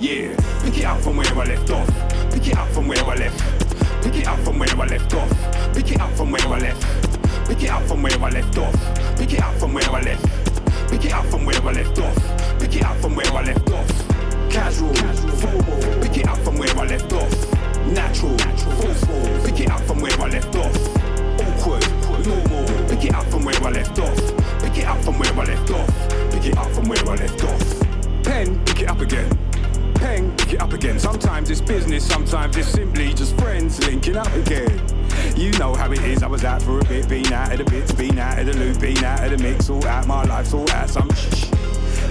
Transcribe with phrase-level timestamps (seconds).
[0.00, 1.88] Yeah, pick it up from where I left off.
[2.30, 3.61] Pick it up from where I left.
[4.02, 5.30] Pick it up from where I left off.
[5.74, 6.82] Pick it up from where I left.
[7.46, 9.16] Pick it up from where I left off.
[9.16, 10.90] Pick it up from where I left.
[10.90, 12.58] Pick it up from where I left off.
[12.58, 14.50] Pick it up from where I left off.
[14.50, 16.02] Casual, formal.
[16.02, 17.30] Pick it up from where I left off.
[17.86, 18.36] Natural,
[18.80, 19.22] forceful.
[19.44, 20.76] Pick it up from where I left off.
[21.40, 22.88] Awkward, normal.
[22.88, 24.16] Pick it up from where I left off.
[24.62, 26.08] Pick it up from where I left off.
[26.32, 28.24] Pick it up from where I left off.
[28.24, 29.51] Pen, pick it up again
[30.02, 30.98] peng, pick it up again.
[30.98, 34.82] Sometimes it's business, sometimes it's simply just friends linking up again.
[35.36, 37.64] You know how it is, I was out for a bit, been out of the
[37.64, 40.52] bits, been out of the loop, been out of the mix, all out my life,
[40.52, 41.50] all out some shh.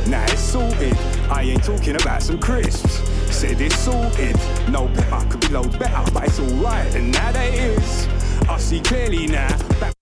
[0.07, 0.97] Now it's sorted,
[1.29, 2.93] I ain't talking about some crisps.
[3.29, 4.37] Said it's sorted,
[4.69, 8.07] no pepper could be loads better, but it's alright, and now that is.
[8.47, 9.93] I see clearly now, back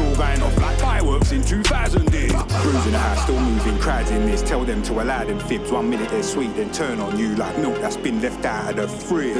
[0.00, 2.32] all going off like fireworks in 2000 days.
[2.32, 4.42] Cruising the house, still moving, crowds in this.
[4.42, 5.70] Tell them to allow them fibs.
[5.70, 8.76] One minute they're sweet, then turn on you like milk that's been left out of
[8.76, 9.34] the fridge.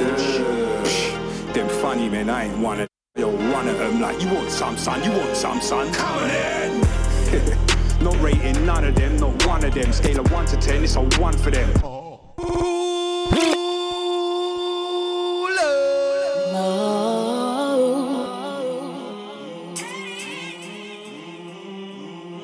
[1.53, 3.17] them funny men, I ain't one of them.
[3.17, 5.03] Yo, one of them like, you want some, son?
[5.03, 5.91] You want some, son?
[5.93, 6.81] Come on in.
[8.03, 9.91] not rating none of them, not one of them.
[9.91, 11.98] Scale of 1 to 10, it's a 1 for them.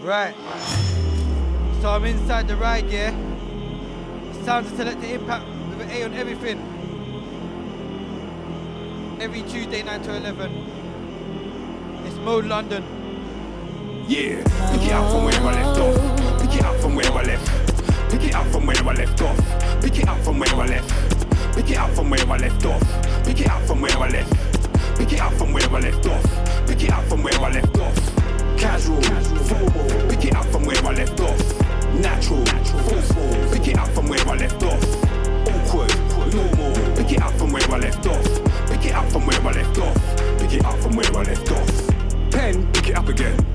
[0.05, 0.35] Right.
[1.81, 3.09] So I'm inside the ride, yeah?
[4.45, 6.59] time to Selecta Impact with an A on everything.
[9.19, 12.03] Every Tuesday, 9 to 11.
[12.05, 12.83] It's Mode London.
[14.07, 16.39] Yeah, pick it up from where I left off.
[16.39, 18.11] Pick it up from where I left.
[18.11, 19.81] Pick it up from where I left off.
[19.81, 21.55] Pick it up from where I left.
[21.55, 23.25] Pick it up from where I left off.
[23.25, 24.99] Pick it up from where I left.
[24.99, 26.67] Pick it up from where I left off.
[26.67, 28.14] Pick it up from where I left off.
[28.57, 30.09] Casual, formal.
[30.09, 31.39] Pick it up from where I left off.
[31.93, 33.53] Natural, forceful.
[33.53, 34.83] Pick it up from where I left off.
[35.47, 35.93] Awkward,
[36.33, 36.95] normal.
[36.95, 38.25] Pick it up from where I left off.
[38.69, 40.39] Pick it up from where I left off.
[40.39, 42.31] Pick it up from where I left off.
[42.31, 43.45] Pen, pick it up again.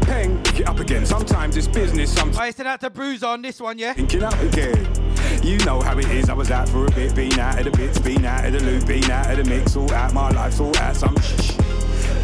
[0.00, 1.06] Pen, pick it up again.
[1.06, 2.38] Sometimes it's business, sometimes.
[2.38, 3.94] I sent out to Bruise on this one, yeah?
[3.94, 4.86] Picking up again.
[5.42, 7.70] You know how it is, I was out for a bit, been out of the
[7.70, 10.60] bits, been out of the loop, been out of the mix, all out my life,
[10.60, 11.56] all out some shh.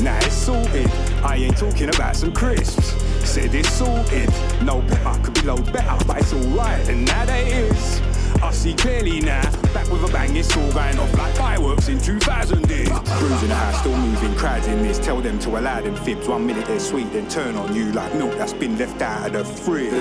[0.01, 0.91] Now it's sorted,
[1.23, 2.95] I ain't talking about some crisps.
[3.29, 4.31] Said it's sorted,
[4.65, 8.01] no pepper could be loads better, but it's alright, and now that it is.
[8.43, 9.43] I see clearly now,
[9.75, 12.89] back with a bang, it's all going off like fireworks in 2000 days.
[12.89, 14.99] Cruising the house, still moving, crowds in this.
[14.99, 16.27] Tell them to allow them fibs.
[16.27, 19.33] One minute they're sweet, then turn on you like milk that's been left out of
[19.33, 19.93] the fridge.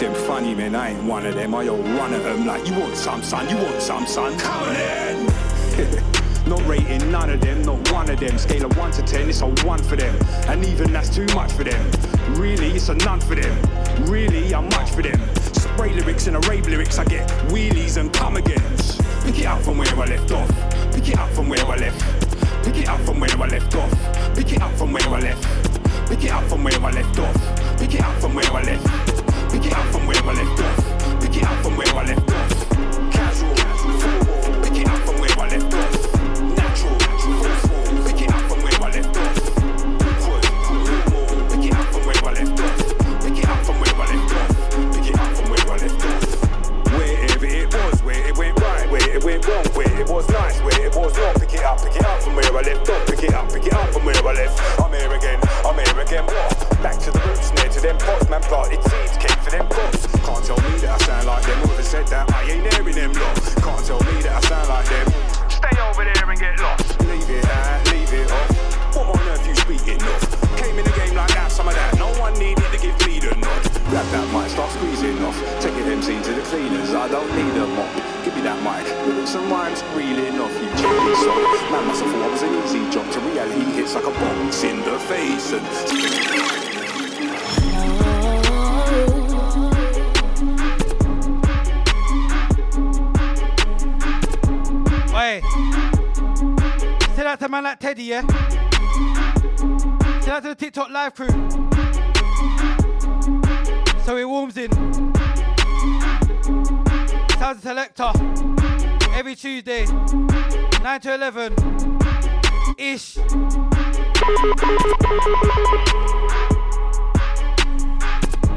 [0.00, 1.54] Them funny men, I ain't one of them.
[1.54, 2.46] I owe one of them.
[2.46, 3.48] Like, you want some, son?
[3.48, 4.36] You want some, son?
[4.38, 6.04] Come on in.
[6.46, 8.38] Not rating none of them, not one of them.
[8.38, 10.14] Scale of 1 to 10, it's a 1 for them.
[10.48, 11.90] And even that's too much for them.
[12.34, 13.56] Really, it's a none for them.
[14.06, 15.20] Really, I'm much for them.
[15.52, 19.00] Spray lyrics and a rave lyrics, I get wheelies and come agains.
[19.24, 20.48] Pick it up from where I left off.
[20.92, 22.64] Pick it up from where I left.
[22.64, 24.34] Pick it up from where I left off.
[24.34, 26.08] Pick it up from where I left.
[26.08, 27.78] Pick it up from where I left off.
[27.78, 28.86] Pick it up from where I left.
[29.52, 31.20] Pick it up from where I left off.
[31.20, 32.69] Pick it up from where I left off.
[97.90, 98.24] Teddy, yeah?
[100.20, 101.26] Send out to the TikTok live crew.
[104.04, 104.70] So it warms in.
[107.40, 108.12] Sound selector.
[109.12, 111.52] Every Tuesday, 9 to 11.
[112.78, 113.18] Ish.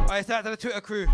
[0.01, 1.07] Alright, shout out to the Twitter crew.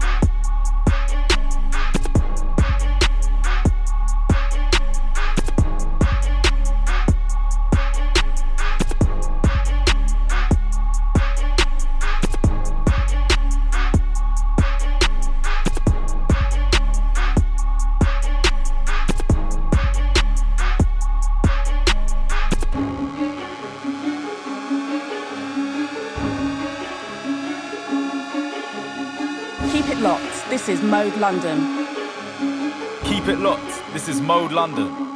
[31.10, 31.88] Mode London.
[33.06, 33.82] Keep it locked.
[33.94, 35.09] This is Mode London.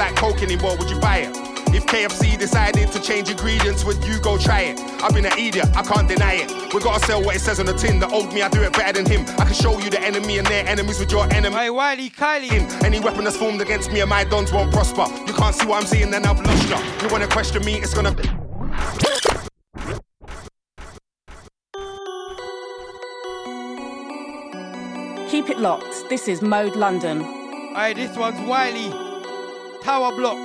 [0.00, 1.36] Anymore, would you buy it?
[1.72, 4.80] If KFC decided to change ingredients, would you go try it?
[5.02, 6.74] I've been an idiot, I can't deny it.
[6.74, 8.00] We gotta sell what it says on the tin.
[8.00, 9.22] The old me, I do it better than him.
[9.38, 11.54] I can show you the enemy and their enemies with your enemy.
[11.54, 12.82] Hey, Wiley, Kylie.
[12.82, 15.06] Any weapon that's formed against me and my dons won't prosper.
[15.26, 17.06] You can't see what I'm seeing, then I've lost you.
[17.06, 18.14] You wanna question me, it's gonna.
[25.28, 26.08] Keep it locked.
[26.08, 27.20] This is Mode London.
[27.74, 29.09] Hey, this one's Wiley.
[29.82, 30.36] Tower Block.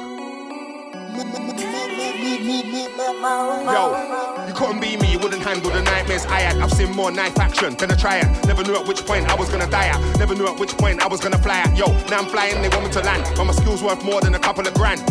[3.73, 6.57] Yo, you couldn't be me, you wouldn't handle the nightmares I had.
[6.61, 8.47] I've seen more knife action than a triad.
[8.47, 10.17] Never knew at which point I was gonna die at.
[10.17, 11.77] Never knew at which point I was gonna fly at.
[11.77, 13.23] Yo, now I'm flying, they want me to land.
[13.35, 15.01] But my skills worth more than a couple of grand.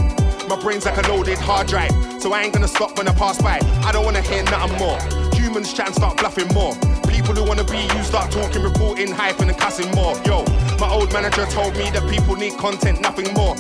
[0.49, 3.41] My brain's like a loaded hard drive, so I ain't gonna stop when I pass
[3.43, 3.59] by.
[3.85, 4.99] I don't wanna hear nothing more.
[5.35, 6.75] Humans try and start bluffing more.
[7.09, 10.17] People who wanna be you start talking, reporting, hyping, and cussing more.
[10.25, 10.45] Yo,
[10.79, 13.55] my old manager told me that people need content, nothing more.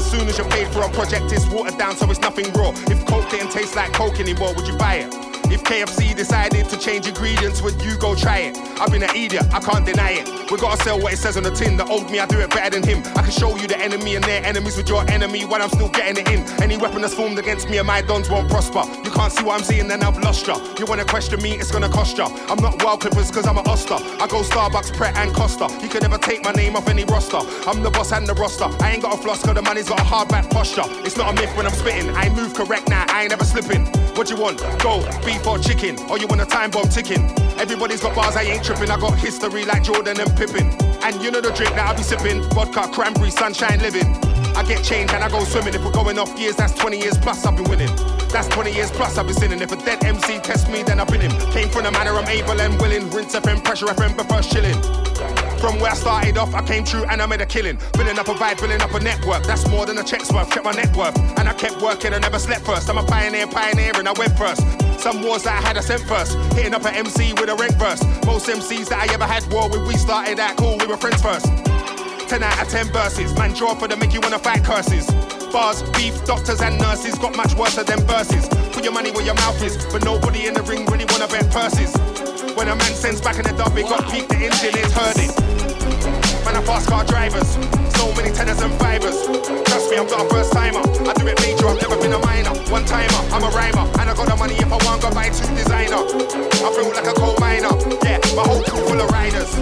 [0.00, 2.70] As soon as you're paid for a project, it's watered down, so it's nothing raw.
[2.86, 5.29] If coke didn't taste like coke anymore, would you buy it?
[5.50, 8.56] If KFC decided to change ingredients, would you go try it?
[8.80, 10.50] I've been an idiot, I can't deny it.
[10.50, 11.76] We gotta sell what it says on the tin.
[11.76, 13.02] The old me, I do it better than him.
[13.16, 15.88] I can show you the enemy and their enemies with your enemy while I'm still
[15.88, 16.62] getting it in.
[16.62, 18.84] Any weapon that's formed against me and my dons won't prosper.
[19.04, 20.56] You can't see what I'm seeing, then I've lost ya.
[20.78, 22.28] You wanna question me, it's gonna cost ya.
[22.48, 23.94] I'm not wild clippers cause I'm an Oster.
[23.94, 25.68] I go Starbucks, Pret and Costa.
[25.82, 27.40] You can never take my name off any roster.
[27.68, 28.68] I'm the boss and the roster.
[28.80, 30.84] I ain't got a floss the money's got a hard back posture.
[31.04, 32.10] It's not a myth when I'm spitting.
[32.14, 33.88] I move correct now, I ain't ever slipping.
[34.16, 34.58] What you want?
[34.82, 35.98] Go, beef or chicken?
[36.10, 37.30] Or you want a time bomb ticking?
[37.58, 38.90] Everybody's got bars, I ain't tripping.
[38.90, 40.70] I got history like Jordan and Pippen.
[41.02, 42.42] And you know the drink that I be sipping?
[42.50, 44.16] Vodka, cranberry, sunshine living.
[44.56, 45.74] I get changed and I go swimming.
[45.74, 47.94] If we're going off years, that's 20 years plus I've been winning.
[48.28, 49.60] That's 20 years plus I've been sinning.
[49.60, 51.32] If a dead MC tests me, then I've been him.
[51.52, 53.10] Came from the manner I'm able and willing.
[53.10, 55.49] Rinse FM, pressure FM, but first chilling.
[55.60, 57.78] From where I started off, I came true and I made a killing.
[57.92, 59.44] Building up a vibe, building up a network.
[59.44, 60.50] That's more than a check's worth.
[60.50, 61.18] Check my net worth.
[61.38, 62.88] And I kept working, I never slept first.
[62.88, 64.62] I'm a pioneer, pioneering, I went first.
[64.98, 66.32] Some wars that I had, I sent first.
[66.56, 68.02] Hitting up an MC with a rank verse.
[68.24, 71.20] Most MCs that I ever had war with, we started out cool, we were friends
[71.20, 71.44] first.
[71.44, 73.34] 10 out of 10 verses.
[73.36, 75.06] Man, draw for them, make you wanna fight curses.
[75.52, 78.48] Bars, beef, doctors and nurses got much worse than verses.
[78.72, 81.50] Put your money where your mouth is, but nobody in the ring really wanna bet
[81.50, 81.92] purses.
[82.60, 85.32] When a man sends back in the dub, it got peaked, the engine is it.
[86.44, 87.56] Man, I fast car drivers,
[88.00, 89.28] so many tenors and fibers.
[89.68, 90.80] Trust me, I'm not a first timer.
[90.80, 92.56] I do it major, I've never been a minor.
[92.72, 95.28] One timer, I'm a rhymer, and I got the money if I want, go buy
[95.28, 96.00] two designer.
[96.64, 97.68] I feel like a coal miner,
[98.08, 99.52] yeah, my whole crew full of riders.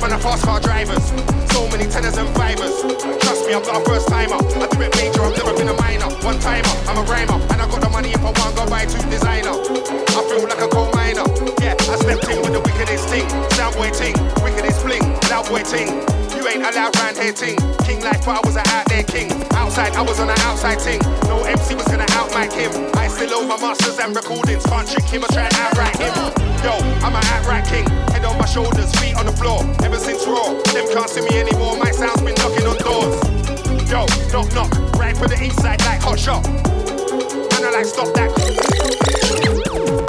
[0.00, 1.04] Man, I fast car drivers,
[1.52, 2.72] so many tenors and fibers.
[3.20, 4.40] Trust me, I'm not a first timer.
[4.40, 6.08] I do it major, I've never been a minor.
[6.24, 8.88] One timer, I'm a rhymer, and I got the money if I want, go buy
[8.88, 9.52] two designer.
[9.52, 11.28] I feel like a coal miner,
[11.60, 15.88] yeah, I stepped in with the wickedest thing, soundboy ting, wickedest bling, loud boy ting.
[16.36, 17.56] You ain't allowed round here ting.
[17.84, 19.30] King life, but I was an out there king.
[19.54, 21.00] Outside, I was on an outside ting.
[21.28, 22.72] No MC was gonna outmic him.
[22.94, 24.64] I still owe my masters and recordings.
[24.66, 26.12] Can't trick him or try and outright him.
[26.64, 26.72] Yo,
[27.04, 27.86] I'm an outright king.
[28.12, 29.62] Head on my shoulders, feet on the floor.
[29.84, 31.76] Ever since Raw, them can't see me anymore.
[31.78, 33.16] My sound's been knocking on doors.
[33.90, 36.44] Yo, knock knock, right for the east side like hot shot.
[36.46, 40.03] And I like stop that.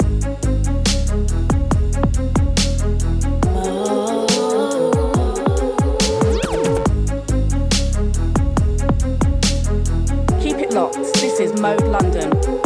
[10.76, 10.96] Locked.
[11.14, 12.65] This is Mode London.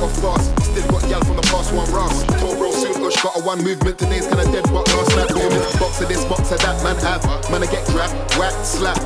[0.00, 0.48] Off fast.
[0.64, 2.12] Still got gal from the past one round.
[2.40, 3.98] Tall bro suit push, got a one movement.
[3.98, 5.64] Today's kinda dead, but last night booming.
[5.78, 7.22] Box of this, box of that, man have.
[7.50, 9.04] Man, I get grabbed, whacked, slapped.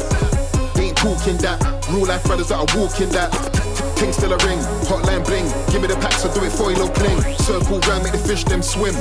[0.79, 1.59] Ain't talking that.
[1.91, 3.31] Real life brothers that are walking that.
[3.97, 5.49] King still a ring, hotline bling.
[5.73, 7.19] Give me the packs, I do it for you, no cling.
[7.39, 8.95] Circle round, make the fish them swim.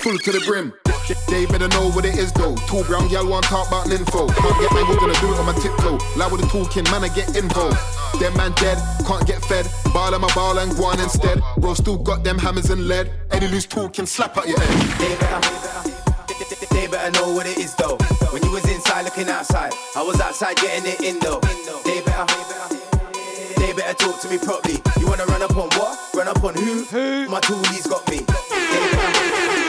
[0.00, 0.74] Full to the brim.
[1.28, 2.54] They better know what it is though.
[2.68, 4.28] Two brown gal want talk about info.
[4.28, 5.98] Can't get angled, gonna do it on my tiptoe.
[6.16, 7.78] Loud with the talking, man, I get involved.
[8.20, 9.66] Them man dead, can't get fed.
[9.92, 11.40] Ball on my ball and go on instead.
[11.58, 13.10] Bro, still got them hammers and lead.
[13.30, 14.98] Any loose talking, slap at your head.
[14.98, 17.96] They better, they better know what it is though.
[18.30, 21.40] When you was inside looking outside, I was outside getting it in though.
[21.84, 22.26] They better,
[23.56, 24.80] they better talk to me properly.
[25.00, 25.98] You wanna run up on what?
[26.14, 26.84] Run up on who?
[26.84, 27.28] Who?
[27.28, 29.61] My toolies got me.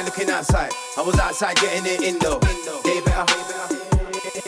[0.00, 2.38] You looking outside, I was outside getting it in though.
[2.38, 3.26] They better,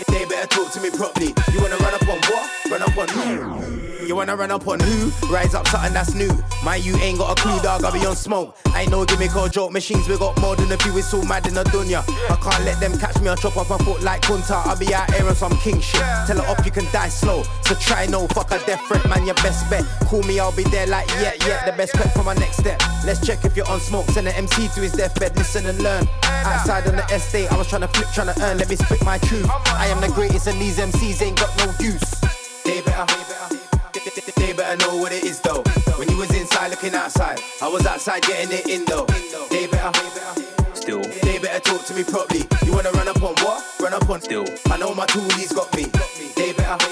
[0.09, 1.35] they better talk to me properly.
[1.53, 2.51] You wanna run up on what?
[2.71, 3.82] Run up on who?
[4.07, 5.11] You wanna run up on who?
[5.33, 6.31] Rise up something that's new.
[6.65, 7.85] My you ain't got a clue, dog.
[7.85, 8.57] I be on smoke.
[8.75, 9.73] Ain't no gimmick or joke.
[9.73, 10.97] Machines we got more than a few.
[10.99, 12.03] It's so mad in the dunya.
[12.31, 13.29] I can't let them catch me.
[13.29, 14.67] I chop off my foot like Kunta.
[14.67, 16.03] I be out here on some king shit.
[16.27, 17.45] Tell her up, you can die slow.
[17.63, 19.25] So try no fuck a death threat, man.
[19.25, 19.85] Your best bet.
[20.09, 21.65] Call me, I'll be there like yeah, yeah.
[21.65, 22.83] The best prep for my next step.
[23.07, 24.07] Let's check if you're on smoke.
[24.11, 25.37] Send an MC to his deathbed.
[25.37, 26.09] Listen and learn.
[26.23, 28.59] Outside on the estate, I was trying to flip, trying to earn.
[28.59, 29.49] Let me spit my truth.
[29.67, 32.03] I am the greatest, and these MCs ain't got no use.
[32.65, 33.07] They better,
[34.53, 35.63] they better know what it is though.
[35.97, 39.07] When you was inside looking outside, I was outside getting it in though.
[39.49, 39.93] They better,
[40.75, 42.45] Still, they better talk to me properly.
[42.65, 43.65] You wanna run up on what?
[43.81, 44.45] Run up on Still.
[44.71, 45.85] I know my toolies got me.
[46.37, 46.85] They better,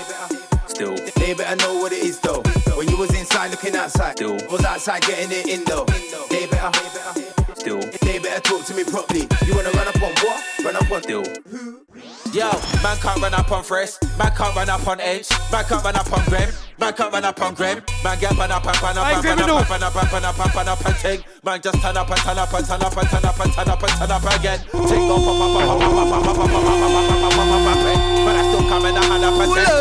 [0.68, 2.40] still, they better know what it is though.
[2.76, 4.40] When you was inside looking outside, Still.
[4.40, 5.84] I was outside getting it in though.
[6.30, 6.72] They better,
[7.54, 9.28] still, they better talk to me properly.
[9.44, 10.44] You wanna run up on what?
[10.64, 11.24] Run up on still.
[12.32, 12.46] Yo,
[12.80, 15.96] man can't run up on fresh, man can't run up on edge, man can't run
[15.96, 18.96] up on grem, man can't run up on grem, man get pan up and pan
[18.98, 19.56] up Hey, and pan Criminal.
[19.58, 21.24] up and pan up and pan up and pan up and ting.
[21.42, 23.68] Man just turn up and turn up and turn up and turn up and turn
[23.68, 24.58] up and turn up again.
[24.70, 27.66] Ting go pop pop pop pop pop pop pop pop pop pop pop pop pop
[27.66, 29.74] pop But I still come in the hand up and ting.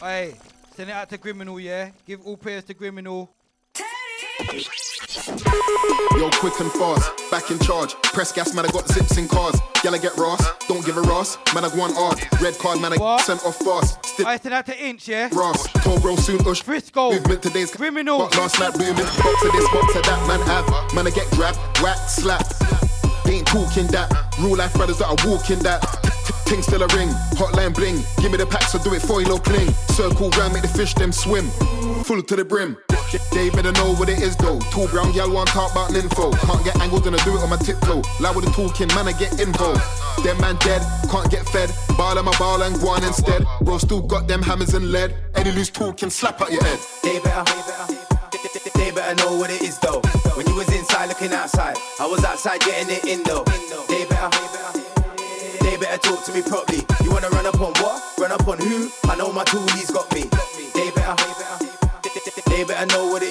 [0.00, 0.34] Hey,
[0.76, 1.90] send it out to Criminal, yeah?
[2.06, 3.34] Give all prayers to Criminal.
[5.16, 7.94] Yo, quick and fast, back in charge.
[8.12, 9.58] Press gas, man, I got zips in cars.
[9.82, 11.38] Gal, I get Ross, don't give a Ross.
[11.54, 12.20] Man, I go on hard.
[12.42, 13.22] Red card, man, I What?
[13.22, 14.04] sent off fast.
[14.04, 15.28] Still I send out to Inch, yeah?
[15.32, 16.62] Ross, tall bro, soon ush.
[16.62, 17.12] Frisco.
[17.12, 18.18] Movement today's Criminal.
[18.18, 18.94] But last night booming.
[18.94, 20.94] Box of this, box of that, man, have.
[20.94, 22.54] Man, I get grabbed, whacked, slapped.
[23.26, 24.12] Ain't talking that.
[24.38, 25.80] Real life brothers that are walking that.
[26.44, 27.08] Ting still a ring,
[27.40, 28.02] hotline bling.
[28.20, 29.72] Give me the packs, I do it for you, no cling.
[29.96, 31.48] Circle round, make the fish them swim.
[32.04, 32.76] Full to the brim.
[33.32, 34.58] They better know what it is though.
[34.72, 36.32] Two brown gal want talk about info.
[36.32, 38.02] Can't get angled, gonna do it on my tiptoe.
[38.20, 39.82] Loud with the talking, man, I get involved.
[40.24, 41.70] Them man dead, can't get fed.
[41.96, 43.44] Ball on my ball and go on instead.
[43.62, 45.14] Bro, still got them hammers and lead.
[45.34, 46.78] Any loose talking, slap at your head.
[47.02, 48.06] They better, they better
[48.74, 50.00] they better know what it is though.
[50.34, 53.44] When you was inside looking outside, I was outside getting it in though.
[53.88, 54.30] They better,
[55.60, 56.84] they better talk to me properly.
[57.02, 58.02] You wanna run up on what?
[58.18, 58.90] Run up on who?
[59.04, 60.05] I know my toolies got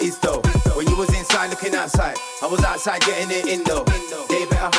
[0.06, 0.42] is though.
[0.76, 3.84] When you was inside looking outside, I was outside getting it in though.
[4.30, 4.72] They better,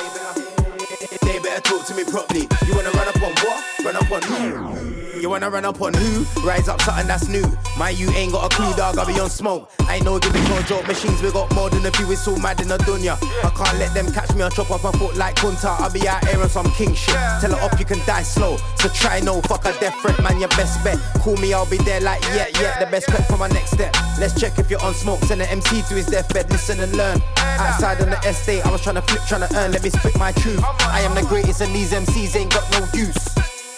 [1.23, 2.49] they better talk to me properly.
[2.67, 3.65] You wanna run up on what?
[3.85, 5.06] Run up on who?
[5.21, 6.25] You wanna run up on who?
[6.47, 7.45] Rise up something that's new.
[7.79, 8.99] My you ain't got a clue, dog.
[8.99, 9.71] I be on smoke.
[9.81, 10.87] I ain't no gimmick or joke.
[10.87, 12.11] Machines we got more than a few.
[12.13, 13.17] It's so mad in the dunya.
[13.43, 14.43] I can't let them catch me.
[14.43, 15.81] I chop off my foot like Kunta.
[15.81, 17.17] I be out here on some king shit.
[17.41, 18.59] Tell her up, you can die slow.
[18.77, 20.39] So try no fuck a death threat, man.
[20.39, 20.99] Your best bet.
[21.23, 22.79] Call me, I'll be there like yeah, yeah.
[22.79, 23.97] The best prep for my next step.
[24.21, 25.21] Let's check if you're on smoke.
[25.25, 26.51] Send an MC to his deathbed.
[26.51, 27.23] Listen and learn.
[27.37, 29.73] Outside on the estate, I was trying to flip, trying to earn.
[29.73, 30.61] Let me spit my truth.
[30.81, 33.25] I am the greatest, and these MCs ain't got no use.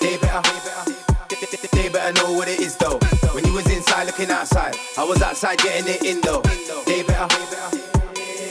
[0.01, 1.08] They better, they better
[2.29, 2.99] know what it is though.
[3.35, 6.43] When you was inside looking outside, I was outside getting it in though.
[6.87, 7.29] They better,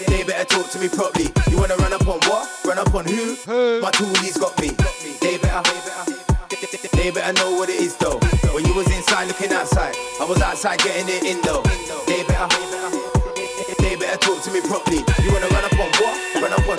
[0.07, 1.29] they better talk to me properly.
[1.50, 2.50] You wanna run up on what?
[2.65, 3.36] Run up on who?
[3.81, 4.69] My toolies got me.
[5.22, 5.63] They better,
[6.98, 8.19] they better know what it is though.
[8.53, 11.63] When you was inside looking outside, I was outside getting it in though.
[12.07, 12.48] They better,
[13.79, 15.03] they better talk to me properly.
[15.24, 16.15] You wanna run up on what?
[16.41, 16.77] Run up on.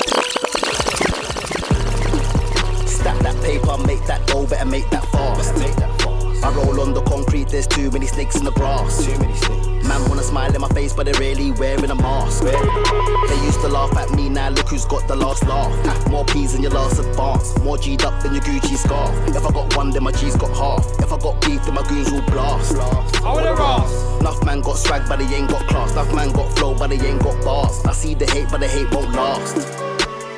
[2.87, 6.08] Stack that paper, make that dough, better make that fast.
[6.43, 9.05] I roll on the concrete, there's too many snakes in the grass.
[9.05, 9.67] Too many snakes.
[9.89, 12.45] Man wanna smile in my face, but they're really wearing a mask.
[12.45, 15.73] They used to laugh at me, now look who's got the last laugh.
[15.87, 16.11] Ah.
[16.11, 19.11] More P's than your last advance, more G'd up than your Gucci scarf.
[19.29, 20.87] If I got one, then my G's got half.
[21.01, 22.77] If I got beef, then my goons will blast.
[22.77, 24.21] I wanna ross.
[24.21, 25.93] Enough man got swag, but they ain't got class.
[25.93, 27.85] Enough man got flow, but they ain't got bars.
[27.85, 29.57] I see the hate, but the hate won't last.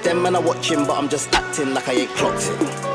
[0.04, 2.89] Them men are watching, but I'm just acting like I ain't clocked it.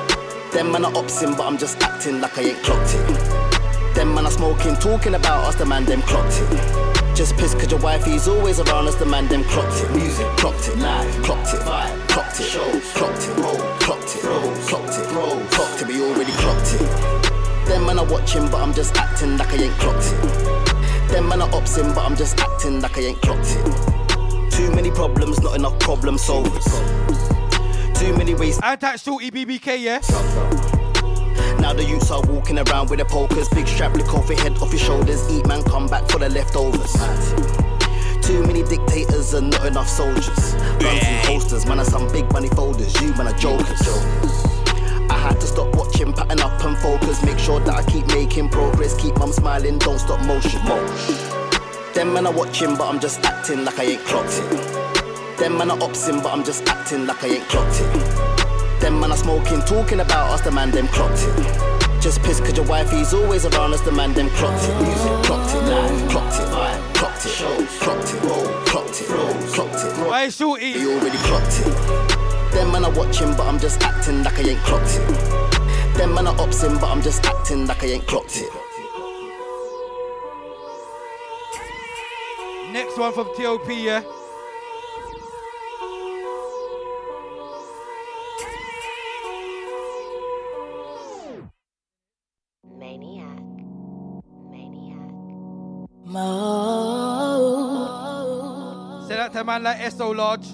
[0.56, 3.94] Them man are opsing, but I'm just acting like I ain't clocked it.
[3.94, 7.14] Them man are smoking, talking about us, the man them clocked it.
[7.14, 9.92] Just piss cause your wifey's always around us, the man them clocked it.
[9.92, 14.24] Music, clocked it, live, clocked it, vibe, clocked it, shows, clocked it, roll, clocked it,
[14.24, 17.68] rolls, clocked it, rolls, clocked it, we already clocked it.
[17.68, 21.12] Them man are watching, but I'm just acting like I ain't clocked it.
[21.12, 24.52] Them man are opsing, but I'm just acting like I ain't clocked it.
[24.54, 27.25] Too many problems, not enough problem solvers.
[27.96, 28.60] Too many ways.
[28.62, 30.00] I that shorty BBK, yeah?
[31.60, 34.58] Now the youths are walking around with their pokers, big strap, lick off your head,
[34.58, 35.32] off your shoulders.
[35.32, 36.94] Eat man, come back for the leftovers.
[38.22, 40.54] Too many dictators and not enough soldiers.
[40.80, 42.94] Guns and holsters, man, are some big money folders.
[43.02, 43.82] You man are jokers.
[45.10, 47.24] I had to stop watching, pattern up and focus.
[47.24, 48.94] Make sure that I keep making progress.
[49.02, 50.62] Keep mum smiling, don't stop motion.
[51.94, 54.85] Them man are watching, but I'm just acting like I ain't clocked it.
[55.38, 58.82] Them man are opsing, but I'm just acting like I ain't clocked it.
[58.82, 62.02] Them man are smoking, talking about us, the man them clocked it.
[62.02, 64.82] Just piss cause your wifey's always around us, the man them clocked it.
[64.82, 69.10] Music, clocked it, live, clocked it, vibe, clocked it, shows, clocked it, roll, clocked it,
[69.10, 69.98] rolls, clocked it.
[69.98, 70.10] Roll.
[70.10, 70.68] Why shorty?
[70.68, 72.54] You already clocked it.
[72.54, 75.98] Them man are watching, but I'm just acting like I ain't clocked it.
[75.98, 78.50] Them man are opsing, but I'm just acting like I ain't clocked it.
[82.72, 84.04] Next one from TOP, yeah?
[99.08, 100.48] Say that to a man like SO Lodge.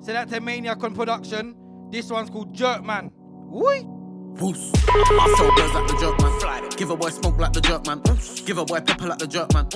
[0.00, 1.56] Say that to Maniac on production.
[1.90, 3.10] This one's called Jerkman.
[3.48, 3.82] Whee!
[4.40, 4.72] Woos.
[4.88, 6.70] I sell girls like the jerk man.
[6.76, 8.00] Give a boy smoke like the jerk man.
[8.46, 9.68] Give a boy pepper like the jerk man.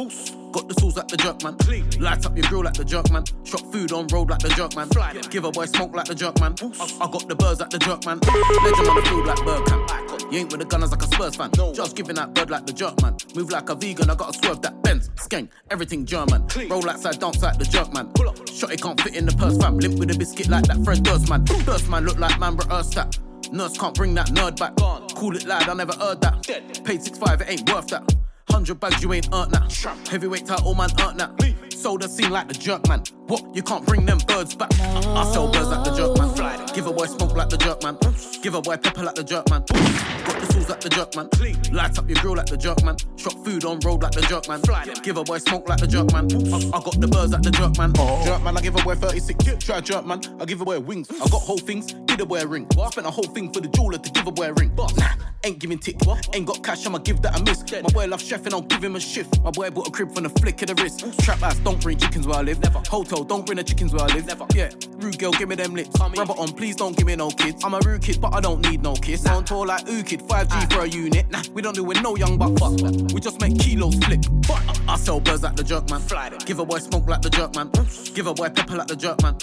[0.54, 1.56] Got the tools like the jerk man.
[2.00, 3.24] Light up your grill like the jerk man.
[3.42, 4.86] Shop food on road like the jerk man.
[4.86, 5.20] Fly.
[5.28, 6.54] Give a boy smoke like the jerk man.
[6.62, 8.20] I, I got the birds like the jerk man.
[8.22, 10.32] Legend on the field like Bergkamp.
[10.32, 11.50] You ain't with the gunners like a Spurs fan.
[11.74, 13.16] Just giving that bird like the jerk man.
[13.34, 15.08] Move like a vegan, I gotta swerve that Benz.
[15.16, 16.46] Skank, everything German.
[16.70, 18.12] Roll outside, dance like the jerk man.
[18.54, 19.78] Shot it can't fit in the purse fam.
[19.78, 21.42] Limp with a biscuit like that Fred Durst man.
[21.42, 23.18] Durst man look like man, bro, that.
[23.50, 24.76] Nurse can't bring that nerd back.
[24.76, 26.46] Call it loud, I never heard that.
[26.84, 28.23] Paid six five, it ain't worth that.
[28.54, 30.08] Hundred bags, you ain't earned that.
[30.08, 31.63] Heavyweight title, man, earned that.
[31.84, 33.02] Sold the scene like the jerk man.
[33.26, 33.44] What?
[33.54, 34.70] You can't bring them birds back.
[34.80, 36.34] I, I sell birds like the jerk man.
[36.34, 36.66] Fly.
[36.72, 37.98] Give a boy smoke like the jerk man.
[38.42, 39.64] Give a boy pepper like the jerk man.
[39.68, 41.28] Got the tools like the jerk man.
[41.74, 42.96] Light up your grill like the jerk man.
[43.16, 44.60] Shop food on road like the jerk man.
[44.62, 44.86] Fly.
[45.02, 46.24] Give a boy smoke like the jerk man.
[46.24, 47.92] I, I got the birds like the jerk man.
[48.24, 49.64] Jerk man, I give a boy 36.
[49.64, 51.10] Try jerk man, I give a boy wings.
[51.10, 52.66] I got whole things, give a boy a ring.
[52.80, 54.72] I Spent a whole thing for the jeweler to give a boy a ring.
[54.74, 55.08] But Nah,
[55.44, 55.96] ain't giving tick.
[56.32, 57.62] Ain't got cash, I'ma give that a miss.
[57.70, 59.42] My boy loves chef and I'll give him a shift.
[59.42, 61.04] My boy bought a crib from the flick of the wrist.
[61.24, 62.60] Trap house, don't bring chickens where I live.
[62.60, 62.80] Never.
[62.88, 64.26] Hotel, don't bring the chickens where I live.
[64.26, 64.46] Never.
[64.54, 65.98] Yeah, rude girl, give me them lips.
[66.00, 67.62] Rub it on, please don't give me no kids.
[67.64, 69.22] I'm a rude kid, but I don't need no kiss.
[69.22, 71.30] Sound tall like ooh kid, 5G for a unit.
[71.30, 72.72] Nah, we don't do with no young buck fuck.
[73.12, 74.20] We just make kilos flip.
[74.50, 76.02] I, I sell birds like the jerk man.
[76.46, 77.70] Give a boy smoke like the jerk man.
[78.14, 79.36] Give a boy pepper like the jerk man.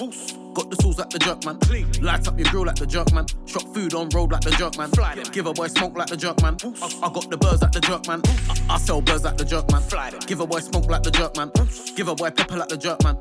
[0.54, 1.58] Got the tools like the jerk man.
[2.02, 3.26] Light up your grill like the jerk man.
[3.46, 4.92] Shop food on road like the jerk man.
[5.32, 6.58] Give a boy smoke like the jerk man.
[6.82, 8.22] I, I got the birds like the jerk man.
[8.50, 9.82] I, I sell birds like the jerk man.
[10.28, 11.52] Give a boy smoke like the jerk man.
[11.96, 13.16] Give a boy pepper like the jerk man.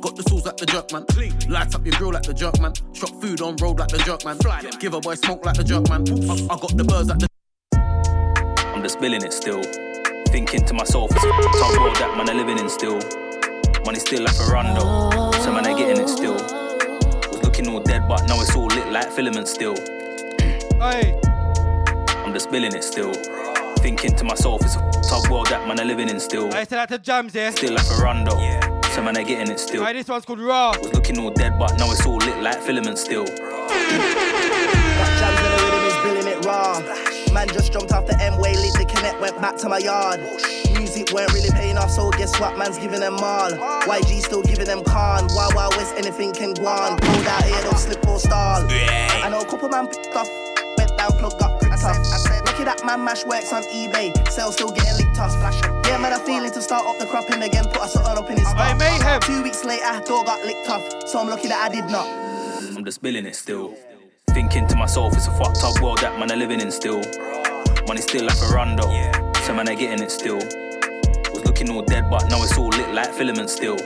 [0.00, 1.04] Got the tools like the jerk man.
[1.48, 2.72] Light up your grill like the jerk man.
[2.92, 4.38] Shop food on road like the jerk man.
[4.80, 6.02] Give a boy smoke like the jerk man.
[6.08, 7.28] I, I got the birds like the.
[8.74, 9.62] I'm just spilling it still.
[10.28, 12.98] Thinking to myself, it's a tough world that man are living in still.
[13.84, 16.34] Money still like a rondo, so man are getting it still.
[16.34, 19.76] Was looking all dead, but now it's all lit like filament still.
[20.80, 21.20] Hey.
[22.24, 23.12] I'm just spilling it still.
[23.84, 26.46] Thinking to myself, it's a tough world that man are living in still.
[26.54, 27.50] I said that to Jams, yeah?
[27.50, 28.80] Still like a rondo, Yeah.
[28.94, 29.84] so man are getting it still.
[29.84, 30.70] Hey, this one's called Raw.
[30.80, 33.26] Was looking all dead, but now it's all lit like filament still.
[33.26, 33.36] Got
[35.20, 36.80] jams in the rhythm is billing it raw.
[37.34, 40.18] Man just jumped off the M-way, lit the connect, went back to my yard.
[40.78, 42.56] Music weren't really paying off, so guess what?
[42.56, 43.50] Man's giving them all.
[43.84, 45.28] YG still giving them con.
[45.36, 46.96] Wild Wild West, anything can go on.
[47.02, 48.64] Hold out here, don't slip or stall.
[48.66, 50.28] I know a couple man picked off,
[50.78, 51.84] went down, plug got gripped
[52.68, 52.74] off.
[52.74, 55.32] Lucky that man mash works on eBay, sales still getting licked off.
[55.86, 58.38] Yeah, man, I feeling to start up the cropping again, put a something up in
[58.38, 59.22] his spot.
[59.22, 62.06] Two weeks later, door got licked off, so I'm lucky that I did not.
[62.76, 63.74] I'm just spilling it still.
[64.30, 67.00] Thinking to myself, it's a fucked up world that man are living in still.
[67.86, 68.90] Money still like a rondo,
[69.44, 70.36] so man are getting it still.
[70.36, 73.76] Was looking all dead, but now it's all lit like filament still.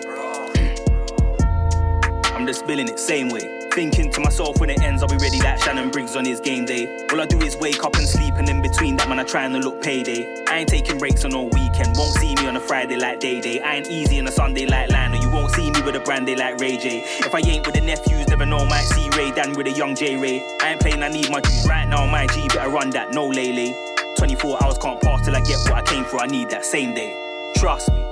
[2.35, 3.58] I'm just spilling it same way.
[3.79, 6.65] Thinking to myself when it ends, I'll be ready like Shannon Briggs on his game
[6.65, 7.07] day.
[7.13, 9.53] All I do is wake up and sleep, and in between that, man, I trying
[9.53, 10.45] to look payday.
[10.49, 11.97] I ain't taking breaks on no weekend.
[11.97, 13.61] Won't see me on a Friday like day day.
[13.61, 15.23] I ain't easy on a Sunday like Lionel.
[15.23, 17.05] You won't see me with with a brandy like Ray J.
[17.21, 19.95] If I ain't with the nephews, never know, might see Ray Dan with a young
[19.95, 20.43] J Ray.
[20.61, 23.29] I ain't playing, I need my juice right now, my G, better run that, no
[23.29, 23.73] lele.
[24.17, 26.95] 24 hours can't pass till I get what I came for, I need that same
[26.97, 27.15] day.
[27.55, 28.05] Trust me.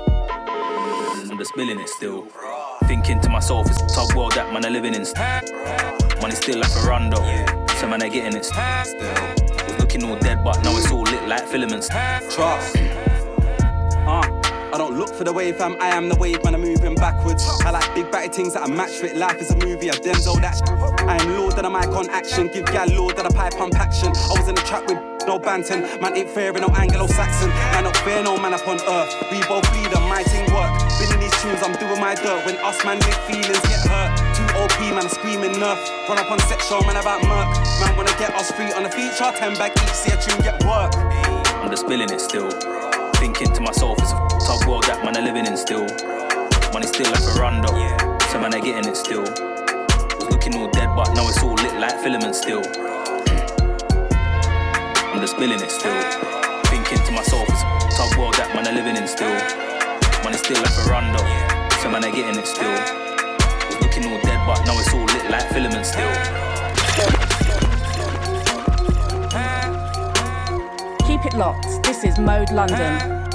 [1.28, 2.28] I'm just spilling it still.
[2.96, 5.02] Thinking to myself, it's a tough world that man are living in.
[6.22, 7.18] Money still like a rondo.
[7.76, 8.58] So man are getting it still.
[8.58, 11.88] Was looking all dead, but now it's all lit like filaments.
[11.90, 12.74] Trust.
[14.08, 14.46] Uh.
[14.72, 15.76] I don't look for the wave, fam.
[15.80, 16.54] I am the wave, man.
[16.54, 17.46] I'm moving backwards.
[17.64, 19.14] I like big batty things that I match with.
[19.14, 20.56] Life is a movie, I've them all that.
[21.06, 22.48] I am Lord that I'm icon action.
[22.48, 24.08] Give gal Lord that I pipe pump action.
[24.08, 25.82] I was in the trap with no banting.
[26.00, 27.50] Man ain't fair no Anglo Saxon.
[27.72, 29.14] Man not fair, no man upon earth.
[29.30, 30.72] We both lead my team work.
[30.98, 31.15] Been
[31.46, 32.44] tunes, I'm doing my dirt.
[32.44, 34.10] When us man live feelings get hurt.
[34.34, 35.78] Two OP, man, screaming nerf.
[36.08, 37.48] Run up on set show, man, about murk.
[37.80, 39.30] Man wanna get us free on the feature.
[39.38, 40.94] Ten back each, see a tune get work.
[41.62, 42.50] I'm just spilling it still.
[43.22, 45.86] Thinking to myself, it's a tough world that man are living in still.
[46.72, 47.72] Money still like a rondo,
[48.28, 49.22] so man are getting it still.
[49.22, 52.62] Was looking all dead, but now it's all lit like filaments still.
[55.14, 55.96] I'm just spilling it still.
[56.66, 59.75] Thinking to myself, it's a tough world that man are living in still.
[60.46, 61.18] Still like a rondo,
[61.82, 62.70] so man are getting it still.
[62.70, 66.06] Was looking all dead, but now it's all lit like filaments still.
[71.04, 71.82] Keep it locked.
[71.82, 73.25] This is Mode London.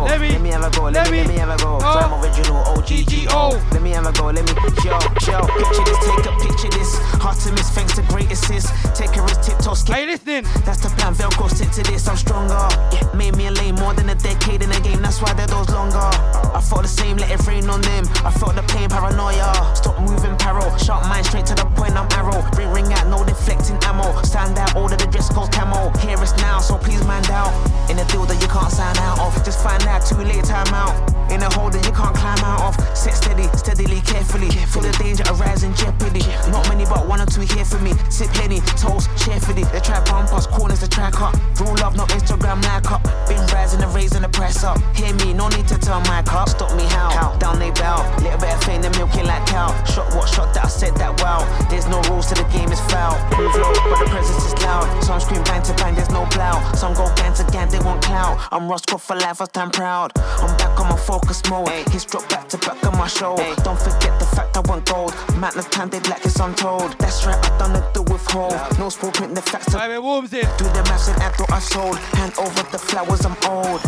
[0.00, 0.06] Go.
[0.06, 0.82] Let me- let me have a go.
[0.84, 1.78] Let, me, let me- have a go.
[1.82, 2.00] oh.
[2.00, 3.72] From original OGGO.
[3.72, 4.26] Let me have a go.
[4.26, 4.52] Let me
[4.84, 5.38] yo yo.
[5.46, 5.98] Picture this.
[6.06, 6.98] Take a picture this.
[7.20, 7.70] Hard to miss.
[7.70, 8.68] Thanks to great assist.
[8.94, 9.42] Take a risk.
[9.42, 9.74] Tiptoe.
[9.74, 9.94] Skip.
[9.96, 10.44] Hey, listening.
[10.64, 11.14] That's the plan.
[11.14, 11.48] Velcro.
[11.50, 12.08] Stick to this.
[12.08, 12.56] I'm stronger.
[12.92, 15.02] Yeah, made me a lane more than a decade in the game.
[15.02, 15.98] That's why they're those longer.
[15.98, 17.16] I felt the same.
[17.16, 18.04] Let it rain on them.
[18.24, 18.88] I felt the pain.
[18.88, 19.52] Paranoia.
[19.74, 20.36] Stop moving.
[20.38, 20.64] Paro.
[20.78, 21.26] Sharp mind.
[21.26, 21.94] Straight to the point.
[21.96, 22.40] I'm arrow.
[22.56, 23.06] Ring ring out.
[23.08, 24.20] No deflecting ammo.
[24.22, 24.76] Stand out.
[24.76, 25.90] Order the dress code camo.
[25.98, 26.58] Hear us now.
[26.60, 27.52] So please mind out.
[27.90, 29.34] In a deal that you can't sign out of.
[29.44, 29.89] Just find out.
[29.98, 30.44] Too late.
[30.44, 30.94] Time out.
[31.30, 32.74] In a hole that you can't climb out of.
[32.96, 33.46] Sit steady.
[33.54, 34.00] Steadily.
[34.02, 34.50] Carefully.
[34.50, 36.26] Feel the danger arise in jeopardy.
[36.50, 37.92] Not many, but one or two here for me.
[38.10, 38.60] Sip penny.
[38.78, 39.10] Toast.
[39.18, 39.64] Cheerfully.
[39.70, 40.46] They try bump us.
[40.46, 41.34] Corners the track up.
[41.60, 41.96] Rule love.
[41.96, 43.02] No Instagram like up.
[43.28, 44.78] Been rising and raising the price up.
[44.96, 45.34] Hear me.
[45.34, 46.48] No need to turn my cup.
[46.48, 47.10] Stop me how?
[47.10, 47.36] how?
[47.38, 48.02] Down they bow.
[48.22, 48.82] Little bit of fame.
[48.82, 49.70] Then milking like cow.
[49.84, 51.46] Shot what shot that I said that wow.
[51.70, 52.72] There's no rules to the game.
[52.72, 53.14] It's foul.
[53.38, 54.86] Move low, but the presence is loud.
[55.04, 55.94] Some scream bang to bang.
[55.94, 56.58] There's no plow.
[56.74, 57.68] Some go gang to gang.
[57.70, 58.40] They want clout.
[58.50, 59.40] I'm Roscoe for life.
[59.40, 59.79] I stand proud.
[59.80, 61.68] I'm back on my focus mode.
[61.88, 63.36] His drop back to back on my show.
[63.64, 65.14] Don't forget the fact I want gold.
[65.38, 66.94] Man, the time they black is untold.
[66.98, 67.38] That's right.
[67.38, 68.52] I done it the withhold.
[68.78, 69.34] No small print.
[69.34, 70.46] The facts to Hey, it warms it.
[70.58, 71.96] do the maths and add what I sold.
[72.20, 73.24] Hand over the flowers.
[73.24, 73.80] I'm old.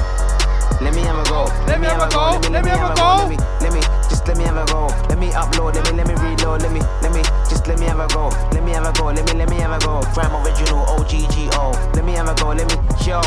[0.80, 1.44] Let me have a go.
[1.66, 2.40] Let me have a go.
[2.48, 3.16] Let me have a go.
[3.20, 4.86] Let me, let me, just let me have a go.
[5.10, 5.74] Let me upload.
[5.74, 6.62] Let me, let me reload.
[6.62, 8.28] Let me, let me, just let me have a go.
[8.52, 9.06] Let me have a go.
[9.12, 10.00] Let me, let me have a go.
[10.16, 11.94] Prime original OGGO.
[11.94, 12.48] Let me have a go.
[12.48, 13.20] Let me, yo.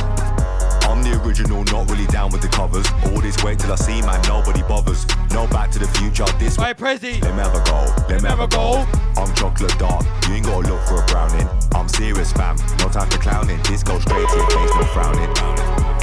[0.85, 2.85] I'm the original, not really down with the covers.
[3.05, 5.05] All this wait till I see man, nobody bothers.
[5.31, 7.21] No back to the future, this Hey, Prezi.
[7.21, 8.85] Let me have a go, let me have a go.
[9.17, 11.49] I'm chocolate dark, you ain't gotta look for a browning.
[11.73, 13.59] I'm serious fam, no time for clowning.
[13.63, 15.31] This goes straight to your face, no frowning.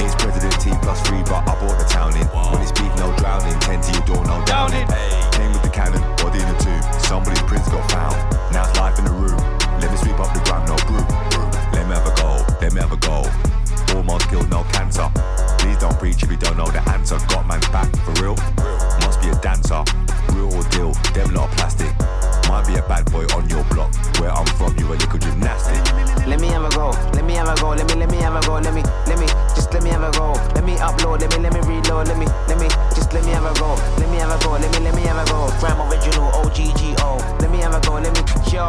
[0.03, 2.27] It's President T plus three, but I bought the town in.
[2.51, 3.57] When it's beef, no drowning.
[3.61, 4.85] Ten to your door, no downing.
[5.31, 6.83] Came with the cannon, body in the tube.
[7.07, 8.15] Somebody's prince got found.
[8.51, 9.39] Now it's life in the room.
[9.79, 11.07] Let me sweep up the ground, no broom.
[11.71, 13.52] Let me have a go, let me have a go.
[13.95, 15.09] Almost killed, no cancer.
[15.59, 17.17] Please don't preach if you don't know the answer.
[17.29, 18.35] Got man's back, for real.
[19.05, 19.83] Must be a dancer,
[20.33, 20.91] real or deal.
[21.13, 21.93] Them lot plastic.
[22.49, 23.93] Might be a bad boy on your block.
[24.19, 25.79] Where I'm from, you a little gymnastic.
[26.27, 26.91] Let me have a go.
[27.13, 27.69] Let me have a go.
[27.69, 28.59] Let me let me have a go.
[28.59, 30.33] Let me let me just let me have a go.
[30.55, 31.21] Let me upload.
[31.21, 32.07] Let me let me reload.
[32.07, 33.75] Let me let me just let me have a go.
[33.97, 34.51] Let me have a go.
[34.53, 35.47] Let me let me have a go.
[35.59, 37.41] Prime original OGGO.
[37.41, 37.93] Let me have a go.
[37.93, 38.67] Let me yo.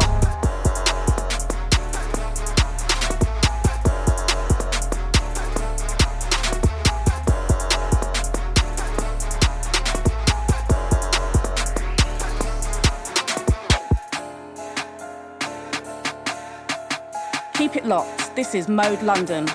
[17.75, 18.35] Keep it locked.
[18.37, 19.47] This is Mode London.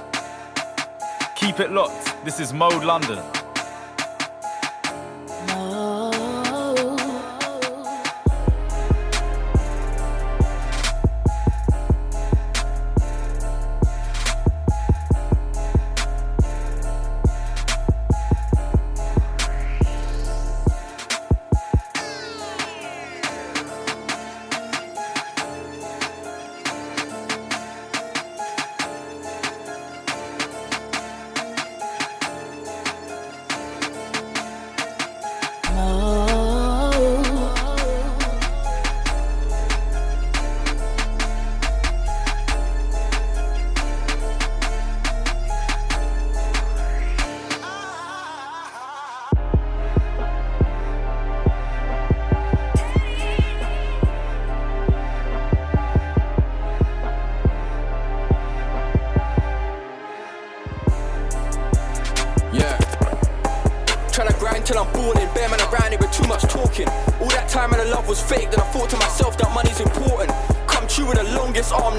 [1.36, 2.22] Keep it locked.
[2.22, 3.39] This is Mode London.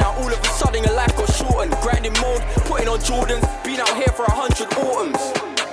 [0.02, 1.72] Now all of a sudden your life got shortened.
[1.86, 5.22] Grinding mode, putting on Jordans, been out here for a hundred autumns.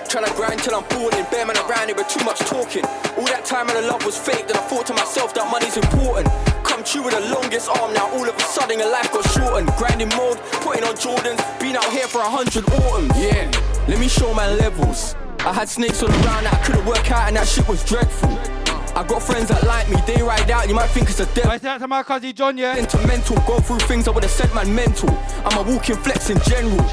[0.09, 2.85] Tryna grind till I'm balling, bare man around here with too much talking.
[3.17, 5.77] All that time and the love was fake, then I thought to myself that money's
[5.77, 6.29] important.
[6.65, 9.69] Come true with the longest arm, now all of a sudden your life got shortened.
[9.77, 13.13] Grinding mode, putting on Jordans, been out here for a hundred autumns.
[13.17, 13.51] Yeah,
[13.89, 15.15] let me show my levels.
[15.41, 18.58] I had snakes all around that I couldn't work out, and that shit was dreadful.
[18.95, 21.47] I got friends that like me, they ride out, you might think it's a death.
[21.47, 22.77] I said to my cousin John, yeah.
[22.77, 25.11] Into mental, go through things I would've said man mental.
[25.45, 26.85] I'm a walking flex in general.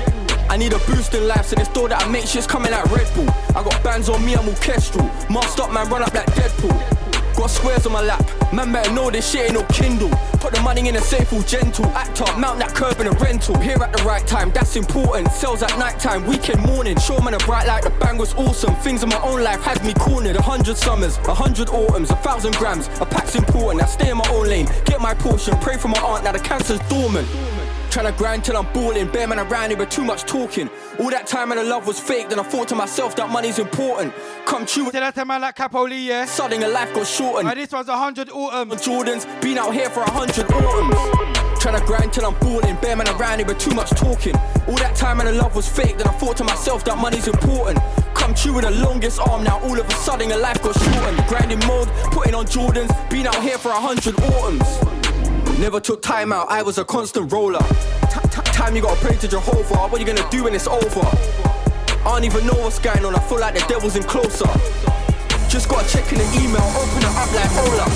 [0.50, 2.86] I need a boost in life, so this door that I make shit's coming like
[2.92, 3.30] Red Bull.
[3.56, 5.06] I got bands on me, I'm orchestral.
[5.30, 6.95] Masked up, man, run up like Deadpool.
[7.36, 10.10] Got squares on my lap, man better know this shit ain't no Kindle.
[10.40, 11.86] Put the money in a safe, all gentle.
[11.88, 13.60] Act up, mount that curb in a rental.
[13.60, 15.32] Here at the right time, that's important.
[15.32, 16.98] Sales at night time, weekend morning.
[16.98, 18.76] Show man a bright light, the bang was awesome.
[18.76, 20.36] Things in my own life had me cornered.
[20.36, 22.88] A hundred summers, a hundred autumns, a thousand grams.
[23.02, 24.68] A pack's important, I stay in my own lane.
[24.86, 27.28] Get my portion, pray for my aunt, now the cancer's dormant.
[27.96, 30.70] Tryna grind till I'm balling, bare man around here with too much talking.
[31.00, 33.58] All that time and the love was fake, then I thought to myself that money's
[33.58, 34.14] important.
[34.46, 34.92] Come true.
[34.92, 36.26] That to man like Capo Lee, yeah.
[36.26, 37.50] Sudden your life got shortened.
[37.50, 38.72] And this one's a hundred autumn.
[38.72, 40.94] Jordans, been out here for a hundred autumns.
[41.64, 44.36] Tryna grind till I'm balling, bare man around here with too much talking.
[44.68, 47.30] All that time and the love was fake, then I thought to myself that money's
[47.30, 47.80] important.
[48.14, 51.26] Come true with the longest arm, now all of a sudden your life got shortened.
[51.30, 55.05] Grinding mode, putting on Jordans, been out here for a hundred autumns.
[55.60, 57.64] Never took time out, I was a constant roller.
[58.52, 61.08] Time you gotta pray to Jehovah, what you gonna do when it's over?
[62.04, 64.52] I don't even know what's going on, I feel like the devil's in closer.
[65.48, 67.88] Just gotta check in the email, open it up like Ola.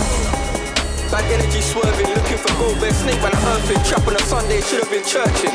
[1.12, 3.84] Bad energy swerving, looking for gold, bear snake when I earthing.
[3.84, 5.52] Trap on a Sunday, should have been churching.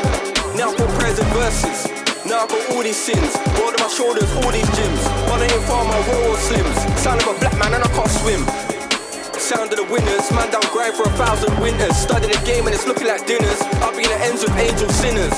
[0.53, 1.89] Now I got prayers and verses.
[2.29, 5.03] Now I got all these sins, all on my shoulders, all these gyms.
[5.35, 6.97] The farm, my roll slims.
[6.99, 8.64] Sound of a black man and I can't swim.
[9.45, 11.93] Sound of the winners, man down grind for a thousand winters.
[11.93, 13.61] Study the game and it's looking like dinners.
[13.77, 15.37] I'll be in the ends with angel sinners.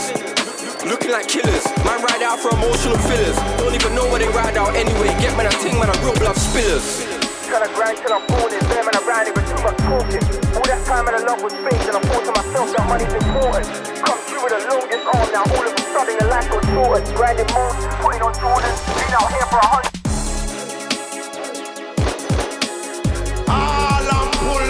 [0.88, 3.36] Looking like killers, man ride out for emotional fillers.
[3.60, 5.12] Don't even know where they ride out anyway.
[5.20, 7.04] Get man a ting, man a real blood spillers.
[7.52, 10.24] Tryna grind till I'm boarded, bare man around here with too much talking.
[10.56, 13.12] All that time and the love was fake, and I thought to myself that money's
[13.12, 13.68] important.
[14.08, 17.12] Come through with the longest arm, now all of a sudden your life got shortened.
[17.12, 19.97] Grinding more, putting on Jordan, been out here for a hundred.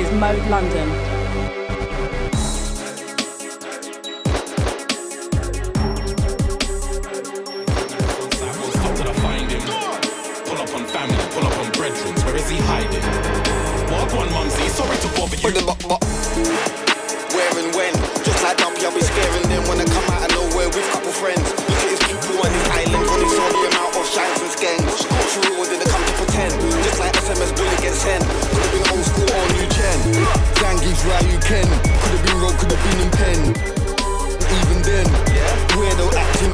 [0.00, 1.09] is Mode London.
[31.50, 31.66] Ken.
[31.66, 33.40] Could have been rope, could have been in pen.
[34.54, 35.66] Even then, yeah.
[35.74, 36.52] weirdo acting,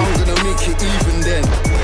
[0.00, 1.75] I'm gonna make it even then.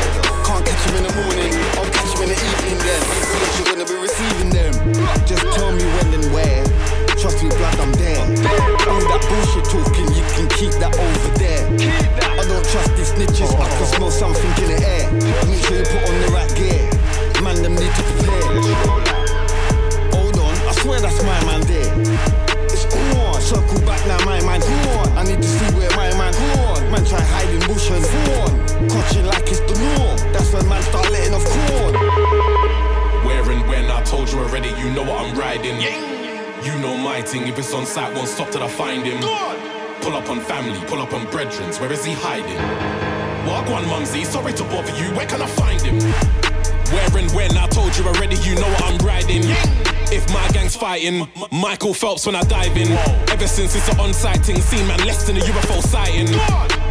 [51.03, 52.93] Fighting, Michael Phelps when I dive in.
[53.31, 56.29] Ever since it's an on-site thing, seen man less than a UFO sighting.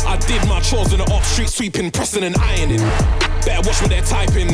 [0.06, 2.80] I did my chores on the off street sweeping, pressing and ironing.
[3.46, 4.48] Better watch what they're typing.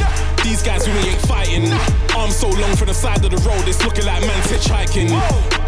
[0.43, 1.72] These guys really ain't fighting.
[2.15, 5.10] Arms so long from the side of the road, it's looking like man's hitchhiking.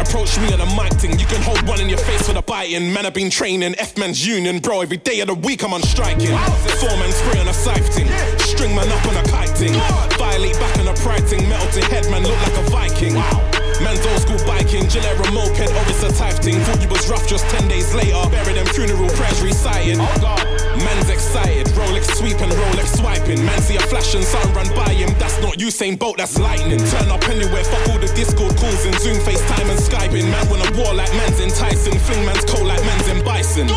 [0.00, 2.42] Approach me on a mic thing, you can hold one in your face for the
[2.42, 2.92] biting.
[2.92, 4.80] Man, I've been training, F man's union, bro.
[4.80, 6.36] Every day of the week I'm on striking.
[6.80, 9.74] Four man spray on a thing, string man up on a kite thing.
[10.18, 13.49] Violate back on a pride thing, metal to head, man, look like a Viking.
[13.80, 16.60] Man's old school biking, Gillette remote pet, or it's a type thing.
[16.60, 18.20] Thought you was rough just 10 days later.
[18.30, 19.96] Bury them funeral prayers recited.
[19.98, 20.44] Oh God.
[20.84, 23.44] Man's excited, Rolex sweep and Rolex swiping.
[23.44, 25.10] Man see a flash and something run by him.
[25.18, 26.78] That's not Usain Bolt, that's lightning.
[26.78, 30.30] Turn up anywhere, fuck all the Discord calls and Zoom, FaceTime and Skyping.
[30.30, 31.98] Man when a war like man's enticing.
[31.98, 33.68] Fling man's cold like man's in bison.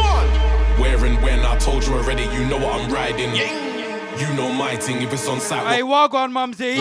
[0.80, 3.36] Where and when I told you already, you know what I'm riding.
[3.36, 3.74] Yeah.
[4.18, 5.66] You know my thing, if it's on site.
[5.68, 6.76] Hey, Wagwan mumsy.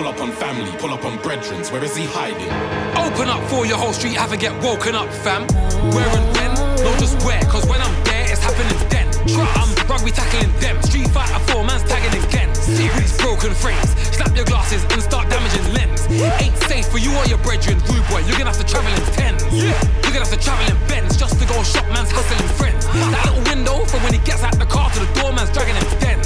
[0.00, 2.48] Pull up on family, pull up on brethrens, where is he hiding?
[2.96, 5.44] Open up for your whole street, have a get woken up, fam.
[5.92, 9.12] Where and when, not just where, cause when I'm there, it's happening then.
[9.60, 12.48] I'm rugby tackling them, street fighter four, man's tagging again.
[12.54, 16.08] Series, broken frames, slap your glasses and start damaging lens.
[16.40, 19.04] Ain't safe for you or your brethren, rude boy, you're gonna have to travel in
[19.12, 19.44] tens.
[19.52, 22.88] You're gonna have to travel in Benz just to go shop, man's hustling friends.
[22.88, 25.76] That little window from when he gets out the car to the door, man's dragging
[25.76, 26.24] him dens.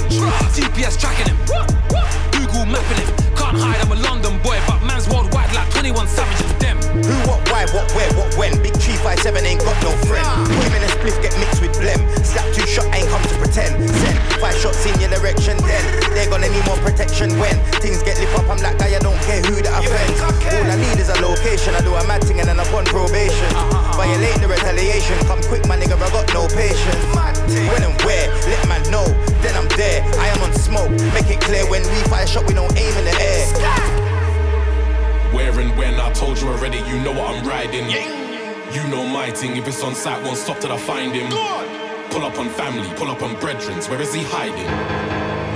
[0.55, 1.39] GPS tracking him,
[2.45, 3.09] Google mapping him.
[3.41, 6.77] Can't hide, I'm a London boy, but man's worldwide like 21 savages, them.
[7.01, 8.53] Who, what, why, what, where, what, when?
[8.61, 10.29] Big 357 ain't got no friend.
[10.53, 12.05] Women and spliff get mixed with blem.
[12.21, 13.81] Slap two shot ain't come to pretend.
[13.89, 18.21] Send five shots in your direction, then they're gonna need more protection when things get
[18.21, 18.45] lit up.
[18.53, 20.21] I'm like, guy, I don't care who that offends.
[20.21, 21.73] All I need is a location.
[21.73, 23.49] I do a mad thing and then I'm on probation.
[23.57, 24.05] Uh-huh.
[24.05, 25.17] Violate the retaliation.
[25.25, 27.05] Come quick, my nigga, I got no patience.
[27.73, 29.09] When and where, let man know.
[29.45, 30.03] Then I'm there.
[30.19, 30.91] I am on smoke.
[31.13, 33.45] Make it clear when we fire shot, we don't aim in the air.
[35.35, 37.91] Where and when I told you already, you know what I'm riding.
[38.75, 41.29] You know my thing, if it's on site, won't stop till I find him.
[42.11, 44.67] Pull up on family, pull up on brethrens, where is he hiding?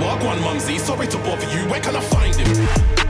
[0.03, 3.08] Wagwan mumsy, sorry to bother you, where can I find him?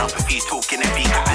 [0.00, 1.04] Up if he's talking heavy.
[1.04, 1.29] I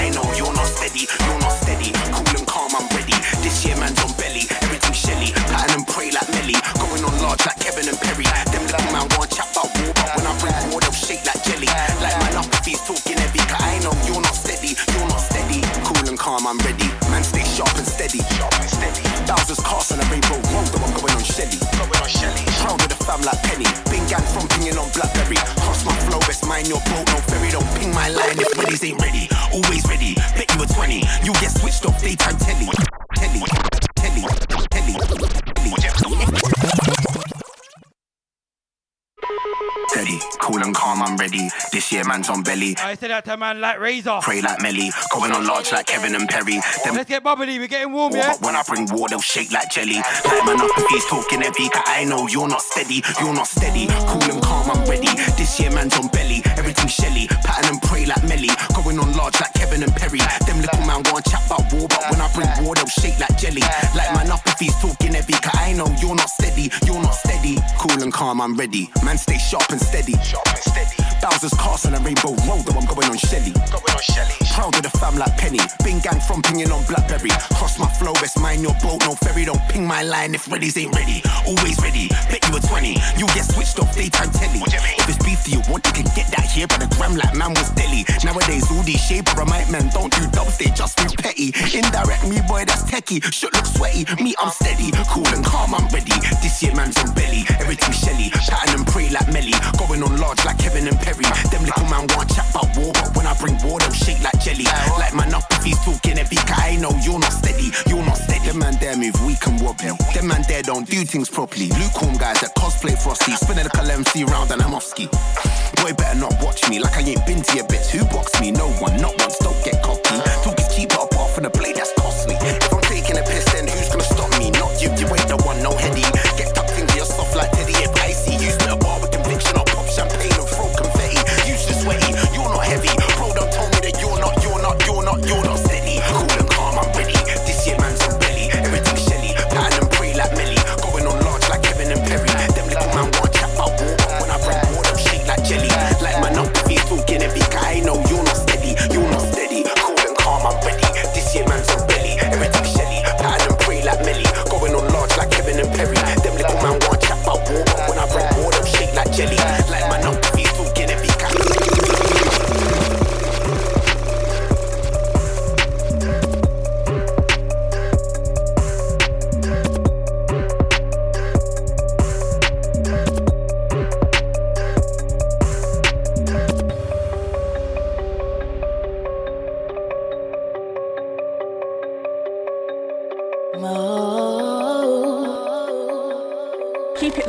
[41.86, 42.74] This year, man's on belly.
[42.82, 44.18] I said that to man like Razor.
[44.24, 44.90] Pray like Melly.
[45.14, 46.58] Going on large like Kevin and Perry.
[46.84, 48.34] Them Let's get bubbly, we're getting warm, yeah?
[48.34, 50.02] But when I bring war, they'll shake like jelly.
[50.26, 51.70] Like man up if he's talking heavy.
[51.70, 53.86] Cause I know you're not steady, you're not steady.
[54.10, 55.14] Cool and calm, I'm ready.
[55.38, 56.42] This year, man's on belly.
[56.58, 57.28] Everything Shelly.
[57.46, 58.50] Pattern and pray like Melly.
[58.74, 60.26] Going on large like Kevin and Perry.
[60.50, 63.38] Them little man want chat about war, but when I bring war, they'll shake like
[63.38, 63.62] jelly.
[63.94, 65.38] Like man up if he's talking heavy.
[65.38, 67.62] Cause I know you're not steady, you're not steady
[67.96, 68.90] cool and calm, I'm ready.
[69.04, 70.14] Man, stay sharp and steady.
[70.24, 70.96] Sharp and steady.
[71.22, 73.52] Bowser's Castle and Rainbow Road, though I'm going on Shelly.
[73.72, 74.36] Going on Shelly.
[74.54, 75.60] Proud of the fam like Penny.
[75.84, 77.30] Bing gang from pinging on Blackberry.
[77.56, 79.46] Cross my flow, best mind your boat, no ferry.
[79.46, 81.22] Don't ping my line if ready's ain't ready.
[81.48, 82.10] Always ready.
[82.30, 82.96] Bet you a 20.
[83.18, 84.60] You get switched off daytime telly.
[84.60, 85.00] What you mean?
[85.00, 87.52] If it's beef you want, you can get that here by the gram like man
[87.52, 88.06] was deli.
[88.24, 91.52] Nowadays, all these shape or a mic man don't do dubs, they just do petty.
[91.76, 93.24] Indirect me, boy, that's techie.
[93.32, 94.06] Should look sweaty.
[94.22, 94.92] Me, I'm steady.
[95.10, 96.16] Cool and calm, I'm ready.
[96.44, 97.44] This year, man's on belly.
[97.60, 101.26] Every like Michelle, pattern and pray like Melly, going on large like Kevin and Perry.
[101.52, 104.40] Them little man want chat about war, but when I bring war, them shake like
[104.42, 104.66] jelly.
[104.98, 108.18] Like man up if he's talking every guy, I know you're not steady, you're not
[108.18, 108.46] steady.
[108.46, 109.92] Them man there move weak and wobbly.
[110.14, 111.70] Them man there don't do things properly.
[111.70, 114.96] Lukewarm guys that cosplay Frosty, spinning like a MC round and I'm off.
[114.96, 117.90] Boy, better not watch me like I ain't been to your bitch.
[117.92, 118.52] Who boxed me?
[118.52, 119.38] No one, not once.
[119.40, 120.16] Don't get cocky.
[120.44, 121.92] Talk is cheap, but apart from the blade, that's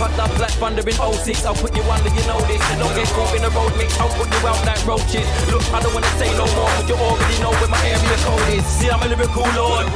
[0.00, 1.44] Cut that black thunder in 06.
[1.44, 2.62] I'll put you under, you know this.
[2.78, 5.26] Don't get caught in the road mix, I'll put you out like roaches.
[5.50, 8.48] Look, I don't wanna say no more, but you already know where my area code
[8.50, 8.64] is.
[8.66, 9.86] See, I'm a lyrical lord.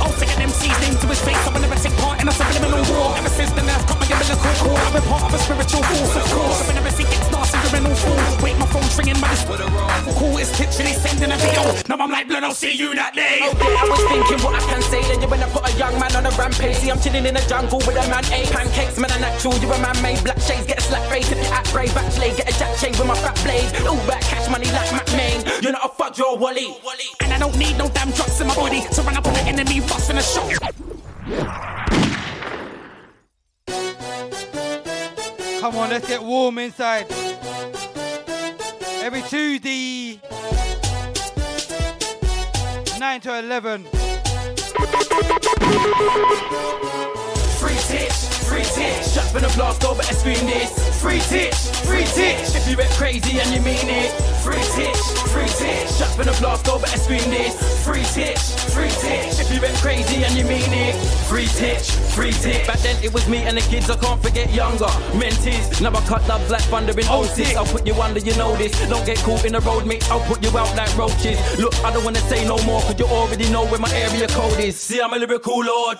[0.00, 1.40] I'll take an MC's name to his face.
[1.46, 3.16] I will never take part in a subliminal war.
[3.16, 4.80] Ever since then, I've got my umbilical cord.
[4.84, 6.68] I've been part of a spiritual force, of course.
[6.68, 8.20] I've never seen gets nasty, criminal fool.
[8.42, 10.36] Wait, my phone's ringing, but it's cool.
[10.38, 11.64] It's literally sending a video.
[11.88, 13.40] Now I'm like, blood, I'll see you that day.
[13.48, 15.00] Okay, I was thinking what I can say.
[15.08, 16.76] Then you when I put a young man on a rampage.
[16.82, 18.24] See, I'm chilling in the jungle with a man.
[18.34, 19.54] A pancakes, man, a natural.
[19.62, 21.30] You a man made black shades, get a slap face.
[21.30, 23.86] If you act brave, actually get a jack chain with my fat blade.
[23.86, 25.44] All back cash money like Mac Main.
[25.62, 26.76] You're not a fuck, you're a Wally.
[27.22, 29.42] And I don't need no damn drugs in my body to run up on the
[29.42, 30.74] enemy, bust in a shot.
[35.60, 37.06] Come on, let's get warm inside.
[39.02, 40.20] Every Tuesday,
[42.98, 43.84] 9 to 11.
[47.58, 50.93] Free titch, shut for the blast over and scream this.
[51.04, 54.10] Free titch, free titch, if you get crazy and you mean it.
[54.40, 54.96] Free titch,
[55.28, 57.52] free titch, shut for the blast over and scream this.
[57.84, 58.40] Free titch,
[58.72, 60.96] free titch, if you get crazy and you mean it.
[61.28, 62.66] Free titch, free titch.
[62.66, 64.88] Back then it was me and the kids, I can't forget younger.
[65.12, 67.54] Mentees, now I cut that black thunder in 06.
[67.54, 68.72] I'll put you under, you know this.
[68.88, 71.36] Don't get caught in the road mix, I'll put you out like roaches.
[71.60, 74.58] Look, I don't wanna say no more, cause you already know where my area code
[74.58, 74.80] is.
[74.80, 75.98] See, I'm a lyrical lord.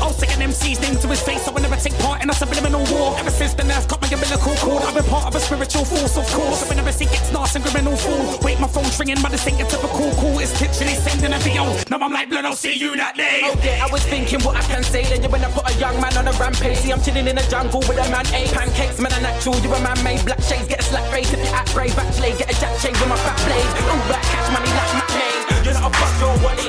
[0.00, 1.46] I'll take an MC's name to his face.
[1.46, 3.14] I will never take part in a subliminal war.
[3.18, 4.08] Ever since then, I've got my
[4.38, 4.82] umbilical cord.
[4.82, 6.62] I've been part of a spiritual force, of course.
[6.62, 8.38] I will never see gets nasty, criminal fool.
[8.42, 10.38] Wait, my phone's ringing, but ain't a typical call.
[10.38, 11.64] It's literally sending a video.
[11.90, 13.42] Now I'm like, blood, I'll see you that day.
[13.58, 15.04] Okay, I was thinking what I can say.
[15.04, 16.78] Then you when I put a young man on a rampage.
[16.78, 18.26] See, I'm chilling in the jungle with a man.
[18.34, 19.56] A pancakes, man, a natural.
[19.60, 21.32] You a man made black shades, get a slap face.
[21.52, 23.66] Act brave, actually get a jack chain with my fat blade.
[23.90, 25.40] All black cash money like Mac Main.
[25.64, 26.66] You're not a fuck, you're a Wally.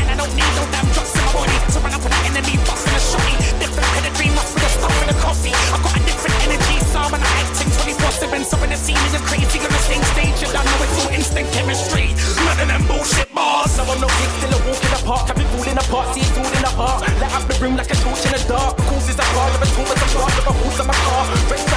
[0.00, 2.20] And I don't need no damn drugs in my body to run up on the
[2.28, 3.34] enemy, bust in a shotty.
[3.60, 5.54] Different pedigree, must with the stuff in the coffee.
[5.54, 6.73] I got a different energy, so
[8.14, 8.44] acting 24 7.
[8.44, 10.36] So when they see me, you're crazy on the same stage.
[10.42, 12.14] You don't know it's all instant chemistry.
[12.44, 13.72] None of them bullshit bars.
[13.72, 15.30] So I'm no kid, still a walk in the park.
[15.30, 17.02] I've been falling apart, see it's in the heart.
[17.20, 18.76] Light up the room like a torch in the dark.
[18.76, 21.22] Causes a car, never told us I'm part of a horse in my car.
[21.26, 21.73] And animals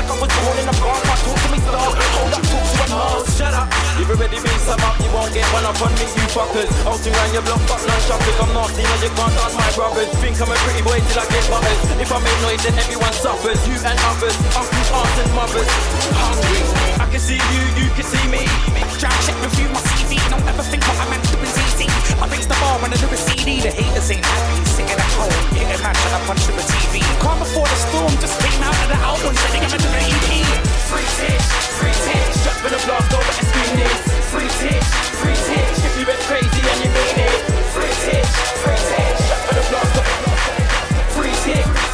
[0.00, 0.96] like I was born in a bar.
[0.96, 1.92] Can't talk to me, star.
[1.92, 3.28] Hold up, talk to a Mars.
[3.36, 3.68] Shut up.
[4.00, 6.70] You've already been some up, you won't get one up on me, you fuckers.
[6.88, 8.36] Out around your block, fuck none shoppers.
[8.40, 10.08] I'm nasty, no, you can't dance my brothers.
[10.24, 11.80] Think I'm a pretty boy till I get butters.
[12.00, 13.60] If I make noise, then everyone suffers.
[13.68, 15.68] You and others, uncles, aunts, and mothers.
[16.16, 16.60] Hungry.
[16.96, 18.48] I can see you, you can see me.
[18.96, 20.16] Jam check review my CV.
[20.32, 21.29] Don't ever think what I
[22.50, 23.62] the bar do a CD.
[23.62, 24.58] The haters ain't happy.
[24.66, 26.98] Singing at home, hitting man trying to punch through the TV.
[27.22, 30.30] Calm before the storm, just came out of the album, up into the EP.
[30.90, 31.46] Free titch,
[31.78, 33.98] free titch, shut for the blast over and scream this.
[34.34, 34.88] Free titch,
[35.22, 37.38] free titch, if you get crazy and you mean it.
[37.70, 38.32] Free titch,
[38.66, 40.18] free titch, shut for the blast over.
[41.14, 41.89] Free titch,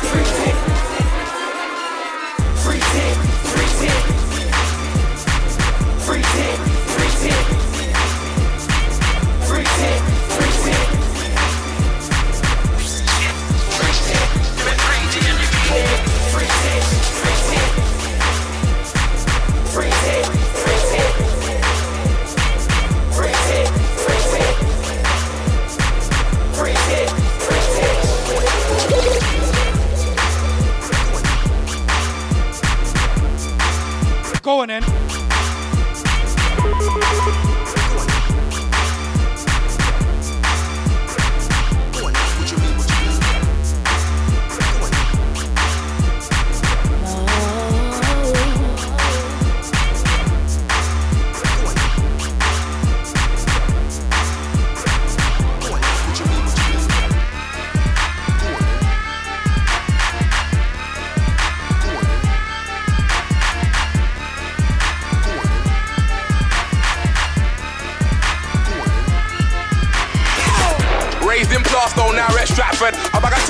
[34.46, 35.05] going in.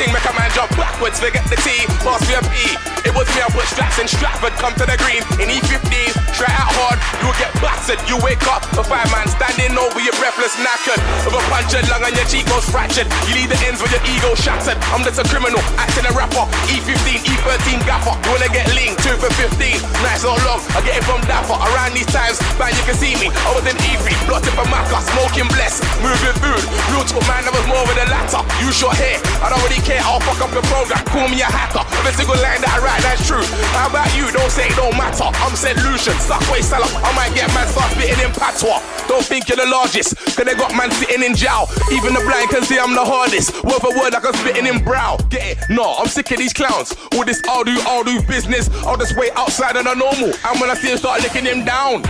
[0.06, 2.95] Ting, make a man jump backwards, forget the T, pass me a P.
[3.06, 5.94] It was me, I put straps in Stratford, come to the green in E15.
[6.34, 8.02] Try out hard, you will get battered.
[8.10, 10.98] You wake up, a five man standing over you, breathless, knackered.
[11.22, 13.06] With a punctured lung and your cheek goes fractured.
[13.30, 14.74] You leave the ends with your ego shattered.
[14.90, 16.50] I'm just a criminal, acting a rapper.
[16.66, 18.10] E15, E13 gaffer.
[18.26, 19.78] You wanna get linked, 2 for 15.
[20.02, 21.54] Nice or long, I get it from Dapper.
[21.54, 23.30] Around these times, man, you can see me.
[23.30, 26.62] I was in E3, blotted for Macca, smoking bless, moving food.
[26.90, 28.42] Real talk, man, I was more with the latter.
[28.58, 30.98] You short hair, I don't really care, I'll fuck up your program.
[31.06, 31.86] Call me a hacker.
[32.02, 33.42] Every single line that I write, that's true.
[33.74, 34.30] How about you?
[34.32, 35.28] Don't say it don't matter.
[35.44, 36.88] I'm said Lucian, Suckway Salah.
[37.02, 38.80] I might get man start spitting in patois.
[39.08, 41.68] Don't think you're the largest, cause they got man sitting in jail.
[41.92, 43.52] Even the blind can see I'm the hardest.
[43.64, 45.16] Word for word, like I'm spitting in brow.
[45.30, 45.58] Get it?
[45.70, 46.94] No, I'm sick of these clowns.
[47.12, 48.68] All this I'll do, I'll do business.
[48.86, 50.32] I'll just wait outside of the normal.
[50.32, 52.02] And when I see him start licking him down,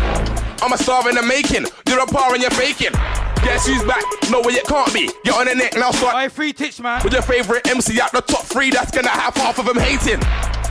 [0.63, 1.67] I'm a star in the making.
[1.89, 2.93] You're a par and you're faking.
[3.45, 4.03] Guess who's back?
[4.31, 5.09] No way it can't be.
[5.23, 6.15] Get on the neck now, start.
[6.15, 7.03] I free titch, man.
[7.05, 10.21] With your favorite MC at the top three, that's gonna have half of them hating.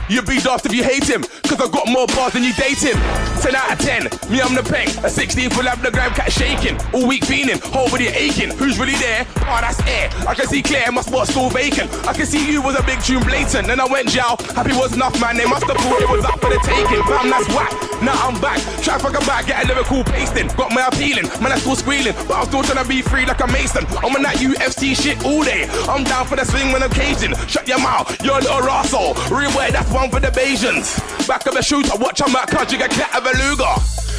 [0.08, 2.78] You'd be daft if you hate him, cause I've got more bars than you date
[2.78, 2.94] him.
[3.42, 4.86] 10 out of 10, me I'm the peng.
[5.04, 6.78] A 16 full have the gram cat shaking.
[6.94, 8.50] All week fiending, whole body aching.
[8.54, 9.26] Who's really there?
[9.50, 10.10] Oh, that's air.
[10.28, 11.90] I can see clear, my spot still vacant.
[12.06, 13.66] I can see you was a big tune blatant.
[13.66, 15.36] Then I went jail, happy was enough, man.
[15.36, 17.02] They must have thought it was up for the taking.
[17.10, 17.74] Fam, that's whack.
[18.02, 18.62] Now I'm back.
[18.82, 20.46] Try fuck back, get a lyrical pasting.
[20.54, 22.14] Got my appealing, man, I'm still squealing.
[22.30, 23.86] But I'm still trying to be free like a mason.
[24.06, 25.66] I'm on that UFC shit all day.
[25.90, 27.34] I'm down for the swing when I'm caging.
[27.50, 29.14] Shut your mouth, you're a little asshole.
[29.34, 31.00] Real boy, that's one for the Bajans.
[31.26, 33.64] Back of the shooter, watch on my country, get cat of a Luger.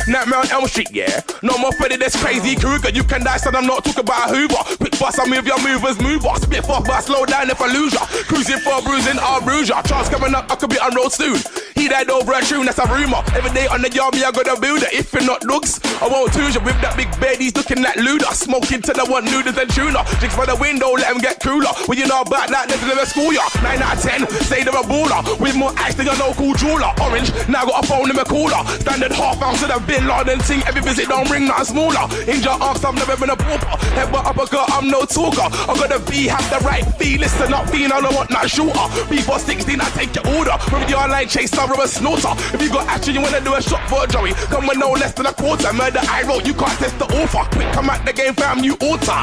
[0.07, 1.21] Nightmare on Elm Street, yeah.
[1.43, 2.89] No more Freddy, this crazy Krueger.
[2.89, 4.63] You can die, son, I'm not talking about a Hoover.
[4.77, 6.41] Quick bust, I move your movers, move us.
[6.41, 8.05] Spit fuck, but slow down if I lose ya.
[8.25, 9.81] Cruising for a bruising, I'll bruise ya.
[9.83, 11.37] Chance coming up, I could be on road soon.
[11.75, 13.21] He died over a tune, that's a rumor.
[13.35, 14.87] Every day on the yard, me, I gotta a builder.
[14.91, 17.37] If you're not looks, I won't choose you with that big bed.
[17.37, 18.31] He's looking like Luda.
[18.33, 20.07] Smoking till I want noodles and tuna.
[20.17, 21.69] Drinks by the window, let him get cooler.
[21.85, 23.43] When you know about that, they never school ya.
[23.61, 25.19] 9 out of 10, say they're a baller.
[25.39, 26.91] With more ice than your local jeweler.
[27.01, 28.61] Orange, now got a phone in my cooler.
[28.79, 30.61] Standard half ounce of the bin Laden thing.
[30.67, 32.05] Every visit don't ring nothing smaller.
[32.27, 33.75] Injure arms, I've never been a pauper.
[33.97, 35.47] Headbutt uppercut, I'm no talker.
[35.51, 37.19] I gotta be, have the right feel.
[37.19, 38.87] Listen up, being I don't want not shooter.
[39.09, 40.57] Before 16, I take your order.
[40.69, 42.33] From the online chase, I'm a snorter.
[42.53, 44.33] If you got action, you wanna do a shot for a Joey.
[44.51, 45.71] Come with no less than a quarter.
[45.73, 47.47] Murder, I wrote, you can't test the offer.
[47.55, 49.13] Quick, come at the game, fam, you alter.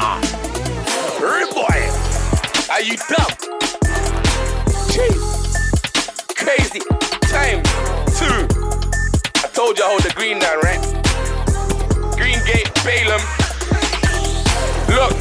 [1.21, 1.79] Rude boy,
[2.69, 3.31] are you dumb?
[4.91, 5.34] Jeez.
[6.35, 6.83] Crazy.
[7.31, 7.63] Time
[8.11, 8.43] two.
[9.39, 10.83] I told you I hold the green down, right?
[12.19, 13.23] Green Gate, Balaam.
[14.91, 15.15] Look,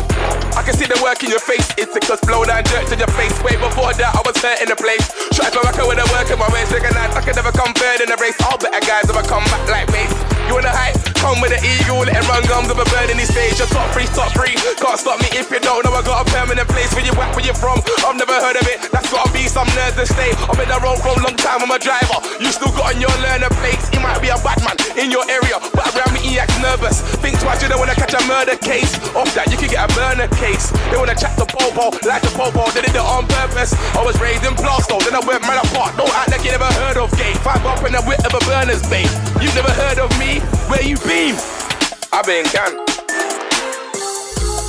[0.59, 1.67] I can see the work in your face.
[1.79, 3.35] It's because blow down dirt to your face.
[3.43, 5.07] Way before that, I was hurt in the place.
[5.33, 6.75] Try to back with the work in my waist.
[6.75, 8.37] Night, I can never come third in the race.
[8.43, 10.15] All better guys ever come back like mace.
[10.47, 11.14] You wanna hype?
[11.25, 13.57] Come with an eagle, let him run gums of a bird in his stage.
[13.57, 14.53] Your top three, top three.
[14.77, 17.33] Can't stop me if you don't know I got a permanent place where you whack
[17.33, 17.81] where you from.
[18.05, 18.93] I've never heard of it.
[18.93, 20.37] That's gotta be some nerds that stay.
[20.37, 21.65] I've been around for a long time.
[21.65, 22.21] I'm a driver.
[22.45, 23.89] You still got on your learner plates.
[23.97, 27.01] You might be a bad man in your area, but around me he acts nervous.
[27.25, 28.93] Think twice, you don't wanna catch a murder case.
[29.17, 30.77] Off that, you can get a burner case.
[30.93, 32.69] They wanna chat the popo, like the popo.
[32.77, 33.73] They did it on purpose.
[33.97, 35.97] I was raised in Plaistow, then I went man apart.
[35.97, 37.33] Don't act like you never heard of gay.
[37.41, 39.09] Five up in the wit of a burner's bait.
[39.41, 40.45] You've never heard of me?
[40.69, 41.14] Where you been?
[41.17, 42.85] I been can.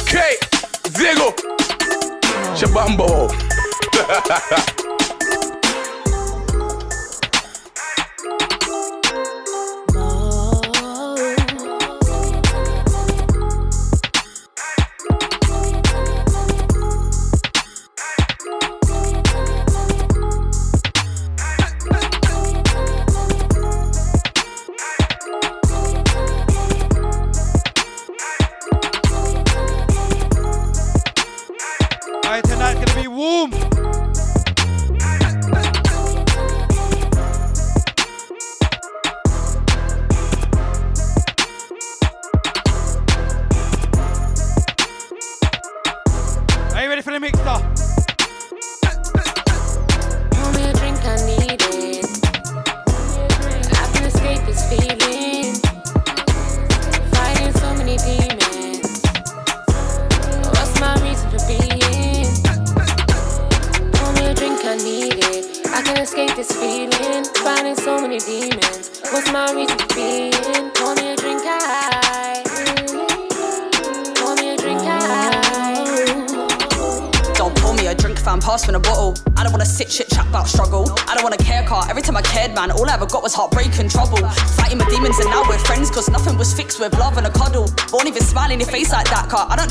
[0.06, 0.38] K,
[0.94, 1.34] Ziggle,
[2.56, 3.32] Shabambo.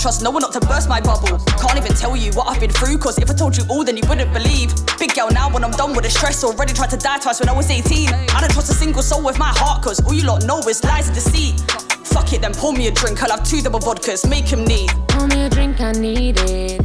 [0.05, 1.39] trust no one not to burst my bubble.
[1.57, 3.97] Can't even tell you what I've been through, cause if I told you all, then
[3.97, 4.71] you wouldn't believe.
[4.99, 7.49] Big girl now when I'm done with the stress, already tried to die twice when
[7.49, 8.13] I was 18.
[8.13, 10.85] I don't trust a single soul with my heart, cause all you lot know is
[10.85, 11.59] lies and deceit.
[12.05, 13.23] Fuck it, then pour me a drink.
[13.23, 14.91] I'll have two double vodkas, make him need.
[15.09, 16.83] Pour me a drink, I need it.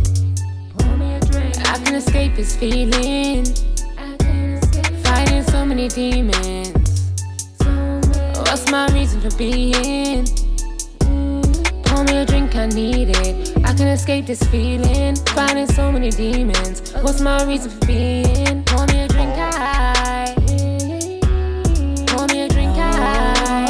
[0.78, 1.58] Pour me a drink.
[1.58, 3.44] I can escape this feeling.
[14.30, 15.16] This feeling.
[15.34, 16.94] Fighting so many demons.
[17.02, 18.64] What's my reason for being?
[18.64, 20.36] Pour me a drink, I.
[22.08, 23.66] Pour me a drink, I.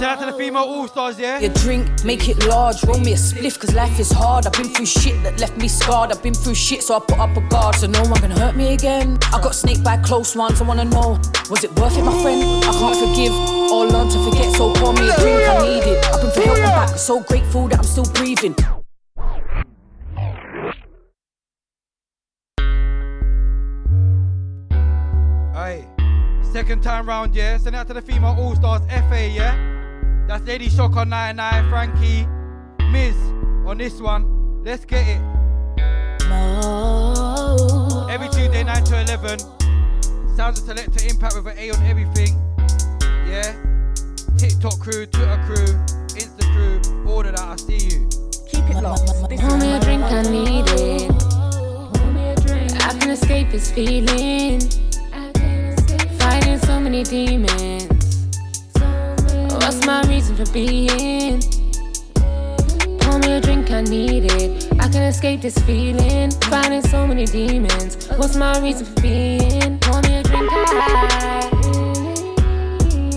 [0.00, 1.38] Shout out to the female all stars, yeah?
[1.38, 2.82] Your drink, make it large.
[2.82, 4.46] Roll me a spliff, cause life is hard.
[4.46, 6.10] I've been through shit that left me scarred.
[6.10, 7.76] I've been through shit, so I put up a guard.
[7.76, 9.16] So no one can hurt me again.
[9.32, 10.60] I got snaked by close ones.
[10.60, 11.20] I wanna know,
[11.50, 12.42] was it worth it, my friend?
[12.64, 13.32] I can't forgive
[13.70, 15.48] or learn to forget, so pour me a drink.
[15.48, 16.04] I need it.
[16.12, 16.98] I've been for help and back.
[16.98, 18.56] So grateful that I'm still breathing.
[27.04, 27.58] Second time round, yeah?
[27.58, 29.54] Send out to the female all stars, FA, yeah?
[30.26, 32.26] That's Lady Shock on 99, Frankie,
[32.90, 33.14] Miz
[33.66, 34.64] on this one.
[34.64, 35.20] Let's get it.
[38.10, 39.38] Every Tuesday, 9 to 11.
[40.34, 42.40] Sounds of Selecta Impact with an A on everything.
[43.28, 43.52] Yeah?
[44.38, 45.76] TikTok crew, Twitter crew,
[46.16, 46.80] Insta crew,
[47.12, 47.38] all of that.
[47.38, 48.08] I see you.
[48.48, 49.28] Keep it locked.
[49.28, 51.10] This Pour me a drink, I need it.
[52.82, 54.83] I can escape this feeling.
[56.64, 58.28] Fighting so many demons.
[59.52, 61.40] What's my reason for being?
[63.00, 64.72] Pour me a drink, I need it.
[64.80, 66.30] I can escape this feeling.
[66.30, 68.08] Fighting so many demons.
[68.16, 69.78] What's my reason for being?
[69.80, 71.50] Pour me a drink, I.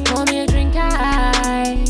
[0.05, 1.83] Pour me a drink, I.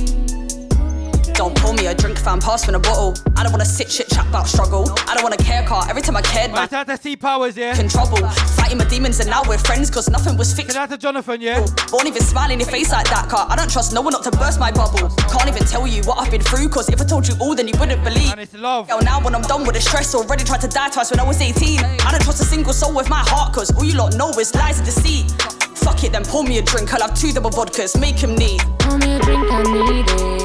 [1.34, 3.16] Don't pour me a drink, fam, pass me a bottle.
[3.36, 4.90] I don't wanna sit shit chat about struggle.
[5.08, 5.86] I don't wanna care car.
[5.90, 6.70] Every time I cared, man.
[6.70, 7.80] Shout out to C Powers, yeah?
[7.80, 8.20] In trouble,
[8.68, 10.74] fighting my demons, and now we're friends, cause nothing was fixed.
[10.74, 11.66] Shout out to Jonathan, yeah?
[11.92, 13.48] Won't even smile in your face like that, car.
[13.50, 15.10] I don't trust no one not to burst my bubble.
[15.32, 17.68] Can't even tell you what I've been through, cause if I told you all, then
[17.68, 18.32] you wouldn't believe.
[18.32, 18.90] And it's love.
[18.90, 21.24] Yo, now when I'm done with the stress, already tried to die twice when I
[21.24, 21.80] was 18.
[21.80, 24.54] I don't trust a single soul with my heart, cause all you lot know is
[24.54, 25.32] lies and deceit.
[25.76, 26.94] Fuck it, then pour me a drink.
[26.94, 28.60] I'll have two double vodkas, make him need.
[28.80, 30.40] Pour me a drink, I need it.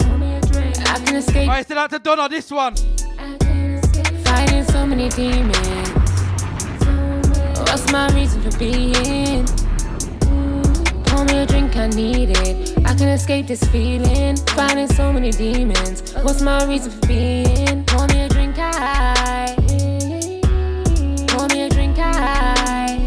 [0.00, 0.78] Pour me a drink.
[0.80, 1.48] I can escape.
[1.48, 2.74] Alright, still out to Donna, this one.
[4.24, 5.81] Fighting so many demons.
[7.72, 9.46] What's my reason for being?
[10.28, 12.76] Mm, pour me a drink, I need it.
[12.84, 14.36] I can escape this feeling.
[14.48, 16.12] Fighting so many demons.
[16.16, 17.82] What's my reason for being?
[17.86, 19.56] Pour me a drink, I.
[21.28, 23.06] Pour me a drink, I.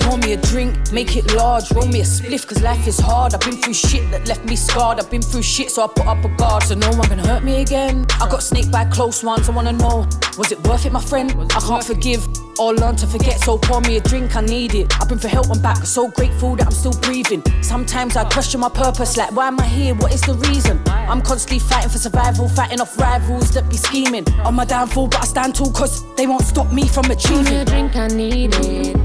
[0.00, 1.70] Pour me a drink, make it large.
[1.72, 3.34] Roll me a spliff, cause life is hard.
[3.34, 4.98] I've been through shit that left me scarred.
[4.98, 6.62] I've been through shit, so I put up a guard.
[6.62, 8.06] So no one can hurt me again.
[8.12, 9.50] I got snaked by close ones.
[9.50, 11.30] I wanna know, was it worth it, my friend?
[11.52, 12.26] I can't forgive
[12.58, 14.92] or learn to forget, so pour me a drink, I need it.
[15.00, 17.42] I've been for help and back, so grateful that I'm still breathing.
[17.62, 19.94] Sometimes I question my purpose, like, why am I here?
[19.94, 20.80] What is the reason?
[20.86, 24.28] I'm constantly fighting for survival, fighting off rivals that be scheming.
[24.44, 27.44] On my downfall, but I stand tall, cause they won't stop me from achieving.
[27.44, 28.96] Pour me a drink, I need it.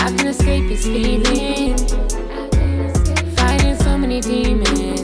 [0.00, 1.76] I can escape this feeling.
[3.36, 5.02] Fighting so many demons.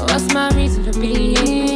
[0.00, 1.75] What's my reason for being?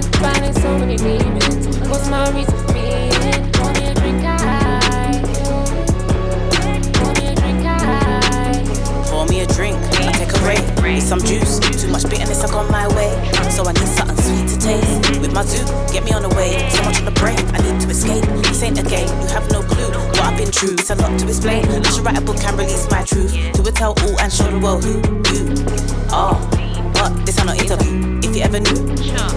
[0.00, 0.12] Feeling.
[0.22, 1.78] Fighting so many demons.
[1.88, 3.52] What's my reason for being?
[3.52, 5.20] Pour me a drink, I.
[6.94, 7.74] Pour me a drink, I.
[9.06, 10.60] Pour me a drink, I take a break.
[10.82, 13.10] Need some juice, too much bitterness I got my way.
[13.50, 15.20] So I need something sweet to taste.
[15.20, 16.68] With my zoo, get me on the way.
[16.70, 18.24] So much on the brain, I need to escape.
[18.42, 20.74] This ain't a game, you have no clue what I've been through.
[20.74, 21.66] It's a lot to explain.
[21.68, 23.32] I should write a book and release my truth.
[23.54, 25.00] To a tell all and show the world who
[25.32, 25.54] you
[26.12, 26.59] are.
[27.00, 28.20] But this ain't no interview.
[28.20, 28.76] If you ever knew,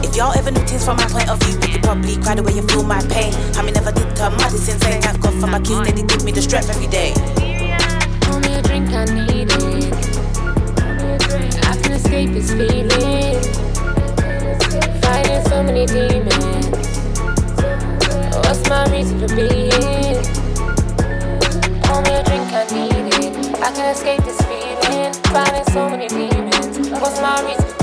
[0.04, 2.52] if y'all ever knew things from my point of view, you probably cry the way
[2.52, 3.34] you feel my pain.
[3.56, 5.88] I mean, never did turn my since I thank God for my kids.
[5.94, 7.14] They give me the strength every day.
[8.28, 9.96] Pour me a drink, I need it.
[11.64, 13.40] I can escape this feeling.
[15.00, 16.68] Fighting so many demons.
[18.44, 20.20] What's my reason for being?
[21.88, 23.56] Pour me a drink, I need it.
[23.64, 24.63] I can escape this feeling.
[24.84, 26.90] Fighting so many demons.
[26.90, 27.83] What's my reason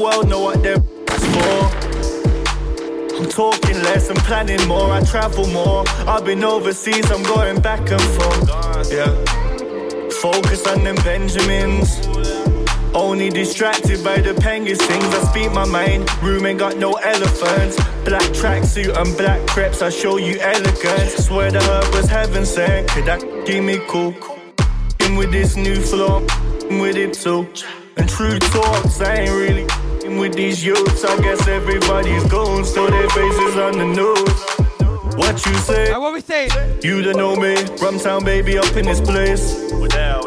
[0.00, 1.60] world know what they're for.
[3.18, 4.90] I'm talking less I'm planning more.
[4.92, 5.84] I travel more.
[6.08, 8.90] I've been overseas, I'm going back and forth.
[8.90, 9.12] Yeah.
[10.22, 12.00] Focus on them Benjamins.
[12.94, 15.04] Only distracted by the penguins things.
[15.04, 16.10] I speak my mind.
[16.22, 17.76] Room ain't got no elephants.
[18.04, 19.82] Black tracksuit and black crepes.
[19.82, 21.26] I show you elegance.
[21.26, 22.88] Swear the herb was heaven sent.
[22.88, 24.14] Could that give me cool?
[25.00, 26.20] In with this new flow.
[26.80, 27.46] With it too.
[27.96, 29.66] And true talks, I ain't really
[30.10, 31.04] in with these youths.
[31.04, 32.64] I guess everybody's gone.
[32.64, 35.16] So their faces on the news.
[35.16, 35.92] What you say?
[35.96, 36.48] what we say?
[36.82, 37.54] You don't know me.
[37.82, 39.70] Rumtown baby up in this place.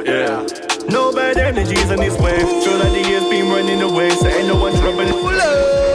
[0.05, 0.45] Yeah.
[0.89, 2.39] No bad energies in this way.
[2.39, 5.09] Feel like the years been running away, so ain't no one troubling.
[5.11, 5.92] Oh.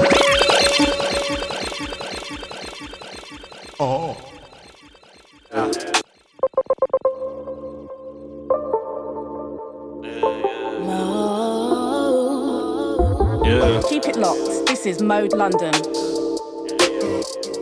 [14.89, 15.73] Is Mode London.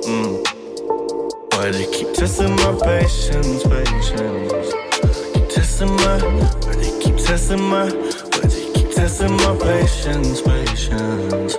[0.06, 0.44] Mm.
[1.52, 4.72] Why they keep testing my patience, patience.
[5.34, 6.22] Keep testing my,
[6.62, 11.56] why they keep testing my, why they keep testing my patience, patience.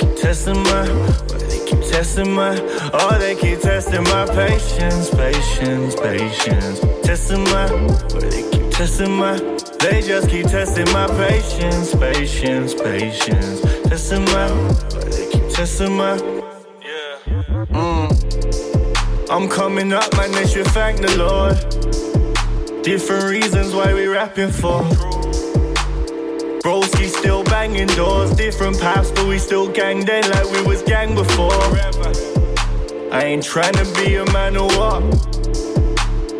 [0.00, 2.56] Keep testing my, why they keep testing my,
[2.94, 6.80] oh they keep testing my patience, patience, patience.
[7.06, 9.36] Testing my, why they keep testing my,
[9.82, 13.60] they just keep testing my patience, patience, patience.
[13.82, 14.48] Testing my,
[15.10, 16.14] they keep testing my.
[16.80, 17.66] Yeah.
[17.66, 19.28] Mm.
[19.28, 21.56] I'm coming up, man, they should thank the Lord.
[22.84, 24.82] Different reasons why we rapping for.
[26.62, 31.14] Broski still banging doors, different paths, but we still gang then like we was gang
[31.16, 31.52] before.
[33.12, 35.00] I ain't trying to be a man or what,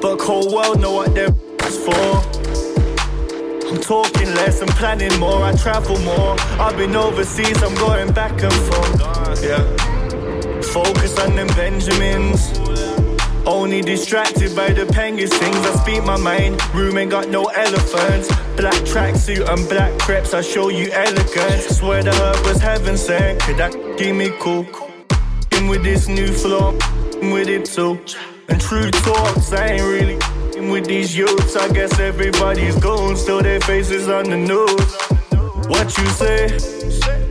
[0.01, 2.32] but cold world know what they're for.
[3.72, 5.44] I'm talking less and planning more.
[5.44, 6.38] I travel more.
[6.60, 9.42] I've been overseas, I'm going back and forth.
[9.42, 9.64] Yeah.
[10.60, 12.52] Focus on them Benjamins.
[13.46, 15.56] Only distracted by the penguins things.
[15.56, 16.60] I speak my mind.
[16.74, 18.28] Room ain't got no elephants.
[18.56, 20.34] Black tracksuit and black crepes.
[20.34, 21.78] I show you elegance.
[21.78, 23.40] Swear the herb was heaven sent.
[23.40, 24.66] Could that give me cool?
[25.52, 26.76] In with this new flow.
[27.22, 27.98] In with it too.
[28.50, 30.18] And true talks, I ain't really
[30.62, 31.56] in with these youths.
[31.56, 33.16] I guess everybody's gone.
[33.16, 34.94] Still their faces on the news.
[35.68, 36.46] What you say?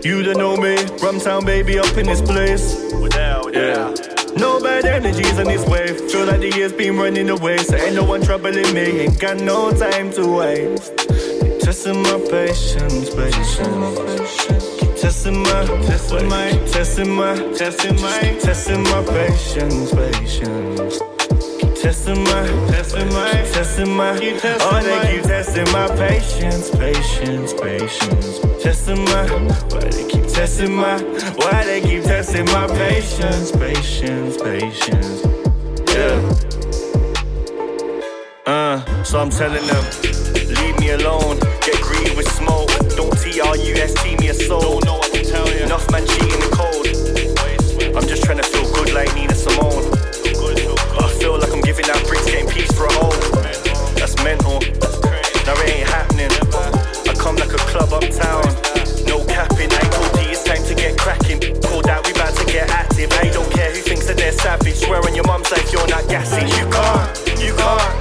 [0.04, 0.76] You don't know me.
[1.04, 2.92] Rumtown baby up in this place.
[3.54, 3.94] Yeah.
[4.38, 6.00] No bad energies in this wave.
[6.12, 7.58] Feel like the years been running away.
[7.58, 9.02] So ain't no one troubling me.
[9.02, 10.98] Ain't got no time to waste.
[11.62, 14.80] Testing my patience, patience.
[14.80, 21.11] Keep testing my, testing my, testing my, testing my, testing my patience, patience.
[21.82, 28.40] Testing my, testing my, testing my, oh they keep testing my patience, patience, patience.
[28.62, 29.28] Testing my,
[29.72, 31.02] why they keep testing my,
[31.38, 35.26] why they keep testing my patience, patience, patience.
[35.90, 36.22] Yeah.
[38.46, 39.84] Uh, so I'm telling them,
[40.62, 42.70] leave me alone, get green with smoke.
[42.96, 44.62] Don't T-R-U-S-T me a soul.
[44.62, 45.66] Don't know what to tell you.
[45.66, 47.96] Enough man cheating the code.
[47.96, 50.01] I'm just trying to feel good like Nina Simone.
[51.72, 53.16] Giving out bricks, getting peace for a home.
[53.96, 54.60] That's mental.
[55.48, 56.30] Now it ain't happening.
[57.08, 58.44] I come like a club uptown.
[59.08, 61.40] No capping, I told you it's time to get cracking.
[61.62, 63.10] Called out, we about to get active.
[63.14, 64.76] I don't care who thinks that they're savage.
[64.76, 66.44] Swear on your mum's life, you're not gassy.
[66.60, 68.01] You can't, you can't.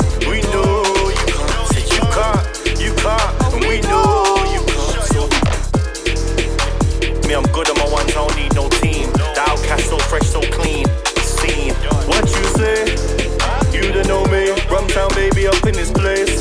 [15.46, 16.38] Up in this place.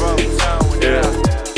[0.81, 1.01] Yeah.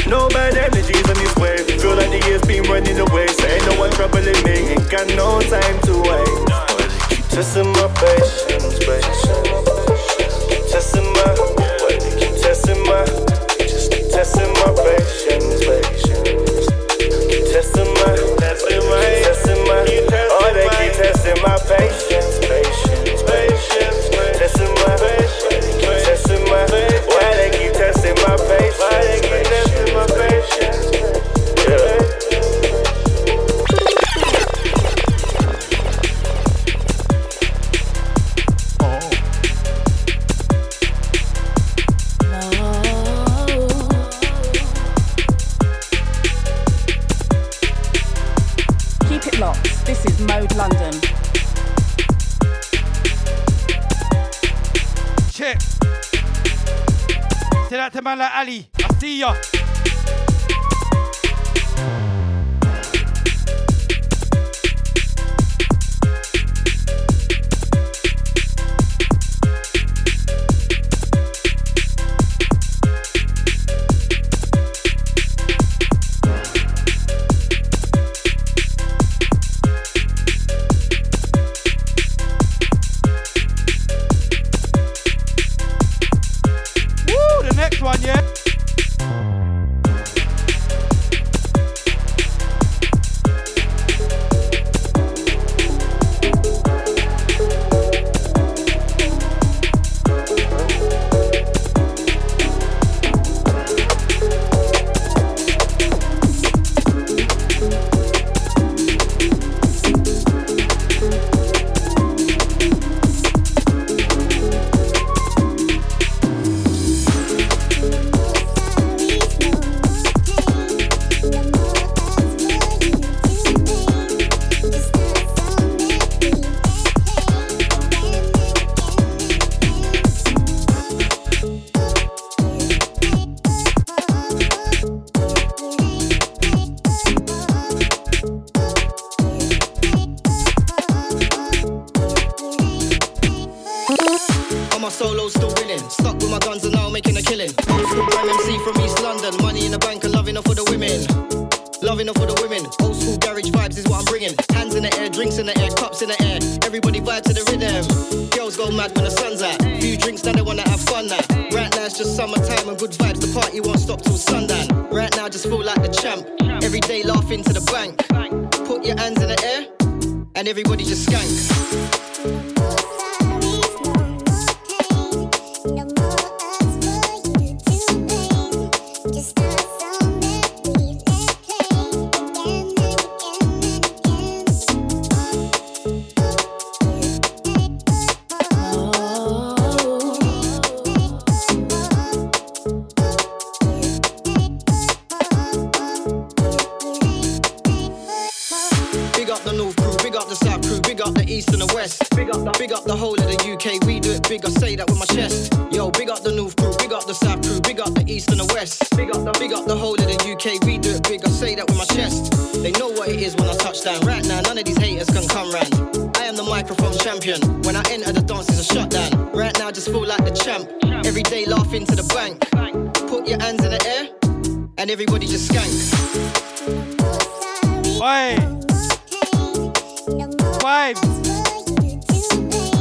[0.07, 1.57] No bad energies on this way.
[1.79, 3.27] Feel like the years been running away.
[3.27, 4.69] So ain't no one troubling me.
[4.69, 7.31] Ain't got no time to waste.
[7.31, 9.30] Testing my patience, patience.
[58.41, 59.61] Ali, I see ya.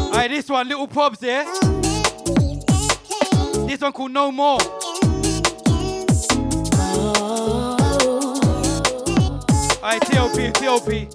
[0.06, 1.44] Alright, this one, little probs there.
[3.66, 4.60] This one called No More.
[9.82, 11.08] Alright, TLP, TLP.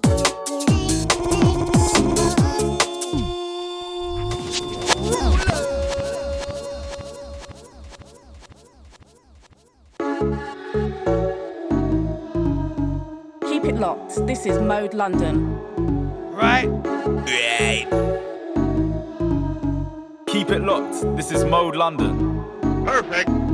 [13.47, 14.25] Keep it locked.
[14.25, 15.59] This is Mode London.
[16.33, 16.74] Right.
[17.25, 17.87] Right.
[20.27, 21.01] Keep it locked.
[21.17, 22.43] This is Mode London.
[22.85, 23.44] Perfect.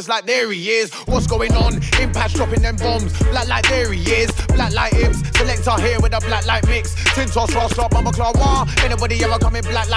[0.00, 0.90] It's like there he is.
[1.04, 1.74] What's going on?
[2.00, 3.12] Impact dropping them bombs.
[3.30, 4.32] Black light there he is.
[4.48, 5.20] Black light imps.
[5.36, 6.94] Selector here with a black light mix.
[7.12, 8.66] Tintos, Rasta, Bumba Claw, wah.
[8.82, 9.89] Anybody ever coming black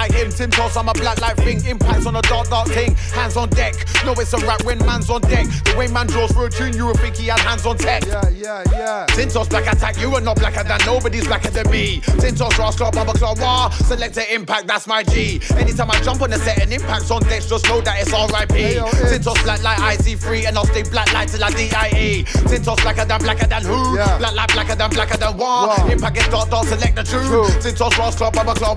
[0.44, 1.64] Tintos, I'm a black light thing.
[1.64, 2.94] Impacts on a dark, dark thing.
[3.16, 3.74] Hands on deck.
[4.04, 5.46] No, it's a rap when man's on deck.
[5.64, 8.04] The way man draws for a tune, you would think he had hands on tech.
[8.04, 9.06] Yeah, yeah, yeah.
[9.08, 12.02] Tintos black attack, you are not blacker than nobody's blacker than me.
[12.20, 13.70] Tintos Rasta, Bumba Claw.
[13.70, 15.40] Selecta Impact, that's my G.
[15.56, 18.84] Anytime I jump on the set and impacts on decks, just know that it's RIP.
[19.08, 22.24] Tintos black like IC3 and I'll stay black like till I DIE.
[22.24, 23.94] Tintos blacker than blacker than who?
[23.94, 25.88] Black like blacker than blacker than wah.
[25.88, 27.22] Impact get dark, dark, select the tune.
[27.62, 28.74] Tintos Rasta, Bumba Claw.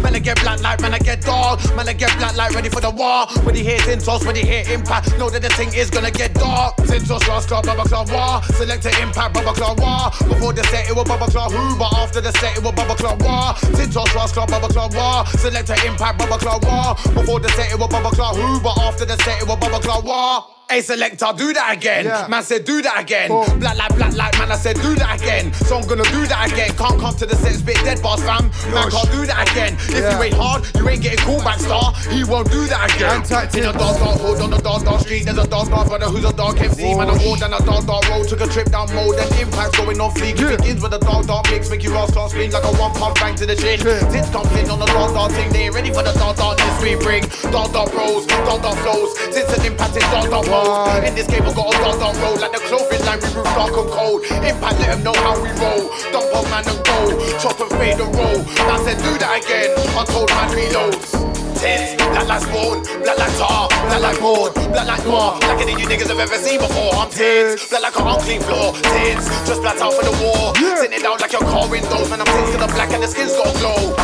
[0.00, 1.60] Man, I get black like, man, I get dark.
[1.76, 3.26] Man, I get black like, ready for the war.
[3.44, 6.34] When he hear Tintos, when he hear impact, know that the thing is gonna get
[6.34, 6.76] dark.
[6.88, 8.40] Tintos Rasta, Bumba Claw, wah.
[8.58, 10.10] Select the impact, Bumba Claw, wah.
[10.28, 11.78] Before the set, it was Bumba Claw, who?
[11.78, 13.54] But after the set, it was Bumba Claw, wah.
[13.54, 15.24] Tintos Rasta, Bumba Claw, wah.
[15.24, 16.94] Select the impact, Bumba Claw, wah.
[17.14, 18.60] Before the set, it was Bumba Claw, who?
[18.60, 20.57] But after the set, it was Bumba Claw, wah.
[20.70, 22.04] Hey selector, do that again.
[22.28, 23.32] Man said do that again.
[23.58, 25.48] Black like black like man, I said do that again.
[25.64, 26.76] So I'm gonna do that again.
[26.76, 28.52] Can't come to the set, spit dead bars, fam.
[28.76, 29.80] Man can't do that again.
[29.88, 31.96] If you ain't hard, you ain't getting called back star.
[32.12, 33.24] He won't do that again.
[33.56, 36.04] In a dark dark hood on the dark dark street, there's a dark dark brother
[36.12, 36.92] who's a dark MC.
[37.00, 39.72] Man, I walked down a dark dark road, took a trip down mode, and impact
[39.80, 40.36] going on fleek.
[40.36, 42.92] It begins with a dark dark mix, make you ass start scream like a one
[42.92, 43.80] pump bang to the chin.
[44.12, 46.92] Tits dumpling on the dark dark thing, they ain't ready for the dark darkness we
[47.00, 47.24] bring.
[47.48, 51.04] Dark dark bros, dark dark flows, tits and impacting dark dark mode.
[51.04, 52.40] In this game, I got a dark, dark road.
[52.40, 54.22] Like the clothing line, we roof dark and cold.
[54.24, 55.90] Impact, let them know how we roll.
[56.12, 56.98] Dump on man and go.
[57.38, 58.40] Chop and fade and roll.
[58.66, 59.70] I said, do that again.
[59.94, 61.28] Untold man reloads.
[61.58, 65.72] Tins, black like spawn, black like tar, black like board, black like noir, like any
[65.72, 66.94] you niggas have ever seen before.
[66.94, 70.54] I'm tins, black like an unclean floor, tins, just blacked out for the war.
[70.78, 73.32] Sitting down like your car windows, man, I'm tins to the black and the skin's
[73.34, 73.96] got glow.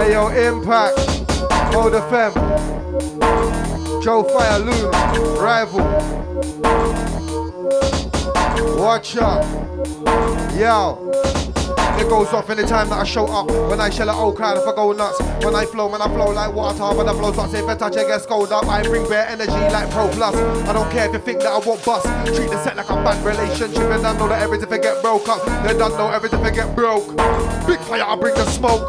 [0.00, 0.96] Hey yo, Impact,
[1.74, 2.32] Mode FM,
[4.02, 4.90] Joe Fire, Loon,
[5.38, 5.80] Rival.
[8.78, 9.44] Watch out,
[10.56, 11.10] yo.
[11.98, 13.50] It goes off anytime that I show up.
[13.68, 15.20] When I shell an old oh, crowd, if I go nuts.
[15.44, 16.96] When I flow, man, I flow like water.
[16.96, 18.66] When I flow, so I say, better check, get scold up.
[18.66, 20.34] I bring bare energy like Pro Plus.
[20.34, 22.06] I don't care if you think that I won't bust.
[22.34, 23.82] Treat the set like a bad relationship.
[23.90, 25.44] And I know that everything get broke up.
[25.66, 27.08] They don't know everything can get broke.
[27.66, 28.86] Big fire, I bring the smoke.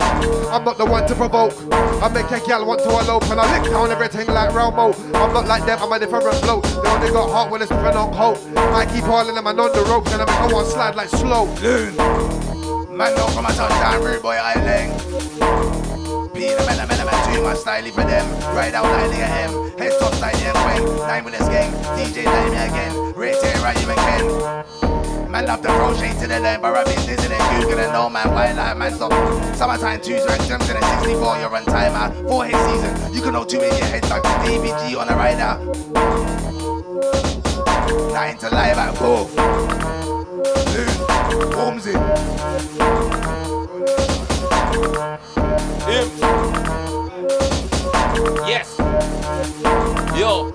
[0.54, 1.54] I'm not the one to provoke.
[1.74, 3.30] I make a gal want to elope.
[3.32, 4.94] And I lick down everything like Romo.
[5.16, 6.64] I'm not like them, I'm a different bloke.
[6.64, 8.38] They only got heart when it's moving on hope.
[8.56, 10.14] I keep hauling them and on the ropes.
[10.14, 12.49] And I make a one slide like slow.
[13.00, 14.92] Man, don't come and touch down rude boy island.
[16.34, 18.28] Be the man, man, man, too much styling for them.
[18.54, 19.80] Ride out like nigga M.
[19.80, 20.98] Head top style, yeah, Queen.
[21.08, 21.72] Nine this gang.
[21.96, 23.16] DJ let me again.
[23.16, 25.32] Rate it right, you again.
[25.32, 28.34] Man love the straight to the line, but been dizzy and Google and no man,
[28.34, 29.14] why like man stop.
[29.56, 32.14] Summertime twos rank gems in a 64, you're on timer.
[32.28, 35.56] Four hit season, you can know two in your head like ABG on a rider.
[38.12, 39.70] Nine to live at both.
[41.40, 41.94] Holmes in.
[48.48, 48.78] Yes.
[50.18, 50.52] Yo.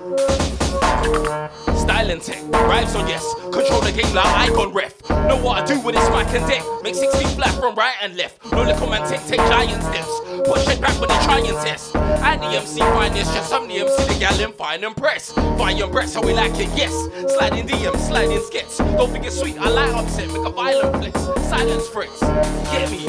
[1.97, 3.23] And tech, rhymes on yes.
[3.51, 5.09] Control the game like icon ref.
[5.09, 6.63] Know what I do with this mic and deck.
[6.83, 8.45] Make six feet flat from right and left.
[8.51, 10.19] No little man take take giant steps.
[10.45, 11.95] Push it back when they try and test.
[11.95, 15.31] And the MC finest, just some the MC the gal in fine and press.
[15.31, 16.93] Fire and press how we like it, yes.
[17.33, 18.77] Sliding DM, sliding skits.
[18.77, 21.19] Don't think it's sweet, I like upset, make a violent flex.
[21.49, 22.19] Silence threats,
[22.71, 23.05] get me.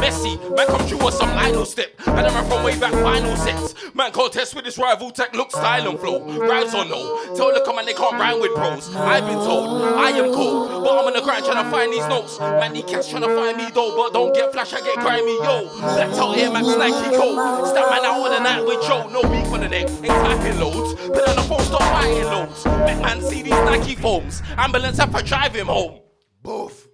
[0.00, 1.90] Messy, man come through with some Lionel step.
[2.06, 3.74] And I'm from way back final sets.
[3.94, 6.20] Man contest with his rival tech, look style and flow.
[6.38, 7.34] Rhymes or no.
[7.34, 8.94] Tell the come and they can't rhyme with bros.
[8.94, 10.84] I've been told, I am cold.
[10.84, 12.38] But I'm on the grind trying to find these notes.
[12.40, 13.96] Man, these cats trying to find me though.
[13.96, 15.68] But don't get flash, I get grimy, yo.
[15.80, 17.66] Blacked out Air Max Nike coat.
[17.66, 19.08] Step man out on the night with Joe.
[19.08, 20.94] No beef on the neck, ain't typing loads.
[21.08, 22.64] Put on the phone, stop fighting loads.
[22.64, 24.42] Make man see these Nike foams.
[24.56, 26.00] Ambulance have to drive him home.
[26.42, 26.88] Both.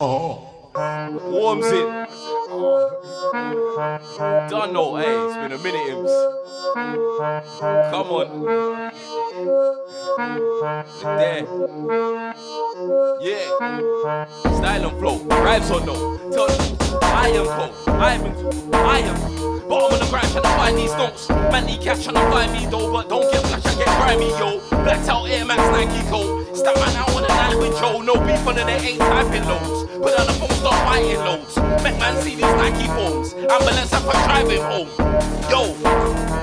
[0.00, 0.57] Oh.
[0.78, 1.86] Warms it.
[4.48, 6.12] Don't know, hey, it's been a minute, Imps.
[7.90, 8.28] Come on.
[11.02, 11.42] There.
[13.20, 14.26] Yeah.
[14.56, 15.18] Style and flow.
[15.18, 15.94] Rhymes or no.
[16.30, 17.74] Tell them, I am cold.
[17.88, 19.16] I am I am.
[19.68, 21.28] But I'm on the grind trying to find these notes.
[21.28, 22.92] Man, these cats trying to find me though.
[22.92, 24.60] But don't get flash, I get grimy, yo.
[24.70, 26.47] Blacked out Air Max Nike coat.
[26.58, 28.02] Stop man out on the night with Joe.
[28.02, 29.86] No beef on the ain't typing loads.
[30.02, 31.56] Put on the phone, start fighting loads.
[31.84, 33.32] Make man see these Nike phones.
[33.34, 34.88] Ambulance to drive him home.
[35.46, 35.72] Yo,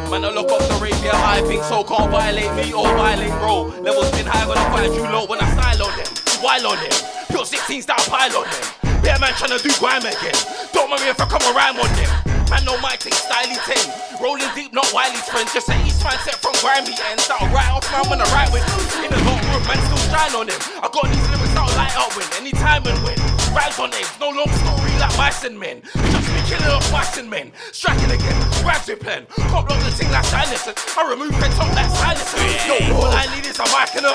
[0.09, 1.11] man, I look up the radio.
[1.11, 3.63] I think so can't violate me or violate bro.
[3.83, 6.07] Levels been high, gonna find you low when I on them.
[6.41, 6.91] While on them,
[7.29, 8.84] pure 16 style pile on them.
[9.05, 10.33] Bear man trying to do grime again.
[10.73, 12.09] Don't worry if I come around on them.
[12.49, 13.85] Man, no my thing, styly ting.
[14.17, 15.53] Rolling deep, not Wiley's friends.
[15.53, 17.27] Just an East man set from grimy ends.
[17.27, 18.65] That'll right off man when I ride with
[19.05, 20.57] In the hot room, man, still shine on him.
[20.81, 22.25] I got these lyrics that'll light up win.
[22.41, 23.34] Anytime and win.
[23.55, 25.79] Rhymes on names, no long story like bison men.
[25.95, 27.53] Just be killing off bison men.
[27.71, 29.25] Striking again, grabs your pen.
[29.31, 30.75] Can't block the thing like silencer.
[30.75, 32.35] I remove on that silencer.
[32.67, 34.13] Yo, all I need is a mic and a.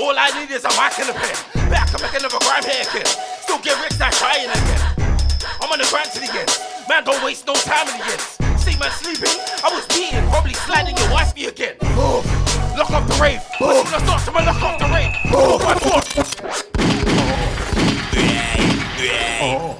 [0.00, 1.36] All I need is a mic and a pen.
[1.68, 3.12] Back, I make another grime haircut.
[3.44, 4.80] Still get rich, that trying again.
[5.60, 6.48] I'm on the grind to the end.
[6.88, 8.40] Man, don't waste no time in the ends.
[8.56, 11.76] See man sleeping, I was beating, probably sliding your wifey again.
[12.00, 12.24] Oh,
[12.72, 13.44] lock up the rave.
[13.60, 15.12] Oh, the start to lock up the rave.
[15.28, 16.77] Oh, my God.
[19.00, 19.78] Oh.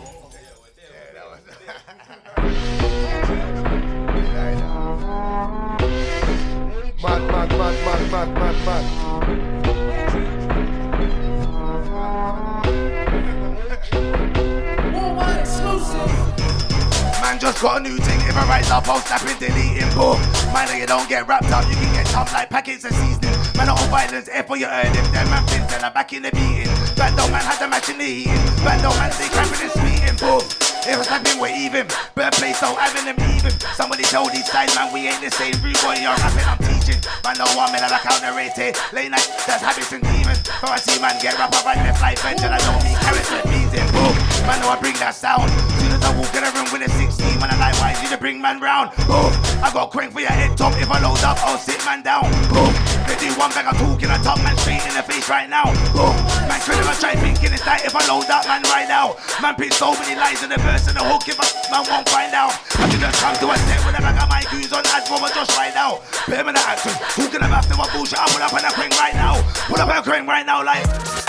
[17.21, 18.21] Man just got a new thing.
[18.21, 19.93] If I rise up, I'll snap it, deleting.
[19.97, 20.21] Boom.
[20.53, 21.69] Man, you don't get wrapped up.
[21.69, 23.38] You can get chopped like packets of seasoning.
[23.59, 24.31] Man, all violence.
[24.31, 24.95] F for your earn.
[24.95, 26.71] If them man pins, then I'm back in the beating.
[26.95, 28.39] Bando man had the match in the heating.
[28.63, 30.15] Bando man stay cramping and sweeting.
[30.23, 30.47] Boom.
[30.87, 31.91] If I snap him, we're even.
[32.39, 33.51] Place, so having them even.
[33.75, 35.59] Somebody told these guys, man, we ain't the same.
[35.59, 37.03] Boy, you're rapping, I'm teaching.
[37.27, 38.55] Man, no one man, I count the rate.
[38.95, 40.39] Late night, that's habits and demons.
[40.63, 42.95] For I see man get rap up right left like bench, and I don't mean
[43.03, 43.75] carrots with beans.
[43.91, 44.15] Boom.
[44.47, 45.51] Man, know I bring that sound.
[45.83, 48.19] Soon as I walk in the room with a 16, man, I why you to
[48.19, 48.91] bring man round.
[49.07, 49.31] Boom.
[49.63, 50.75] I got crank for your head top.
[50.79, 52.27] If I load up, I'll sit man down.
[52.51, 52.71] Boom.
[53.07, 55.49] They do one bag of talk in a top man straight in the face right
[55.49, 55.71] now.
[55.97, 56.15] Boom.
[56.47, 59.17] Man could never try thinking it's that if I load up man right now.
[59.41, 62.07] Man pick so many lies in the verse and the hook if I man won't
[62.11, 62.53] find out.
[62.77, 65.19] I didn't come to a step with a bag of my goons on ads for
[65.31, 66.03] just right now.
[66.29, 66.93] Permanent action.
[67.17, 68.19] Talking about them what bullshit.
[68.19, 69.41] I pull up on a crank right now.
[69.67, 70.85] Pull up a crank right now like.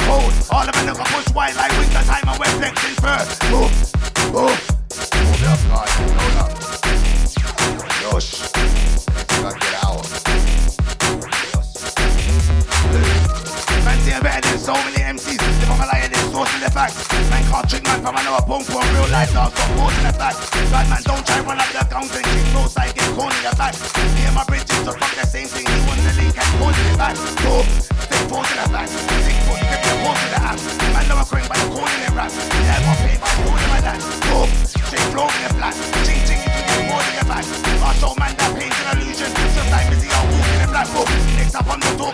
[0.10, 0.34] Hold.
[0.52, 3.38] All the men that got push wide like winter time and we're flexing first.
[3.54, 3.72] Move.
[4.34, 4.58] Move.
[5.40, 6.09] Move guys.
[14.70, 15.42] So many MCs.
[15.42, 17.02] If I'm a liar, then source in the facts.
[17.34, 19.58] Man, can't trick man from another bone for real life dogs.
[19.58, 20.38] Got caught in the fact.
[20.70, 22.22] God, man, don't try run up the counting.
[22.30, 23.74] Kick no side, get corn in your back.
[24.14, 25.66] Me and my bridges are from the same thing.
[25.66, 27.16] He won the link and caught in the back.
[27.42, 27.66] Go,
[28.06, 28.94] stay forth in the fact.
[28.94, 30.60] Six foot, you be a horse in the app.
[30.94, 32.30] Man, know a crank by the corner in the rap.
[32.30, 34.00] Yeah, I got paid by the corner of my dad.
[34.30, 34.38] Go,
[34.70, 35.74] straight flow in the flat.
[36.06, 37.42] Ching, ching, you can get more in your back.
[37.42, 39.34] I show man that pain's an illusion.
[39.34, 41.10] Just like busy, I'll walk in black book.
[41.42, 42.14] Next up on the talk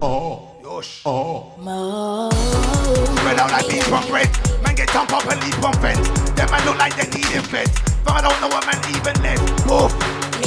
[0.00, 1.02] Oh, yosh.
[1.06, 1.50] Oh.
[3.18, 4.30] Spread out like beats on bread.
[4.62, 6.06] Man, get thump up and leap on fence.
[6.38, 7.74] That man look like they're needing feds.
[8.06, 9.42] But I don't know what man even less.
[9.66, 9.90] Oof.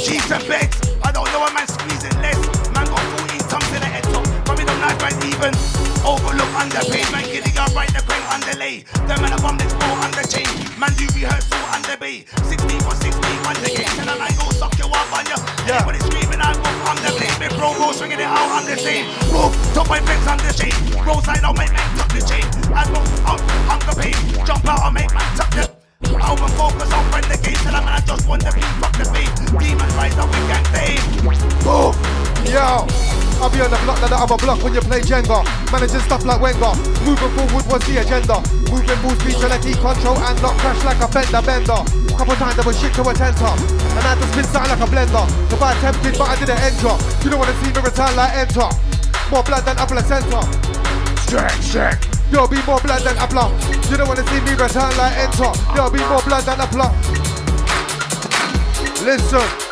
[0.00, 0.80] Sheets and beds.
[1.04, 2.40] I don't know what man squeezing less.
[2.72, 4.24] Man got 14 tongues in the head top.
[4.48, 5.52] Probably don't knife right even.
[6.00, 7.04] Overlook underpaid.
[7.12, 8.88] Man getting up right the crane underlay.
[9.04, 10.48] The man up on this floor under chain.
[10.80, 12.24] Man do rehearsal under bay.
[12.48, 12.56] 16
[12.88, 13.84] for 16 under game.
[14.00, 15.36] Tell a man go suck you up on you.
[15.68, 15.84] Yeah.
[15.84, 17.36] Everybody screaming move on the blade.
[17.40, 19.08] Me bro go swinging it out on the same.
[19.32, 19.56] Move.
[19.72, 20.74] Top my fence on the chain.
[21.04, 22.44] Roll side out make man tuck the chain.
[22.76, 24.16] I go out hunger pain.
[24.44, 25.64] Jump out and make man tuck the
[26.04, 28.64] I over focus on friend the game Tell a man I just want the beat
[28.82, 30.98] Fuck the beat Demons rise up with gang fame
[31.62, 31.94] Boom.
[32.50, 33.21] Yo.
[33.42, 35.42] I'll be on the block like the other block when you play Jenga.
[35.74, 36.78] Managing stuff like Wenger.
[37.02, 38.38] Moving forward was the agenda.
[38.70, 41.82] Moving full speed to keep control and not crash like a fender bender.
[42.14, 43.50] Couple times I was shit to a tenter.
[43.98, 45.26] And I to spin something like a blender.
[45.50, 46.94] If I attempted but I didn't enter.
[47.26, 48.70] You don't wanna see me return like enter.
[49.26, 50.40] More blood than a placenta.
[51.26, 52.30] Strength, strength.
[52.30, 53.50] There'll be more blood than a plum.
[53.90, 55.50] You don't wanna see me return like enter.
[55.74, 56.94] There'll be more blood than a plum.
[59.02, 59.71] Listen.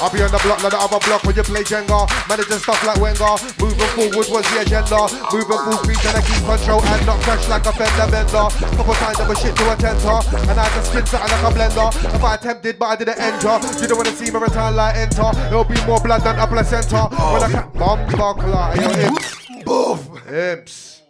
[0.00, 2.08] I'll be on the block like the other block when you play Jenga.
[2.24, 3.36] Managing stuff like Wenger.
[3.60, 5.00] Moving forward was the agenda.
[5.28, 8.46] Moving full speed trying to keep control and not crash like a fender bender.
[8.80, 10.16] Couple times I was shit to a tenter.
[10.48, 11.88] And I had to spin something like a blender.
[12.16, 13.54] If I attempted but I didn't enter.
[13.76, 15.30] You don't wanna see me return like enter.
[15.52, 17.12] There'll be more blood than a placenta.
[17.12, 18.72] When I can bomb buckler.
[18.80, 19.36] Yo, imps.
[19.64, 20.00] Boof.
[20.32, 21.02] Imps.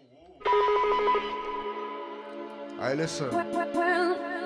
[2.80, 3.30] Hey, listen.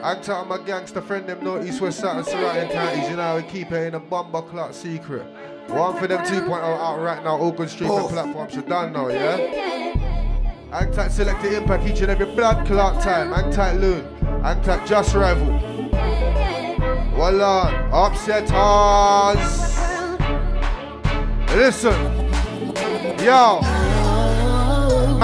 [0.05, 3.09] Act out my gangster friend, them know East West South and surrounding counties.
[3.09, 5.25] You know how we keep it in a bumper clock secret.
[5.69, 8.55] One for them 2.0 out right now, all good streaming platforms.
[8.55, 9.39] You done now, yeah?
[10.73, 13.33] Act out Selecta Impact each and every blood clock time.
[13.33, 14.05] Act out loon.
[14.45, 15.59] Act out just rival.
[17.17, 19.41] Well on, upsetters.
[21.57, 21.95] Listen,
[23.25, 23.84] yo.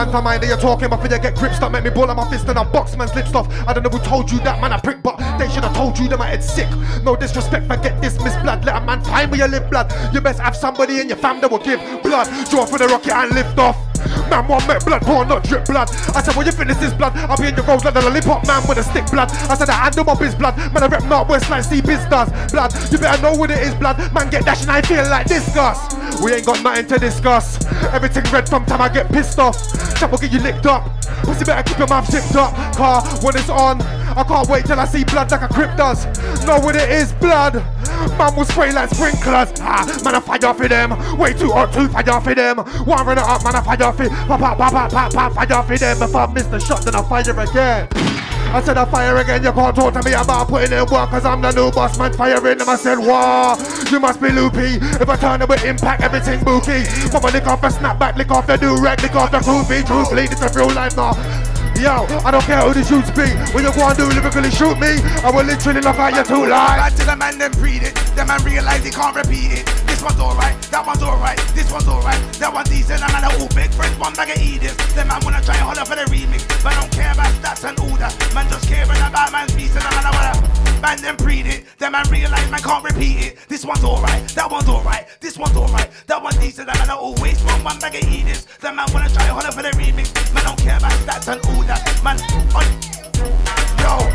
[0.00, 2.08] Man, to mind that you're talking, but for you get grip, stop make me ball
[2.08, 3.46] on my fist and I box man's lips off.
[3.68, 5.98] I don't know who told you that, man, I prick, but they should have told
[5.98, 6.70] you that my head's sick.
[7.04, 8.64] No disrespect, forget this, miss blood.
[8.64, 9.92] Let a man find where you live, blood.
[10.14, 12.28] You best have somebody in your fam that will give blood.
[12.48, 13.89] Draw for the rocket and lift off.
[14.28, 15.90] Man, one make blood pour, not drip blood.
[16.14, 18.46] I said, when you finish this blood, I'll be in your road like a lollipop
[18.46, 19.30] man with a stick blood.
[19.50, 20.56] I said, I handle my biz blood.
[20.72, 22.30] Man, I rep North West like C biz does.
[22.52, 23.98] Blood, you better know what it is, blood.
[24.12, 25.78] Man, get dashed and I feel like discuss.
[26.22, 27.64] We ain't got nothing to discuss.
[27.92, 29.56] Everything red from time I get pissed off.
[29.98, 30.84] Chap will get you licked up.
[31.24, 32.54] Pussy better keep your mouth zipped up.
[32.76, 36.06] Car, when it's on, I can't wait till I see blood like a crip does.
[36.46, 37.62] Know what it is, blood.
[38.18, 39.52] Man will spray like sprinklers.
[39.60, 41.18] Ah, man, I fire for them.
[41.18, 42.58] Way too hot to fire for them.
[42.58, 45.62] One run it up, man, I fire for pop, pop, pop, pop, pop, pop, fire
[45.62, 46.02] for them.
[46.02, 47.88] If I miss the shot, then I fire again.
[48.52, 51.24] I said I fire again, you can't talk to me about putting in work Cause
[51.24, 53.56] I'm the new boss man firing them I said wow,
[53.92, 56.82] you must be loopy If I turn it with impact, everything bookie
[57.12, 60.42] Mama lick off the snapback, lick off the do-rag, lick off the groovy Truthfully, this
[60.42, 61.12] a real life now
[61.80, 63.24] Yo, I don't care who the shoots be.
[63.56, 66.44] When you go and do lyrically shoot me, I will literally knock out your two
[66.44, 66.76] lives.
[66.76, 67.96] Back to the man, then breed it.
[68.12, 69.64] The man realize he can't repeat it.
[69.88, 73.48] This one's alright, that one's alright, this one's alright, that one's decent, and I all
[73.56, 74.76] big friends, one bag of Edith.
[74.92, 77.64] The man wanna try and holler for the remix, but I don't care about stats
[77.64, 78.12] and that.
[78.34, 82.08] Man just caring about man's piece and I wanna Man them breed it, the man
[82.08, 83.38] realize man can't repeat it.
[83.48, 87.36] This one's alright, that one's alright, this one's alright, that one's decent, and I always
[87.44, 88.48] want one bag of Edith.
[88.60, 91.60] The man wanna try holler for the remix, man don't care about stats and all
[91.68, 91.84] that.
[92.00, 92.16] Man,
[92.56, 92.64] on,
[93.76, 94.08] yo.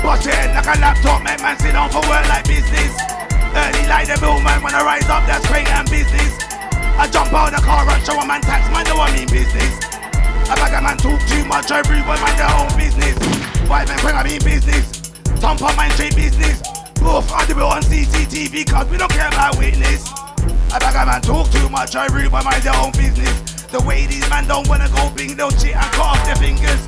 [0.00, 2.96] Bust your head like a laptop, make man sit down for work like business.
[3.52, 6.32] Early like the bill, man, I rise up, that's great and business.
[6.96, 9.84] I jump out the car and show a man tax, man, do I mean business.
[10.48, 13.20] I bag a man talk too much, breathe mind their own business.
[13.68, 15.03] Why man when I mean business?
[15.44, 16.62] Thump on my straight business.
[17.04, 20.08] Oof, I do it on CCTV, cause we don't care about witness.
[20.72, 23.52] I bag a man talk too much, I when mind their own business.
[23.68, 26.80] The way these man don't wanna go bing, they'll cheat and cut off their fingers.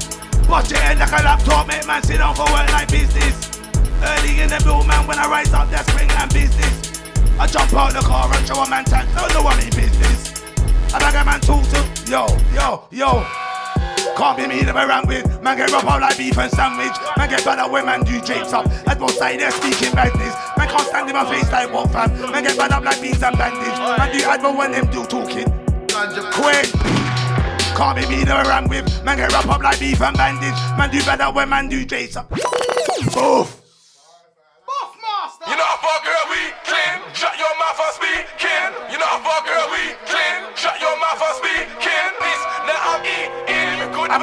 [0.48, 3.60] Bust your head like a laptop, make man sit down for work like business.
[4.00, 7.04] Early in the bill, man, when I rise up, that's spring and business.
[7.38, 10.32] I jump out the car and show a man tax, don't know I'm in business.
[10.94, 12.24] I bag a man talk to, yo,
[12.56, 13.45] yo, yo.
[14.16, 15.42] Can't be me to be around with.
[15.42, 16.96] Man get rub out like beef and sandwich.
[17.18, 18.66] Man get bad at when man do drapes up.
[18.88, 20.34] At both sides they're speaking business.
[20.56, 22.10] Man can't stand in my face like what fam.
[22.32, 23.78] Man get bad up like beans and bandage.
[23.78, 25.44] Man do advert when them do talking.
[26.32, 26.72] Quick.
[27.76, 29.04] Can't be me to be around with.
[29.04, 30.58] Man get rub up like beef and bandage.
[30.78, 32.30] Man do better when man do drapes up.
[33.12, 33.62] Boof.
[35.46, 37.14] You know how far girl we clean.
[37.14, 37.52] Shut your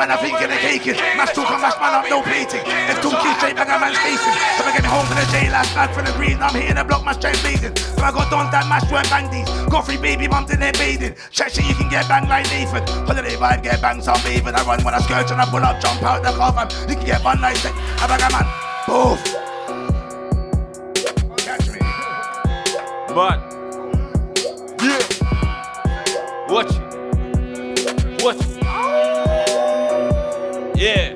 [0.02, 0.10] eating.
[0.10, 0.10] You good?
[0.10, 0.98] I'm an thinking the caking.
[1.18, 2.64] Mash talk and mash man up, no plating.
[2.66, 4.34] If two keys straight back, a man's facing.
[4.58, 6.42] If I get home from the jail, last back from the green.
[6.42, 7.76] I'm hitting the block, my strength blazing.
[7.76, 9.50] So I got dons that mash weren't bang these.
[9.70, 11.16] Got three baby mums in there bathing.
[11.32, 12.84] Check shit, you can get banged like Nathan.
[13.06, 14.56] Holiday vibe, get banged, some bathing.
[14.56, 16.68] I run when I scourge and I pull up, jump out the car, fam.
[16.90, 17.74] You can get one night stick.
[17.76, 18.46] I bag a man.
[18.88, 19.44] Both.
[23.14, 23.38] Man.
[24.82, 25.06] Yeah.
[26.50, 26.82] Watch it.
[28.24, 28.53] Watch it.
[30.84, 31.16] Yeah.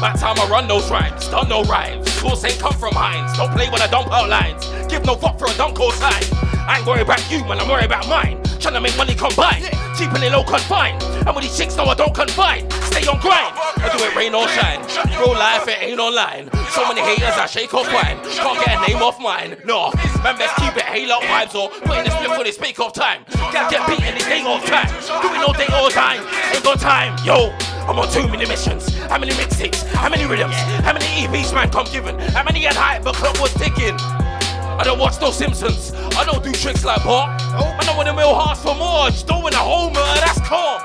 [0.00, 2.10] By time I run those rhymes, done no rhymes.
[2.12, 3.36] Source ain't come from Heinz.
[3.36, 4.64] Don't play when I dump out lines.
[4.88, 6.24] Give no fuck for a dunk or sign.
[6.64, 7.60] I ain't worried about you, man.
[7.60, 8.40] I'm worried about mine.
[8.56, 9.68] Tryna make money combine.
[9.98, 11.02] Keeping it low confined.
[11.28, 12.72] And with these chicks, no, I don't confide.
[12.88, 13.52] Stay on grind.
[13.52, 14.80] I do it rain or shine.
[15.20, 16.48] Real life, it ain't online.
[16.72, 18.16] So many haters, I shake off wine.
[18.32, 19.60] Can't get a name off mine.
[19.66, 19.92] No,
[20.24, 22.94] man, best keep it halo vibes or put in the split for this make off
[22.94, 23.26] time.
[23.52, 24.88] Gotta get beat any day off time.
[25.20, 26.24] Doing all day all time.
[26.54, 27.12] Ain't got time.
[27.26, 27.52] Yo,
[27.88, 28.94] I'm on too many missions.
[29.10, 29.84] How many mixtapes?
[29.86, 30.54] How many rhythms?
[30.86, 32.18] How many EPs man come given?
[32.18, 33.96] How many had hype but clock was ticking?
[33.98, 35.92] I don't watch no Simpsons.
[36.16, 37.40] I don't do tricks like Bart.
[37.42, 39.10] I know when the mill hearts for more.
[39.10, 40.80] Just don't win a homer, uh, that's calm.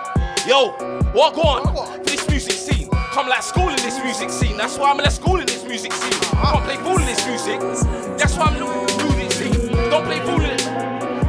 [0.48, 0.76] Yo,
[1.14, 2.90] walk on for this music scene.
[3.12, 4.58] Come like school in this music scene.
[4.58, 6.14] That's why I'm at school in this music scene.
[6.38, 7.60] I Can't play fool in this music.
[8.18, 9.90] That's why I'm at music scene.
[9.90, 10.57] Don't play fool in.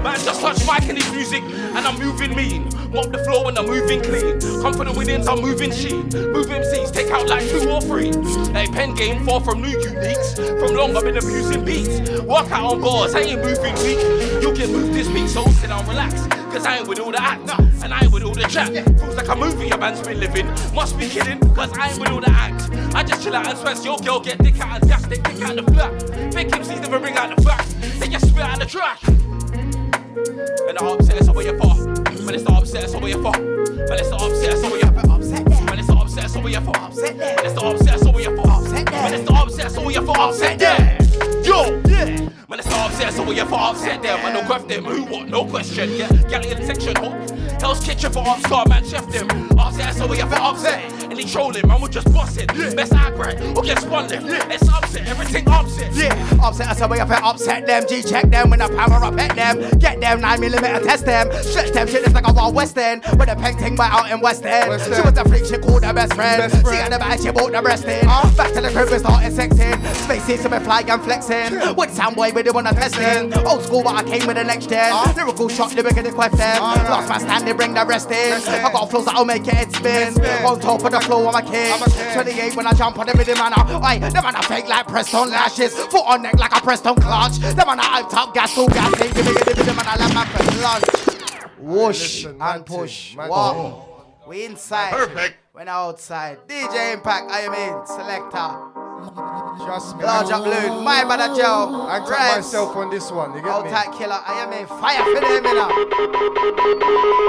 [0.03, 2.65] Man, just touch mic in this music and I'm moving mean.
[2.93, 4.41] Mop the floor and I'm moving clean.
[4.63, 6.05] Come for the winnings, I'm moving sheen.
[6.33, 8.13] Move MCs, take out like two or three.
[8.53, 10.37] Hey, pen game, far from new uniques.
[10.61, 12.01] From long, I've been abusing beats.
[12.23, 14.01] Work out on bars, I ain't moving weak.
[14.43, 16.27] You can move this beat, so sit down, relax.
[16.53, 17.51] Cause I ain't with all the act,
[17.83, 18.73] and I ain't with all the chat.
[18.73, 20.47] Feels like a movie a man's been living.
[20.75, 22.71] Must be kidding, cause I ain't with all the act.
[22.95, 25.43] I just chill out and stress your girl, get dick out and gas, they dick
[25.43, 26.33] out the flat.
[26.33, 29.03] Fake MCs never bring out the facts, they just spit out the trash.
[30.69, 31.75] And the upset, so where you for?
[32.25, 33.31] Man, it's the upset, so where you for?
[33.31, 35.11] Man, it's the upset, so where you for?
[35.11, 35.65] Upset that.
[35.65, 36.77] Man, it's the upset, so where you for?
[36.77, 37.37] Upset that.
[37.37, 38.51] Man, it's the upset, so where you for?
[38.51, 39.11] Upset that.
[39.11, 40.19] Man, it's upset, so where you for?
[40.19, 41.47] Upset that.
[41.47, 42.05] Yo, yeah.
[42.49, 43.59] Man, it's the upset, so where you for?
[43.59, 44.23] Upset them.
[44.23, 44.85] Man, no graph them.
[44.85, 45.29] Who what?
[45.29, 45.91] No question.
[45.93, 46.95] Yeah, galley in the section.
[46.99, 47.48] Oh.
[47.61, 49.29] Hell's Kitchen for upstart, man, chef them.
[49.59, 50.37] Upset, so where you for?
[50.41, 50.93] Upset.
[51.11, 52.47] Any trolling, man, we'll just bust it.
[52.77, 54.27] Best act right, or get spun left.
[54.53, 55.93] It's upset, everything upset.
[55.95, 57.85] Yeah, upset us away up and upset them.
[57.89, 59.79] G check them when I power up at them.
[59.79, 61.33] Get them 9 millimeter test them.
[61.43, 63.03] Stretch them shit, it's like a wild west end.
[63.19, 64.69] With a painting by out in West End.
[64.71, 65.05] West She End.
[65.05, 66.39] was the freak, she called her best friend.
[66.53, 66.77] Best friend.
[66.77, 68.07] She had the bag, she bought the breast in.
[68.07, 68.33] Ah.
[68.37, 69.75] Back to the crib, we started sexing.
[70.07, 71.75] Spacey, so we fly and flexing.
[71.75, 73.35] With Soundboy, we didn't wanna testing.
[73.45, 74.91] Old school, but I came with the next gen.
[74.93, 75.13] Ah.
[75.17, 76.39] Lyrical shot, the bigger the question.
[76.41, 76.75] Ah.
[76.89, 78.43] Last man standing, bring the rest in.
[78.49, 80.15] I got flows that'll make it head spin.
[80.45, 81.79] On top of the floor, I'm a king.
[82.15, 83.53] 28 when I jump on the middle man.
[83.53, 85.75] Oi, the man I fake like Preston lashes.
[85.75, 87.39] Foot on neck like a Preston clutch.
[87.39, 88.91] The man I hyped up, gas to gas.
[88.99, 90.85] Give me, give me, give me, man I let man for lunch.
[91.59, 93.17] Whoosh and push.
[93.17, 94.27] What?
[94.29, 94.93] We inside.
[94.93, 95.37] Perfect.
[95.53, 96.47] When outside.
[96.47, 97.87] DJ Impact, I am in.
[97.87, 98.88] Selector.
[99.65, 100.05] Trust me.
[100.05, 100.85] Large up loon.
[100.85, 101.87] My brother Joe.
[101.89, 102.11] I Reds.
[102.47, 103.35] myself on this one.
[103.35, 103.71] You get Old me?
[103.71, 104.19] tight killer.
[104.27, 104.67] I am in.
[104.67, 105.71] Fire for them, know.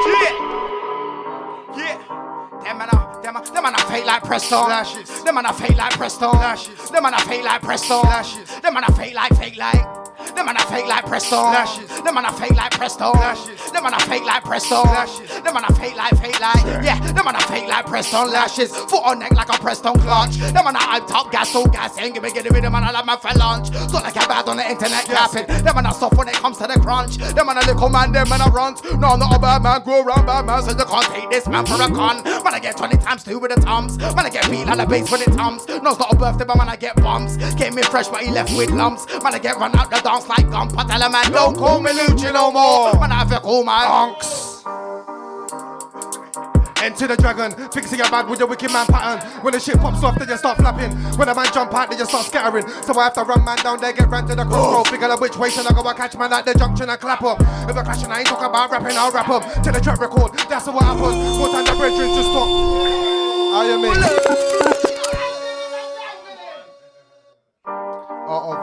[0.10, 0.34] Yeah.
[1.78, 1.98] Yeah.
[2.64, 4.68] Them man, uh, them Them, man a fake like Presto.
[5.24, 6.32] Them man a fake like Presto.
[6.32, 8.02] Them man a fake like Presto.
[8.62, 10.09] Them man a fake like fake like.
[10.36, 11.36] Them man a fake like Presto.
[11.36, 13.12] Lashes, them man a fake like Presto.
[13.12, 14.84] Lashes, them man a fake like Presto.
[14.84, 16.66] Lashes, them man a fake like fake like.
[16.84, 18.76] Yeah, them man a fake like Presto lashes.
[18.76, 20.38] Foot on neck like a Preston clutch.
[20.38, 21.98] Them man a hype top gas, so gas.
[21.98, 23.68] Ain't give me get it with them man a love man for lunch.
[23.90, 25.48] So like a bad on the internet capping.
[25.48, 27.18] Them man a soft when it comes to the crunch.
[27.18, 28.84] Them man a little man, them man a runs.
[28.84, 31.48] No, I'm not a bad man, grow around bad man, so you can't take this
[31.48, 32.24] man for a con.
[32.24, 33.98] Man, I get 20 times two with the tums.
[33.98, 35.68] Man, I get beat on the base with the tums.
[35.68, 37.38] No, it's not a birthday, but man, I get bumps.
[37.56, 39.08] Get me fresh, but he left with lumps.
[39.24, 40.74] Man, I get run out the dance like gump.
[40.78, 42.94] I tell a man, don't call me Lucci no more.
[43.00, 44.48] Man, I feel cool, my Unks.
[46.82, 49.20] Enter the dragon, fixing your bag with the wicked man pattern.
[49.44, 50.92] When the shit pops off, then you start flapping.
[51.18, 52.68] When a man jump out, then you start scattering.
[52.84, 54.88] So I have to run man down there, get ran to the crossroad.
[54.88, 54.90] Oh.
[54.90, 55.86] Figure out which way should I go?
[55.86, 57.42] I catch man at the junction and clap up.
[57.70, 59.44] If I clash and I ain't talking about rapping, I'll rap up.
[59.64, 61.38] To the track record, that's what happens.
[61.38, 62.48] More time the brethren to stop.
[63.54, 64.79] How you mean?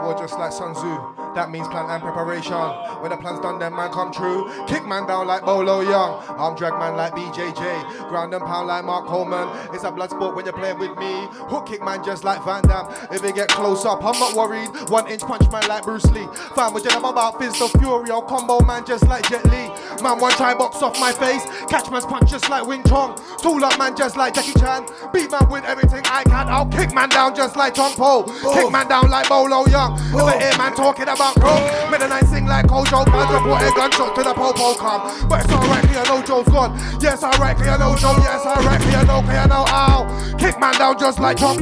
[0.07, 1.17] War just like Sun Tzu.
[1.35, 2.55] That means plan and preparation.
[3.03, 4.47] When the plan's done, then man come true.
[4.65, 6.23] Kick man down like Bolo Yeung.
[6.39, 8.07] Arm drag man like BJJ.
[8.07, 9.49] Ground and pound like Mark Coleman.
[9.73, 11.27] It's a blood sport when you're playing with me.
[11.51, 12.87] Hook kick man just like Van Damme.
[13.11, 14.69] If it get close up, I'm not worried.
[14.89, 16.25] One inch punch man like Bruce Lee.
[16.55, 18.09] Fam, with I'm about fist of fury.
[18.09, 19.67] I'll combo man just like Jet Li.
[20.01, 21.43] Man, one try box off my face.
[21.67, 23.13] Catch man's punch just like Wing Chun.
[23.43, 24.87] Tool up man just like Jackie Chan.
[25.11, 26.47] Beat man with everything I can.
[26.47, 28.23] I'll kick man down just like Tom Po.
[28.23, 28.69] Kick oh.
[28.69, 29.96] man down like Bolo Yeung.
[29.97, 31.57] If I hear man talking about bro,
[31.91, 33.05] me the night sing like Kojo.
[33.05, 35.01] Report a gunshot to the popo come.
[35.27, 36.77] But it's alright, you know Joe's gone.
[37.01, 38.15] Yes, alright, you know Joe.
[38.23, 40.37] Yes, alright, cause no know, no know.
[40.37, 41.57] Kick man down just like Tom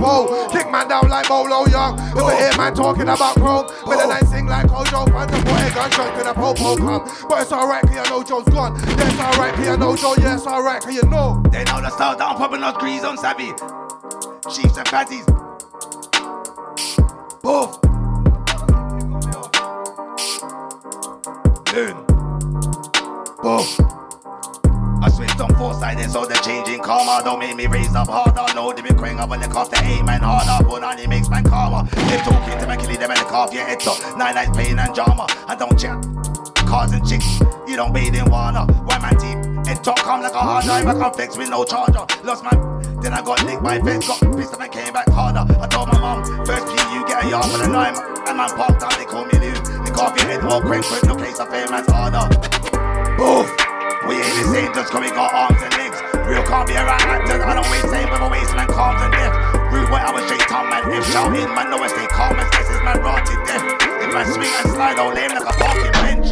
[0.51, 1.97] Kick man down like Bolo Yeung.
[2.15, 5.07] If I hear man talking about chrome, me the night sing like Kojo.
[5.11, 7.27] Fans report a gunshot to the popo come.
[7.29, 8.75] But it's alright, you know Joe's gone.
[8.75, 10.15] Yes, alright, cause no Joe.
[10.19, 11.41] Yes, alright, cause no.
[11.51, 13.51] They know the style down, popping out grease on savvy.
[14.51, 15.25] Chiefs and fatties.
[17.41, 17.94] Both.
[21.75, 22.07] Both.
[25.03, 28.45] I switched on four sided, so the changing karma don't make me raise up harder.
[28.55, 30.63] No, they be crying up on the cuff, the aim and harder.
[30.63, 31.83] But now they makes man karma.
[31.91, 33.99] They talking to me, killing them in the calf, yeah, it's up.
[34.17, 35.27] Nine nights pain and drama.
[35.47, 36.01] I don't chat.
[36.65, 38.71] Cars and chicks, you don't bathe in water.
[38.87, 39.59] Why my team?
[39.67, 42.05] It talk come like a hard drive, I flex with no charger.
[42.23, 42.55] Lost my,
[43.01, 45.43] then I got nicked by feds, got pissed and came back harder.
[45.59, 47.97] I told my mom, first P, you get a yard for the lime.
[48.27, 49.74] And man parked out, they call me Lou.
[49.95, 52.27] They cough all quick, quick, no case of fame, man's harder.
[53.15, 53.47] Boof!
[54.03, 55.95] We ain't the same just cause we got arms and legs.
[56.27, 59.31] Real can't be around actors, I don't waste same with a wasteland, calms and death.
[59.71, 60.83] Rude boy, I was straight tongue, man.
[60.91, 63.63] If shouting, man, know I stay calm and this is man rotted death.
[64.03, 66.27] If man swing and slide, I'll lame like a parking bench.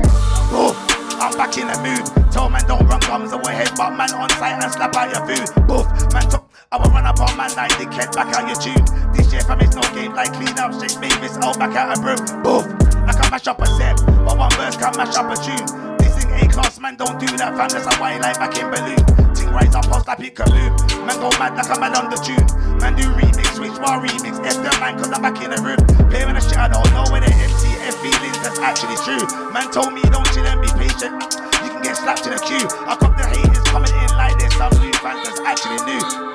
[0.52, 0.76] Boof!
[1.23, 2.03] I'm back in the mood.
[2.35, 5.48] Tell man don't run gums away, but man on site and slap out your food.
[5.64, 6.43] Boof, man talk.
[6.73, 8.81] I will run up on man like dickhead, back out your tune.
[9.13, 12.01] This year fam it's no game like clean up, straight Mavis, out back out a
[12.01, 12.17] broom.
[12.41, 12.65] Boof,
[13.05, 15.69] I can mash up a set, but one verse can mash up a tune.
[16.01, 18.73] This thing A class, man don't do that fam, that's a wine like back in
[18.73, 18.97] balloon.
[19.37, 20.73] Ting rise up, post like it kaboom.
[21.05, 22.41] Man go mad like man on the tune.
[22.81, 25.77] Man do remix, switch bar remix, F the man cause I'm back in the room.
[26.09, 29.21] Playing the shit, I don't know where the MCF feelings, that's actually true.
[29.53, 31.21] Man told me don't chill and be patient.
[31.61, 32.65] You can get slapped in the queue.
[32.89, 34.57] I got the haters coming in like this.
[34.57, 36.32] Some new fans that's actually new.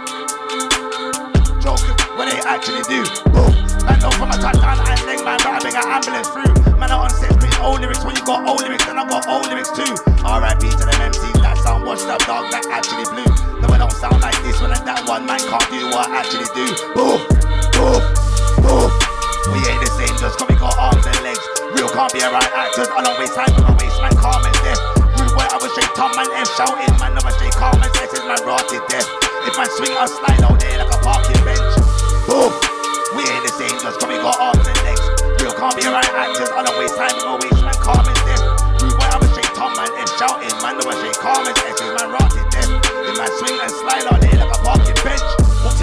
[2.19, 3.07] What they actually do.
[3.31, 3.55] Boom.
[3.87, 6.51] Man know from a touchdown and leg man, but I bring an ambulance through.
[6.75, 9.23] Man, I on set spitting old lyrics when you got old lyrics, then I got
[9.31, 9.87] old lyrics too.
[10.27, 10.67] R.I.P.
[10.67, 13.23] to them MCs that sound washed up, dog, that actually blew.
[13.63, 16.51] No, I don't sound like this when that one man can't do what I actually
[16.59, 16.67] do.
[16.99, 17.23] Boom,
[17.79, 18.03] boom,
[18.67, 18.91] boom.
[19.55, 21.47] We ain't the same just cause we got arms and legs.
[21.71, 22.91] Real can't be around actors.
[22.99, 24.79] I don't waste time with my waste man, calm and deaf.
[25.23, 27.95] Rude boy, I was straight Tom man, F shouting, man, I was straight calm and
[27.95, 29.07] sexes, man, rotted death.
[29.47, 31.68] If man swing or slide out there like a parking bench.
[32.29, 32.53] Boom.
[33.17, 35.01] We ain't the same just cause we got arms and legs.
[35.41, 36.53] Real can't be right actors.
[36.53, 38.45] I don't waste time my waste man, calm and deaf.
[38.85, 41.57] Rude boy, I was straight Tom man, F shouting, man, I was straight calm and
[41.57, 42.69] sexes, man, rotted death.
[42.85, 44.38] If man swing and slide on there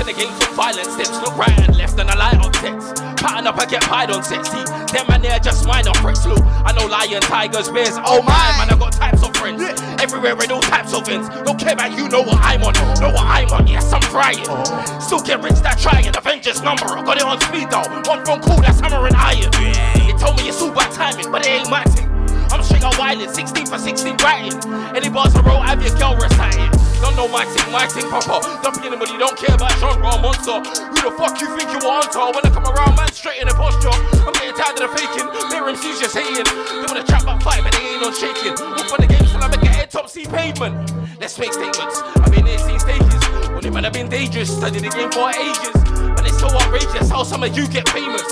[0.07, 2.95] in the game for violence, steps look right and left and I light on text.
[3.17, 4.45] Pattern up, I get pied on set.
[4.45, 4.63] See,
[4.93, 6.25] them man there just minor pricks.
[6.25, 7.97] Look, I know lion, tigers, bears.
[8.05, 9.61] Oh my, man, I got types of friends.
[10.01, 11.29] Everywhere with all types of ends.
[11.29, 12.73] Don't care about you, know what I'm on.
[13.01, 14.45] Know what I'm on, yes, I'm trying.
[14.45, 14.99] Oh.
[14.99, 16.07] Still get rich, that trying.
[16.15, 17.87] Avengers number, I got it on speed though.
[18.05, 19.49] One phone call, that's hammer and iron.
[20.05, 22.09] It told me it's all bad timing, but it ain't my thing.
[22.53, 24.53] I'm straight out wildin', 16 for 16 writing.
[24.95, 26.84] Any bars I wrote, have your girl reciting.
[26.99, 28.05] Don't know my thing, my thing.
[28.11, 30.59] Don't be anybody, don't care about genre or monster.
[30.59, 32.19] Who the fuck you think you are onto?
[32.19, 32.35] Oh?
[32.35, 33.95] When I come around, man, straight in the posture.
[34.27, 35.27] I'm getting tired of the faking.
[35.55, 36.43] Mere MCs just hating.
[36.43, 38.59] They wanna trap up fight, but they ain't on shaking.
[38.59, 40.91] Look for the game, so I make a head top C pavement.
[41.19, 42.03] Let's make statements.
[42.19, 43.23] I've been here, seen stages.
[43.55, 45.69] When man Man, I've been dangerous, studied the game for ages.
[46.15, 48.23] But it's so outrageous how some of you get famous.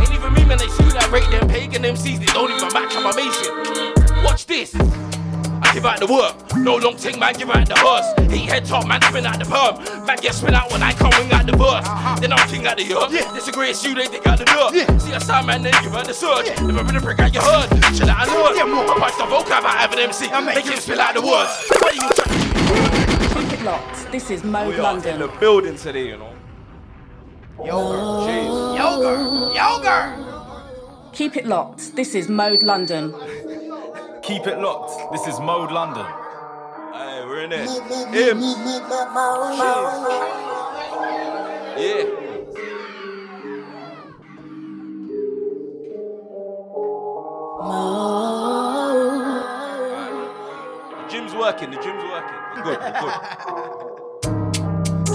[0.00, 2.96] Ain't even me, man, they see that rate them pagan MCs, they don't even match
[2.96, 4.24] up my amazing.
[4.24, 4.72] Watch this.
[5.62, 8.06] I give out the work, no long ting, man, give out the hearse.
[8.32, 10.06] Heat head top, man, spin out the perm.
[10.06, 11.86] Man, get spin out when I come wing out the verse.
[11.86, 12.20] Uh-huh.
[12.20, 13.12] Then I'm king out the earth.
[13.12, 13.32] Yeah.
[13.34, 14.74] Disagree, it's you, they dig out the dirt.
[14.74, 14.98] Yeah.
[14.98, 16.48] See a sound man, then give out the surge.
[16.60, 17.68] Never been a prick out your heard.
[17.96, 18.56] Chill out and learn.
[18.56, 18.84] Yeah, more.
[18.84, 21.52] I punch the vocab out of an MC, I make him spill out the words.
[21.68, 24.12] What are you trying Keep it locked.
[24.12, 25.18] This is Mode We are in London.
[25.20, 26.32] the building today, you know.
[27.64, 28.76] Yogurt.
[28.78, 29.54] Yogurt.
[29.56, 30.28] Yogurt.
[31.12, 31.96] Keep it locked.
[31.96, 33.12] This is Mode London.
[34.28, 35.10] Keep it locked.
[35.10, 36.04] This is Mode London.
[36.04, 37.66] Hey, we're in it.
[38.12, 38.42] Him.
[41.78, 42.04] Yeah.
[50.90, 52.38] The gym's working, the gym's working.
[52.54, 53.84] We're good, we're good.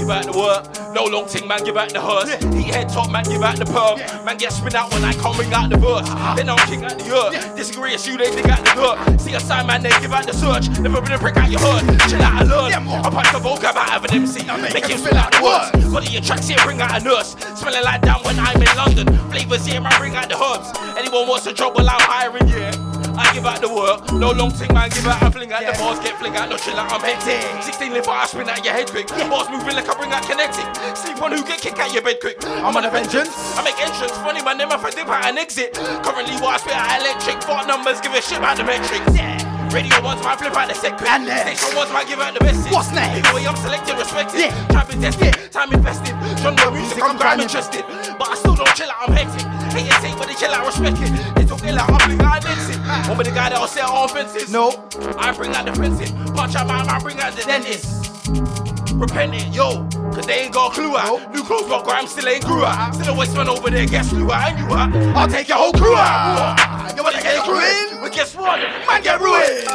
[0.03, 2.27] Give out the work, no long ting, man, give out the hearse.
[2.51, 3.95] Heat head top, man, give out the perm.
[4.25, 6.09] Man, get spin out when I come ring out the verse.
[6.35, 7.55] Then I'm king out the earth.
[7.55, 9.21] Disagree, it's you, they dig out the dirt.
[9.21, 10.67] See a sign, man, they give out the search.
[10.81, 11.87] Never been a prick out your hood.
[12.11, 12.73] Chill out and learn.
[12.73, 14.43] I punch the vocab out of an MC.
[14.75, 15.93] Make him spill out the words.
[15.93, 17.37] Body your tracks here, bring out a nurse.
[17.55, 19.07] Smelling like damn when I'm in London.
[19.31, 20.67] Flavors here, man, bring out the herbs.
[20.99, 23.02] Anyone wants a job, well, I'm hiring, yeah.
[23.15, 25.77] I give out the work, no long ting man, give out and fling out the
[25.77, 27.63] bars, get fling out, no chill out, I'm hectic.
[27.63, 29.07] 16 live I spin out your head quick.
[29.07, 30.65] Bars moving like I bring out kinetic.
[30.97, 32.37] Sleep on who get kicked out your bed quick.
[32.45, 33.29] I'm on a vengeance.
[33.57, 35.73] I make entrance, funny man, them if I dip out and exit.
[35.73, 39.15] Currently, what I spit out electric, fart numbers, give a shit about the metrics.
[39.15, 39.52] Yeah.
[39.73, 41.09] Radio ones, man, flip out the quick.
[41.09, 42.69] And Station ones, man, give out the best.
[42.69, 43.25] What's next?
[43.25, 44.39] Either way, I'm selected, respected.
[44.39, 44.67] Yeah.
[44.67, 46.13] Time tested, time invested.
[46.37, 47.83] Genre music, I'm crime interested.
[48.19, 49.41] But I still don't chill out, I'm hectic.
[49.73, 51.35] Haters hate, but they chill out, respect it.
[51.35, 52.77] They talk ill out, I'm out and exit.
[53.09, 54.51] One with the guy that'll set on fences.
[54.51, 54.87] No.
[55.17, 56.15] I bring out the fencing.
[56.35, 58.72] Punch out my man, bring out the dentist.
[59.03, 61.33] Repent it, yo, cause they ain't got a clue out.
[61.35, 62.95] New clothes got grime, still ain't grew out.
[62.95, 64.95] Still a waste man over there, guess flew out, and you out.
[65.17, 66.95] I'll take your whole crew out.
[66.95, 68.01] You wanna get ruined?
[68.01, 68.61] But guess what?
[68.61, 69.67] Man, get ruined.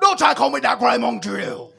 [0.00, 1.72] Don't try to come with that grime on drill.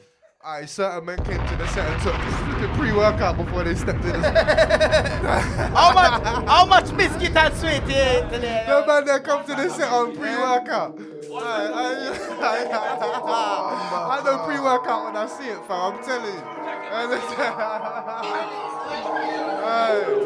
[0.44, 4.20] Aye, certain men came to the set and took flipping pre-workout before they stepped in.
[4.20, 4.30] The
[5.74, 6.22] How much?
[6.46, 8.64] How much biscuit and sweet you ate today?
[8.68, 10.98] No man, they come to the set on pre-workout.
[11.40, 12.58] Aye, aye,
[14.10, 15.94] I know pre-workout when I see it, fam.
[15.94, 16.42] I'm telling you.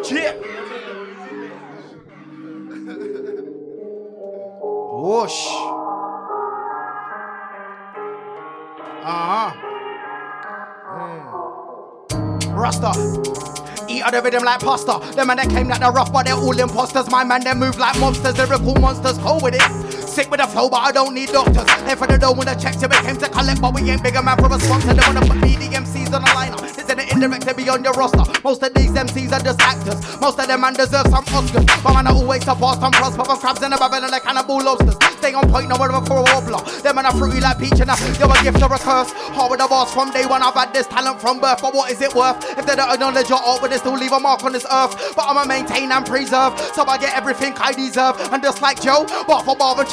[0.02, 0.34] Chip.
[5.02, 5.40] Whoosh.
[9.04, 9.50] Uh huh.
[12.50, 12.90] Rasta.
[13.88, 15.00] Eat out the rhythm like pasta.
[15.14, 17.10] Them man that came like the rough, but they're all imposters.
[17.10, 19.18] My man, they move like monsters, lyrical monsters.
[19.18, 19.62] Cold with it.
[20.12, 21.64] Sick with the flow, but I don't need doctors.
[21.88, 24.20] Here for the dough when the checks, we came to collect, but we ain't bigger
[24.20, 24.92] man for a sponsor.
[24.92, 26.60] They wanna put me, the MCs on the lineup.
[26.60, 28.20] This is the indirect to be on your roster.
[28.44, 29.96] Most of these MCs are just actors.
[30.20, 31.64] Most of them man deserve some Oscars.
[31.82, 35.00] But man, I always support some prosper from crabs in the Babylon like cannibal lobsters.
[35.16, 36.60] Stay on point, no whatever for a wobbler.
[36.84, 39.16] Them man are fruity like peach and a, you're a gift or a curse.
[39.32, 41.88] Hard with the boss from day one, I've had this talent from birth, but what
[41.90, 42.36] is it worth?
[42.58, 45.16] If they don't acknowledge your art, would they still leave a mark on this earth?
[45.16, 48.20] But I'ma maintain and preserve, so I get everything I deserve.
[48.28, 49.88] And just like Joe, bar for bar and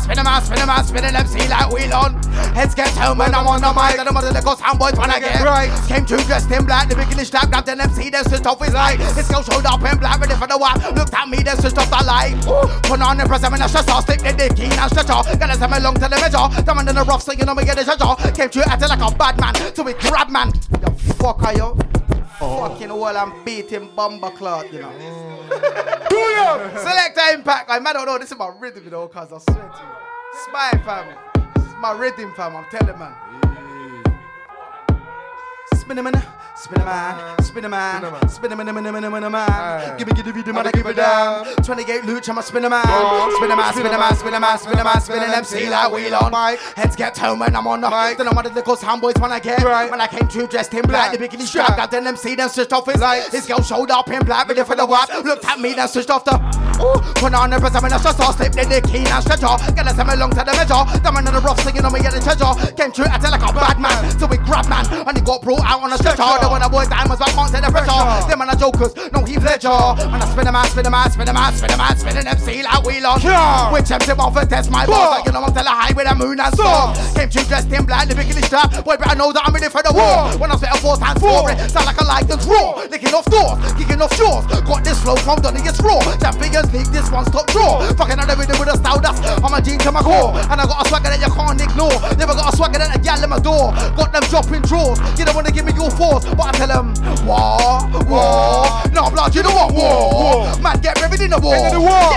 [0.00, 2.14] spin a man, spin a man, spin a MC like wheel on.
[2.54, 5.20] Heads get home when I'm on the mic, and the mother goes handboys when I
[5.20, 5.70] get right.
[5.86, 8.74] Came to dressed in black, the biggest strap, grabbed an MC, then switched off his
[8.74, 8.98] light.
[8.98, 10.80] His girl showed up in black, ready for the wipe.
[10.94, 12.36] Looked at me, then switched off the light.
[12.84, 15.22] Put on the press, I'm in a stressor, stick the dick in and stretcher.
[15.38, 16.48] Gotta send me along to the measure.
[16.62, 18.14] Them in the rough, so you know me get the treasure.
[18.32, 20.50] Came to acting like a bad man, so we grab man.
[20.80, 21.95] The fuck are You
[22.40, 22.68] yo.
[22.68, 24.90] Fucking wall and beating bomber cloth, you know.
[26.76, 27.70] Selecta Impact.
[27.70, 28.18] I don't know.
[28.18, 29.96] This is my rhythm, you know, cause I swear to you.
[30.48, 31.14] Spy fam.
[31.54, 33.14] This is my rhythm fam, I'm telling man.
[35.86, 36.22] Spin a man,
[36.56, 39.96] spin a man, spin a man, spin a man, man, man, man, man.
[39.96, 41.44] Give me, give me the man, I give it down.
[41.62, 42.82] 28 loot, I'm a spin a man.
[43.36, 45.70] Spin a man, spin a man, spin a man, spin a man, spin an MC
[45.70, 46.56] like wheel on.
[46.74, 48.18] Heads get home when I'm on the mic.
[48.18, 49.62] Then I'm one of the ghost handboys when I get.
[49.62, 52.72] When I came to dressed in black, the bikini strap, got an MC, then switched
[52.72, 53.28] off his light.
[53.30, 55.08] His girl showed up in black, ready for the wipe.
[55.24, 56.55] Looked at me, then switched off the.
[56.80, 59.52] Ooh, put on the I'm in a stress slip, then they keen and stretcher.
[59.76, 60.82] Get us along to the measure.
[61.02, 62.52] The man in the rough singing on me, get the treasure.
[62.72, 65.60] Came through acting like a bad man, so we grab man, and he got brought
[65.60, 66.24] out on a stretcher.
[66.40, 68.00] The one the boys diamonds, but can't take the pressure.
[68.28, 69.68] Them and the jokers, no Heath Ledger.
[70.08, 72.26] And I spin a man, spin a man, spin a man, spin a man, spinning
[72.26, 73.20] MC like wheelers.
[73.20, 73.72] Yeah.
[73.72, 76.14] Which MC one for test my boss, like you know I'm telling high with the
[76.14, 76.96] moon and stars.
[77.12, 78.72] Came through dressed in black, living in the strap.
[78.84, 80.32] Boy, better know that I'm ready for the war.
[80.38, 82.80] When I spit a four times four, it sound like a light that's raw.
[82.88, 84.44] Licking off doors, kicking off shores.
[84.64, 86.00] Got this flow from Donny, it's raw.
[86.20, 87.82] Champions League, this one's top draw.
[87.94, 90.34] Fucking the rhythm with a style that's on my jeans to my core.
[90.50, 91.96] And I got a swagger that you can't ignore.
[92.18, 93.72] Never got a swagger that a gal in my door.
[93.94, 94.98] Got them dropping drawers.
[95.18, 96.94] You don't wanna give me your force, but I tell them,
[97.26, 98.66] war, war.
[98.90, 99.72] No, blood, you know what?
[99.72, 100.46] War.
[100.46, 100.58] war.
[100.58, 101.54] Man, get ready in the war.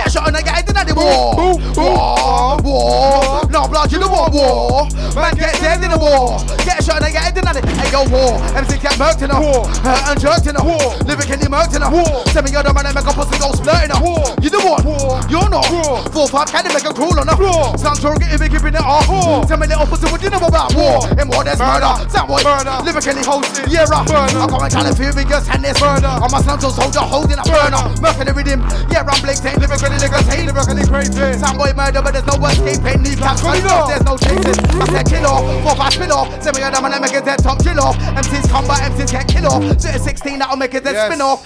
[0.00, 1.58] Get shot and I get into the war.
[1.76, 3.46] War, war.
[3.50, 4.32] No, blood, you know what?
[4.32, 4.88] War.
[5.14, 6.40] Man, get dead in the war.
[6.64, 8.40] Get shot and I get into the Hey, yo, war.
[8.56, 9.66] MC get murked in a war.
[9.84, 10.96] Hurt and jerked in a war.
[11.04, 12.24] Lyrically murked in a war.
[12.32, 14.24] Send me other man and make a pussy go splurt in a war.
[14.40, 14.84] You know what?
[15.30, 15.66] You're not.
[16.12, 17.76] Four, five, can make a crawl on a floor.
[17.76, 19.06] Sound sure get him keeping it off.
[19.46, 21.04] Tell me little pussy, what you know about war?
[21.20, 21.92] In war, there's murder.
[22.08, 22.76] Sound boy, murder.
[22.84, 23.68] Lyrically hosted.
[23.68, 24.08] Yeah, right.
[24.08, 26.08] I got my talent for fingers and this murder.
[26.08, 27.84] I'm a son, so soldier holding a burner.
[28.00, 28.60] Murking the rhythm.
[28.88, 29.60] Yeah, I'm blinking.
[29.60, 31.38] Lyrically, lyrically, lyrically crazy.
[31.38, 33.02] Sound boy, murder, but there's no escaping.
[33.04, 34.56] Need caps, there's no chasing.
[34.80, 35.44] I said kill off.
[35.62, 36.28] Four, five, spill off.
[36.42, 37.96] Send me other man and make it dead top chill off.
[38.16, 39.62] MCs come by, MCs get kill off.
[39.84, 41.06] At 16, that'll make it dead Yes.
[41.12, 41.44] spin off.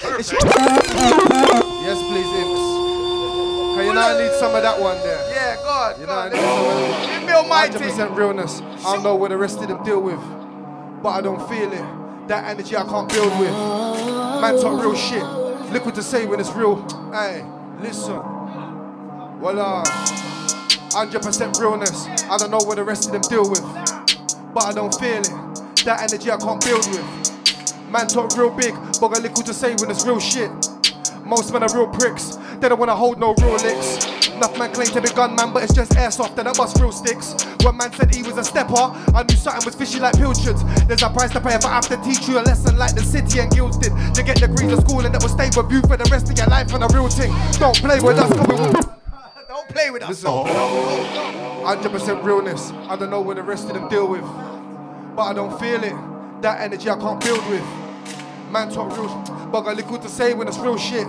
[1.85, 2.44] Yes, please,
[3.95, 5.31] You not need some of that one there?
[5.31, 6.01] Yeah, God.
[6.01, 7.79] You know, I need some of Give me almighty.
[7.79, 8.61] 100% realness.
[8.61, 10.19] I don't know what the rest of them deal with,
[11.01, 12.27] but I don't feel it.
[12.27, 13.53] That energy I can't build with.
[13.53, 15.23] Man talk real shit.
[15.23, 16.83] What to say when it's real.
[17.13, 17.45] Hey,
[17.79, 18.15] listen.
[18.17, 22.09] Uh, 100% realness.
[22.29, 23.63] I don't know what the rest of them deal with,
[24.53, 25.31] but I don't feel it.
[25.85, 27.91] That energy I can't build with.
[27.93, 30.51] Man talk real big, but got little to say when it's real shit.
[31.25, 32.37] Most men are real pricks.
[32.61, 34.29] They don't wanna hold no real licks.
[34.29, 37.35] Enough man claim to be gunman, but it's just airsoft and I bust real sticks.
[37.63, 40.63] One man said he was a stepper, I knew something was fishy like pilchards.
[40.87, 43.03] There's a price to pay if I have to teach you a lesson like the
[43.03, 43.93] city and guilds did.
[44.17, 46.49] You get degrees of schooling that will stay with you for the rest of your
[46.49, 47.33] life on a real thing.
[47.59, 48.73] Don't play with us, we will.
[49.49, 50.09] Don't play with us.
[50.09, 52.73] Listen, 100% realness.
[52.89, 54.25] I don't know what the rest of them deal with,
[55.15, 55.95] but I don't feel it.
[56.43, 57.84] That energy I can't build with.
[58.55, 59.09] Man talk real,
[59.51, 61.09] but got little to say when it's real shit.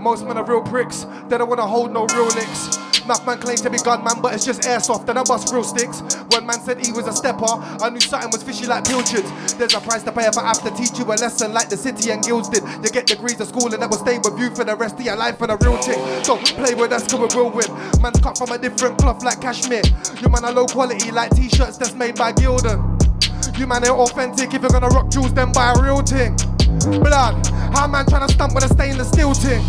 [0.00, 1.06] Most men are real pricks.
[1.28, 2.76] They don't wanna hold no real licks.
[3.04, 6.02] Enough man claim to be gunman, but it's just airsoft and I bust real sticks.
[6.30, 9.54] When man said he was a stepper, I knew something was fishy like pilchards.
[9.54, 11.76] There's a price to pay if I have to teach you a lesson like the
[11.76, 12.64] city and guilds did.
[12.82, 15.02] You get degrees at school, and that will stay with you for the rest of
[15.02, 16.02] your life and a real thing.
[16.24, 17.70] Don't play with us, cause we will win.
[18.02, 19.86] Man's cut from a different cloth like cashmere.
[20.20, 22.96] You man are low quality like t-shirts that's made by Gildan.
[23.56, 26.36] You man ain't authentic if you're gonna rock jewels, then buy a real thing.
[27.00, 29.64] Blood, how man tryna stump with a stainless steel thing?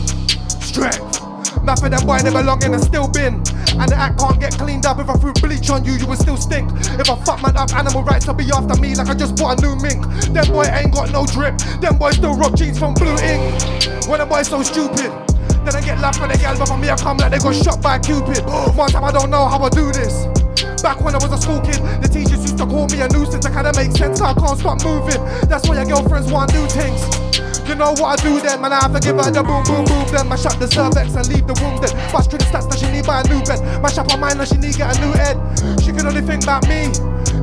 [0.61, 1.21] Strength.
[1.61, 3.43] Enough of them boy they belong in a still bin.
[3.79, 6.17] And the act can't get cleaned up if I threw bleach on you, you would
[6.17, 6.71] still stink.
[6.99, 9.59] If I fuck man up, animal rights will be after me like I just bought
[9.59, 10.05] a new mink.
[10.33, 11.57] Them boy ain't got no drip.
[11.81, 14.07] Them boys still rock jeans from blue ink.
[14.07, 15.11] When a boy so stupid.
[15.67, 17.53] Then I get laughed for the gal, but for me I come like they got
[17.53, 18.39] shot by Cupid.
[18.75, 20.46] One time I don't know how I do this.
[20.83, 23.45] Back when I was a school kid, the teachers used to call me a nuisance.
[23.45, 25.19] It kinda makes sense, I can't stop moving.
[25.49, 27.01] That's why your girlfriends want new things.
[27.67, 28.71] You know what I do then, man?
[28.71, 30.07] I to give her the boom, boom, boom.
[30.07, 31.91] Then mash up the cervix and leave the womb then.
[32.13, 33.59] Bust through the stats that she need buy a new bed.
[33.83, 35.35] Mash up her mind that she need get a new head.
[35.83, 36.87] She can only think about me.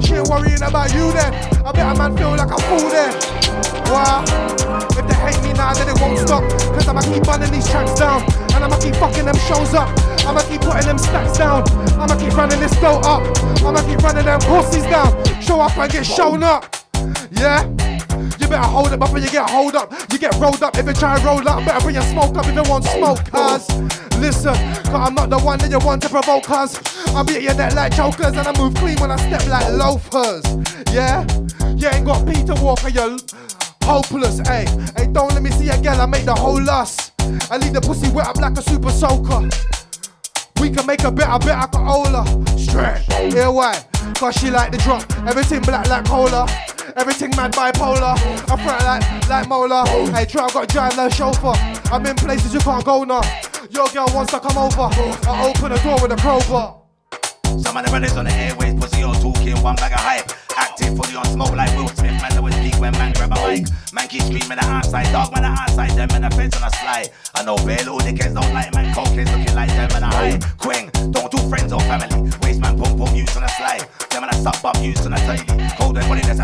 [0.01, 1.29] She ain't worrying about you then.
[1.61, 3.13] I bet a man feel like a fool then.
[3.93, 4.25] Wow.
[5.25, 6.43] Hate me now, then it won't stop.
[6.75, 8.23] Cause I'ma keep running these tracks down.
[8.55, 9.89] And I'ma keep fucking them shows up.
[10.27, 11.65] I'ma keep putting them stacks down.
[11.99, 13.23] I'ma keep running this flow up.
[13.65, 15.13] I'ma keep running them pussies down.
[15.41, 16.77] Show up and get shown up.
[17.33, 17.65] Yeah?
[18.39, 19.93] You better hold up before you get hold up.
[20.13, 21.65] You get rolled up if you try and roll up.
[21.65, 23.69] Better bring your smoke up if you want smoke, cuz.
[24.19, 26.79] Listen, cause I'm not the one that you want to provoke, cuz.
[27.15, 30.45] I beat your neck like chokers and I move clean when I step like loafers.
[30.93, 31.27] Yeah?
[31.77, 33.19] You ain't got Peter Walker, you
[33.85, 34.67] hopeless, ayy.
[34.99, 37.13] Hey, don't let me see a girl, I make the whole lust.
[37.51, 39.49] I leave the pussy wet up like a super soaker.
[40.61, 41.29] We can make a bit.
[41.29, 42.59] I bet better, better Cola.
[42.59, 43.35] Straight.
[43.35, 43.85] Yeah, why?
[44.15, 45.05] Cause she like the drop.
[45.27, 46.47] Everything black like cola.
[46.97, 48.15] Everything mad bipolar.
[48.15, 49.85] I front like, like Mola.
[50.13, 51.53] Hey, try, I got drive like chauffeur.
[51.93, 53.23] I'm in places you can't go now.
[53.71, 54.89] Your girl wants to come over.
[55.29, 56.83] I open the door with a crowbar.
[57.59, 60.44] Some of the brothers on the airways, pussy all talking, one bag of hype.
[60.75, 63.69] Active fully on smoke like Will Smith, man, always speak when man grab a mic.
[63.93, 66.71] Man keep screaming the outside, dog man the outside, them and the fence on a
[66.83, 67.11] slide.
[67.33, 70.41] I know bare little dickheads don't like man, cokeheads looking like them and I hide.
[70.59, 72.11] Quing, don't do friends or family.
[72.43, 73.87] Waste man, pum pum, use on a slide.
[74.11, 75.47] Them and I suck bum, use on a tidy.
[75.79, 76.43] Cold and money, that's a.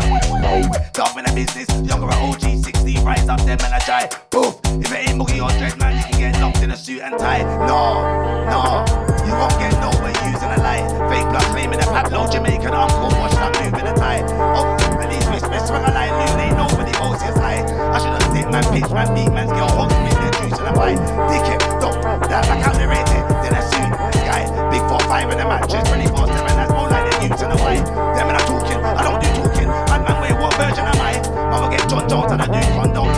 [0.93, 4.07] Dog in the business, younger at OG, 60 rise up, them and I try.
[4.31, 7.01] Poof, if it ain't boogie or dread, man, you can get locked in a suit.
[7.01, 7.43] and tie.
[7.67, 7.99] No,
[8.47, 8.87] no,
[9.27, 10.87] you won't get nowhere using a lie.
[11.11, 14.23] Fake blood claiming a Pablo Jamaican uncle, watch that moving a tie.
[14.55, 14.65] Oh,
[14.99, 17.63] and these miss miss swing a line, noon ain't nobody else is high.
[17.91, 20.65] I should have said man pitch, man beat, man's girl hogs me, their juice in
[20.65, 20.99] a fight.
[21.27, 21.99] Dick it, don't,
[22.31, 23.87] that out the rated, then I see,
[24.23, 24.43] guy.
[24.71, 27.85] Big 4-5 in the matches, 24-7, that's more like the news and the white.
[28.15, 29.67] Them and I talking, I don't do talking.
[29.67, 31.19] Man, man, wait, what version am I?
[31.51, 33.17] Mama get John Jones and I do condoms.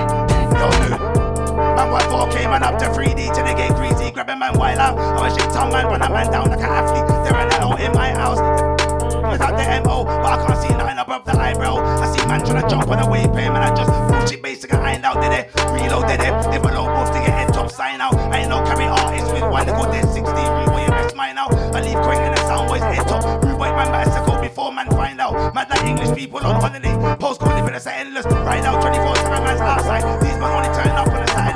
[0.58, 0.98] Yo, dude.
[1.78, 4.12] Man, what 4K, man, up to 3D till they get greasy.
[4.12, 4.98] Grabbing man while out.
[4.98, 7.06] I'm a shit tongue man, run a man down like an athlete.
[7.26, 8.73] They're an out in my house.
[9.34, 11.82] Without the MO, but I can't see nothing above the eyebrow.
[11.82, 13.66] I see man trying to jump on the way pay, man.
[13.66, 15.50] I just bullshit basic and ironed out, did it?
[15.74, 16.34] Reload, did it?
[16.54, 18.14] If a low both to get head top sign out.
[18.14, 20.22] I ain't no carry artist with one to go dead 60.
[20.22, 21.50] Rewind your best mine out.
[21.74, 23.26] I leave quick in the sound boys head top.
[23.44, 25.34] Rewind man bicycle before man find out.
[25.56, 26.94] Mad like English people on holiday.
[27.18, 28.28] Postcode living us endless.
[28.46, 30.06] Right now, 24 7 man's outside.
[30.22, 31.53] These man only turn up on a Saturday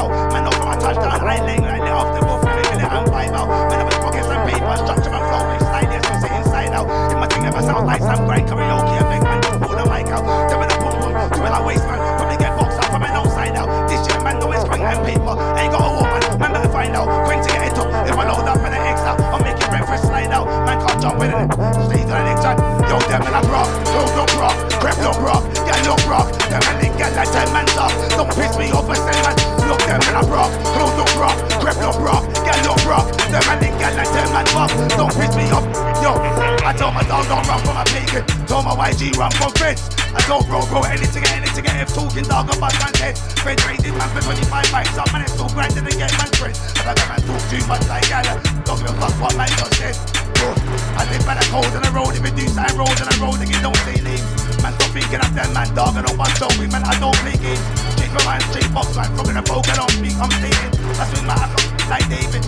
[0.00, 0.32] out.
[0.32, 1.20] Man, no from a touchdown.
[1.20, 2.40] I ain't laying like lit off the buff.
[2.44, 3.52] Making it and out.
[3.68, 4.74] Man, I was pockets and paper.
[4.80, 5.42] Structure and flow.
[5.52, 5.88] Make style.
[5.92, 6.88] Yes, we say inside out.
[7.12, 9.84] If my thing never sound like some grind karaoke, I beg man, just pull the
[9.92, 10.24] mic out.
[10.48, 11.12] Them in a boom boom.
[11.36, 12.00] Do it like waste man.
[12.16, 13.68] Probably get boxed out from an outside out.
[13.88, 15.34] This year, man, know it's spring and paper.
[15.60, 16.20] Ain't got a woman.
[16.40, 17.08] Man, better find out.
[17.28, 17.88] Quick to get it up.
[18.08, 20.48] If I load up in the extra, I'm making breakfast slide out.
[20.64, 21.46] Man, can't jump in it.
[21.86, 22.79] Stay to the next time.
[22.90, 23.70] Yo, them in a rock.
[23.86, 24.56] Close up rock.
[24.82, 25.46] Crep up rock.
[25.54, 26.26] Get up rock.
[26.50, 27.94] And they get like 10 man up.
[28.18, 29.36] Don't piss me off, I say, man.
[29.70, 30.50] Look them in a rock.
[30.74, 31.38] Close up rock.
[31.62, 32.24] Crep up rock.
[32.42, 33.06] Get up rock.
[33.30, 34.70] And they get like 10 man up.
[34.98, 35.62] Don't piss me off.
[36.02, 36.18] Yo,
[36.66, 38.26] I told my dog don't run from a bacon.
[38.48, 39.99] Told my YG run from fence.
[40.10, 43.14] I told bro, bro, anything, and anything, if talking dog about man head.
[43.46, 46.58] Fed rated man for 25 bites up, man, it's still grinding to get man friends.
[46.82, 48.42] I got man talk too much like Gala.
[48.66, 49.94] Don't give a fuck what man just said.
[50.34, 50.50] Bro,
[50.98, 53.18] I live by the cold on the road, if it do sign road on the
[53.22, 54.26] road, again, don't say names.
[54.66, 57.16] Man, stop thinking of them, man, dog, and I don't want me, man, I don't
[57.22, 57.62] play games.
[57.94, 60.70] Change my mind, straight box, man, from a poke, I don't I'm stating.
[60.98, 62.42] I swing my ass up like David.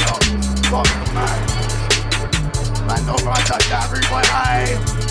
[0.00, 0.12] Yo,
[0.72, 1.38] fuck, man.
[2.88, 5.03] Man, don't run touch that rude boy high.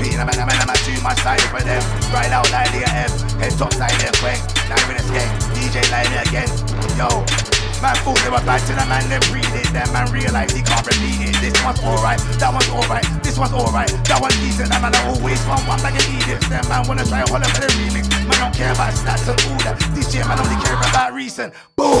[0.00, 1.82] Being a man, a man, a man, too much for them.
[2.08, 4.40] Right out like the M, head top side, them quick.
[4.72, 6.48] Now with a skate, DJ like again.
[6.96, 7.20] Yo,
[7.84, 9.68] man, thought they were bad to the man, them read it.
[9.76, 11.36] Then man realized he can't repeat it.
[11.44, 14.72] This one's alright, that one's alright, this one's alright, that one's decent.
[14.72, 16.40] That man, I always want one like an idiot.
[16.48, 18.08] Then man, wanna try all for the remix.
[18.08, 19.76] Man, don't care about stats and all that.
[19.92, 21.52] This year, man, only care about recent.
[21.76, 22.00] Boom.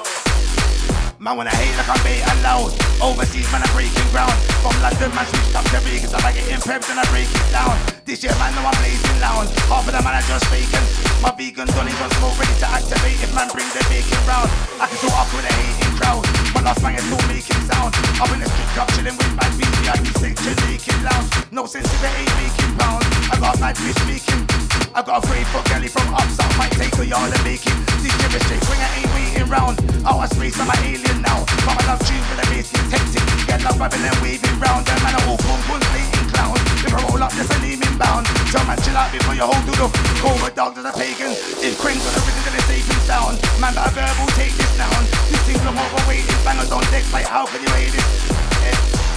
[1.18, 2.70] Man, when I hate like I'm bait loud
[3.02, 4.38] Overseas, man, I'm breaking ground.
[4.62, 7.50] From London, man, switched up to Vegas I like getting prepped and I break it
[7.50, 7.74] down.
[8.06, 9.50] This year, man, no, I'm blazing loud.
[9.66, 10.86] Half of the man are just faking.
[11.20, 13.18] My vegan donnies on smoke, ready to activate.
[13.18, 14.48] If man, bring the bacon round
[14.78, 16.22] I can talk up with a hating crowd.
[16.54, 17.92] My last man is still making sound.
[18.22, 21.30] Up in the street club, chilling with my BC I to section naked lounge.
[21.50, 23.10] No sense if it ain't making pounds.
[23.34, 24.57] I got mad fish making
[24.94, 27.66] I got a free for Kelly from ups Up might take a yard and make
[27.66, 27.76] it.
[28.04, 31.44] Year is straight, I ain't waiting round Out of space, I'm an alien now.
[31.66, 34.86] But I love tunes with the bass gets hectic Get love rapping and waving round.
[34.86, 36.56] Them man are all boom boom slating clown.
[36.84, 39.64] If I roll up, there's a name inbound So man, chill out before you hold
[39.68, 39.88] to the
[40.22, 41.34] Cobra dog, there's a pagan.
[41.64, 43.36] If Queen's on the rhythm, then it's and sound.
[43.60, 45.02] Man, but a verbal take this down.
[45.28, 48.47] This thing's from overweighted Bangers on deck, like how can you hate it?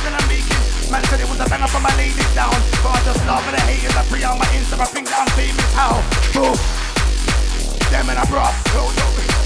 [0.09, 0.61] I'm making
[0.91, 2.55] Man said it was a banger for my ladies down.
[2.83, 5.21] But I just laugh at the haters I pre on my Insta, I think that
[5.21, 5.69] I'm famous.
[5.77, 6.01] How?
[6.33, 6.57] Boom
[7.93, 9.40] Them and I brought yo Impact.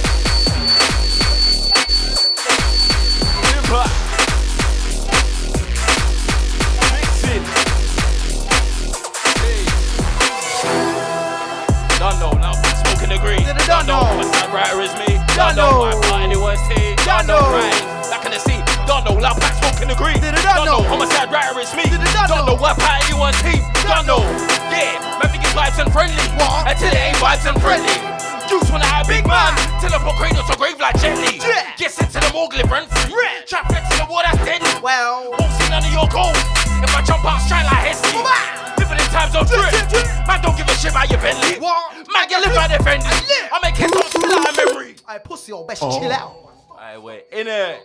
[13.25, 13.41] Green.
[13.65, 15.17] Don't know my sound brighter is me.
[15.33, 16.93] Don't know my part anyone's tea.
[17.09, 17.73] Don't know right.
[18.13, 18.61] Back in the sea.
[18.85, 20.21] Don't know loud black smoking the green.
[20.21, 21.89] Don't know homicide brighter is me.
[22.29, 23.65] Don't know what part anyone's team.
[23.89, 24.21] Don't know.
[24.69, 26.21] Yeah, man, think it's vibes and friendly.
[26.69, 27.97] Until it ain't vibes and friendly.
[28.45, 29.57] Juice when I have big man.
[29.81, 31.41] Till I put cradle to grave like gently.
[31.81, 33.25] Get sent to the morgue, live rent free.
[33.49, 34.69] Trap flex in the war, that's deadly.
[34.85, 36.37] Well, won't see none of your goals.
[36.85, 38.74] If I jump out, shine like Heskey.
[38.95, 40.27] Confident times on drip.
[40.27, 41.59] Man, don't give a shit about your Bentley.
[41.59, 41.97] What?
[42.13, 43.11] Man, get live by the Fendi.
[43.51, 44.95] I make kids off the line memory.
[45.07, 46.11] I pussy, or best chill oh.
[46.13, 46.37] out.
[46.71, 47.83] Alright, wait, in it.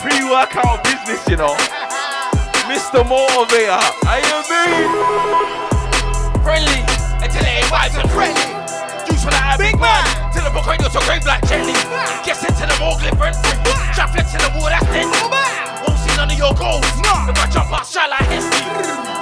[0.00, 1.56] Pre-workout business, you know.
[2.68, 3.02] Mr.
[3.02, 6.42] Motivator, I you mean?
[6.44, 6.82] Friendly
[7.24, 9.08] until they vibes and friendly.
[9.08, 10.27] Juice for that big man.
[10.38, 11.74] Till the book on your grave like jelly.
[12.22, 13.58] Guess into the more glitter and free.
[13.90, 15.18] Trap flex in the wall, that's deadly.
[15.82, 16.86] Won't see none of your goals.
[16.86, 18.62] If I jump out, shine like Heskey.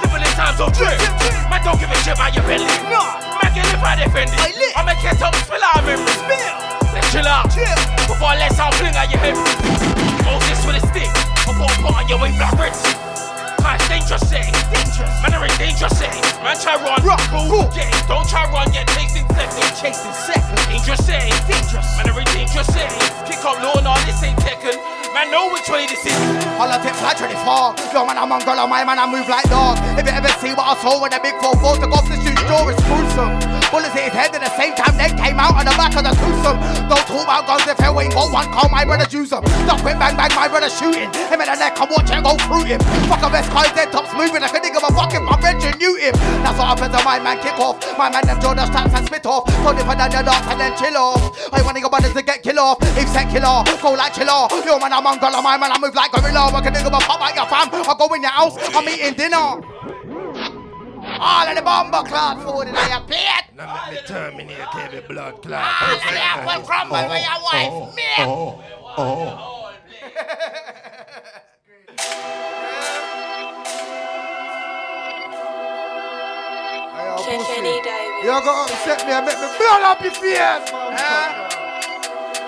[0.04, 1.00] Living in times of drip.
[1.48, 2.68] Man, don't give a shit about your belly.
[2.68, 4.36] Man, can live how defended.
[4.76, 6.20] I make it up, spill out memories.
[6.92, 7.48] Let's chill out.
[8.04, 9.40] Before I let sound fling out your head.
[10.20, 11.08] Moses with a stick.
[11.48, 13.15] I put a pot on your way, black rinse.
[13.66, 14.54] Man, dangerous city.
[14.70, 15.10] Dangerous.
[15.26, 16.22] Man, are in dangerous city.
[16.38, 17.02] Man, try run.
[17.02, 17.66] Rock, cool.
[17.74, 18.06] Get it.
[18.06, 19.74] Don't try run, get chasing second.
[19.74, 20.54] Chasing second.
[20.70, 21.34] Dangerous city.
[21.50, 21.88] Dangerous.
[21.98, 22.94] Man, are in dangerous city.
[23.26, 25.05] Kick up low, no, this ain't Tekken.
[25.16, 26.12] Man, know which way this is.
[26.60, 27.72] Politics like 24.
[27.88, 29.80] Yo, man, I'm Mongolia, my man, I move like dog.
[29.96, 32.20] If you ever see what I saw when the big four four took off the
[32.20, 33.32] shoot door, it's gruesome.
[33.72, 36.04] Bullets hit his head at the same time, then came out on the back of
[36.04, 36.60] the twosome.
[36.84, 39.40] Don't talk about guns if you ain't got one, call my brother use them.
[39.64, 41.08] Stop quick bang bang, my brother shooting.
[41.32, 42.80] Him in the neck, I'm watching go through him.
[43.08, 44.44] Fuck a best guys, dead tops moving.
[44.44, 46.12] I can think of a fucking my venture knew him.
[46.44, 47.80] That's what happens to my man kick off.
[47.96, 49.48] My man them the straps and spit off.
[49.64, 51.24] Told him for the dance and then chill off.
[51.56, 52.84] I want to go brothers to get kill off.
[53.00, 54.52] If set killer, go like chill off.
[54.60, 56.50] Yo man, I'm Mongolia, my man, I move like gorilla.
[56.50, 57.70] I can think of a pop out your fam.
[57.70, 59.62] I go in your house, I'm eating dinner.
[61.22, 63.54] All of the bomber clot food in your plate.
[63.54, 65.62] Now let me terminate every blood clot.
[65.62, 68.02] All of the apple crumble with your oh, wife, oh, me.
[68.18, 68.58] Oh,
[68.98, 69.52] oh.
[77.46, 78.24] Kenny Davis.
[78.24, 80.70] You got upset me and make me blood up your face,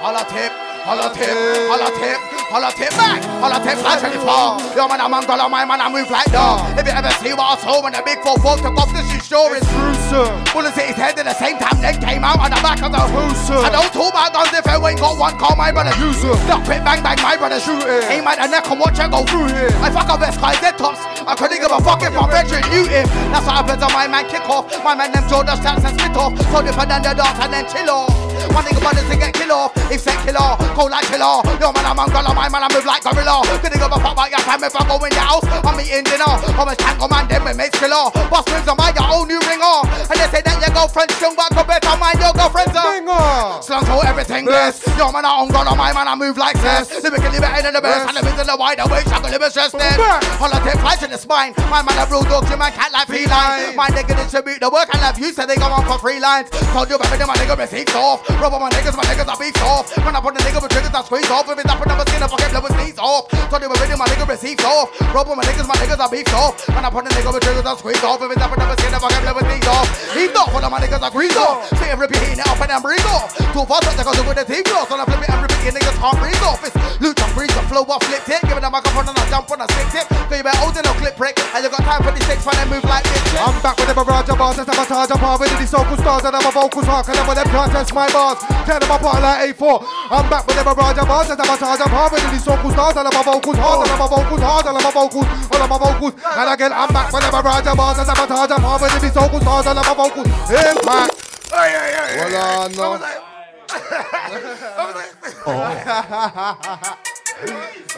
[0.02, 1.28] Holla tip, holla tip, holla tip,
[1.69, 4.73] holla tip holla tip back, holla tip like 24.
[4.73, 6.65] Yo man, I'm Mongolia, my man, I move like dog.
[6.81, 9.05] If you ever see what I saw when the big four four took off this
[9.12, 10.32] shoe sure it's gruesome.
[10.56, 12.89] Bullets hit his head at the same time, then came out on the back of
[12.89, 13.60] the gruesome.
[13.60, 16.40] I don't talk about guns if you ain't got one, call my brother use them.
[16.48, 18.09] Stop quick bang bang, my brother shoot it.
[18.09, 19.77] Aim at the neck and watch it go through it.
[19.85, 21.05] I fuck up best guys, dead tops.
[21.28, 23.05] I couldn't give a fuck if my veteran knew him.
[23.28, 24.73] That's what happens on my man kick off.
[24.81, 26.32] My man them the stats and spit off.
[26.48, 28.18] So put down the dance and then chill off.
[28.55, 29.73] One nigga brothers to get kill off.
[29.90, 31.43] If set killer, go like killer.
[31.59, 33.43] Yo man, I'm Mongolia, my man, I move like gorilla.
[33.59, 35.44] Couldn't give a fuck about your time if I go in your house.
[35.65, 36.28] I'm eating dinner.
[36.28, 38.10] I'm a tango man, then we make killer.
[38.31, 39.78] Boss moves on my your own new ringer.
[40.10, 43.85] And they say that your girlfriend's strong, but go better mind your girlfriend's a Slung
[43.85, 44.86] to everything blessed.
[44.94, 46.93] Yo man, I'm Mongolia, my man, I move like this.
[47.02, 48.06] Lyrically better than the best.
[48.09, 49.98] And the of the wide awake, struggle live stress then.
[50.39, 51.55] Holiday flies in the spine.
[51.73, 53.74] My man, a real dog, you man cat like feline.
[53.74, 56.51] My nigga distribute the work, I love you, so they go on for free lines.
[56.77, 58.27] Told you better than my nigga receipts off.
[58.36, 59.88] Rub on my niggas, my niggas are beefed off.
[59.96, 61.48] Run up on the nigga with triggers, I squeeze off.
[61.48, 63.26] If it's up another skin, I fucking blow his knees off.
[63.48, 64.92] Told you already, my nigga receipts off.
[65.14, 66.55] Rub on my niggas, my niggas are beefed off.
[66.68, 68.20] Run up on the nigga with triggers, I squeeze off.
[68.20, 69.86] If it's up another skin, I fucking blow his knees off.
[70.12, 71.64] He's off, all of my niggas are greased off.
[71.80, 73.32] Say and repeat it up and then breathe off.
[73.32, 74.90] Too fast, I go with the team cross.
[74.92, 76.60] And I flip it and repeat it, niggas can't breathe off.
[76.62, 78.40] It's loot and breeze, flow off, flip it.
[78.46, 80.06] Give it a microphone and I jump on a stick tip.
[80.09, 81.34] Cause you better hold it, no clip prick.
[81.55, 83.22] And you got time for the six when they move like this.
[83.40, 86.34] I'm back with the barrage of bars, and sabotage apart with these soulful stars, and
[86.36, 88.43] I'm a vocals hawk, and I'm with them can't my bars.
[88.66, 89.78] Tear them apart like A4.
[90.11, 93.07] I'm back with the barrage of bars, and sabotage apart with these soulful stars, and
[93.07, 95.70] I'm a vocals hard, and I'm a vocals hard, and I'm a vocals, and I'm
[95.70, 96.15] a vocals.
[96.19, 99.40] And again, I'm back with the barrage of bars, and sabotage apart with these soulful
[99.40, 100.27] stars, and I'm a vocals.
[100.51, 101.15] Impact.
[101.49, 102.99] Well, uh, no.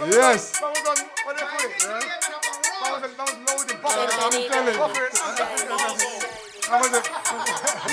[0.07, 0.61] yes.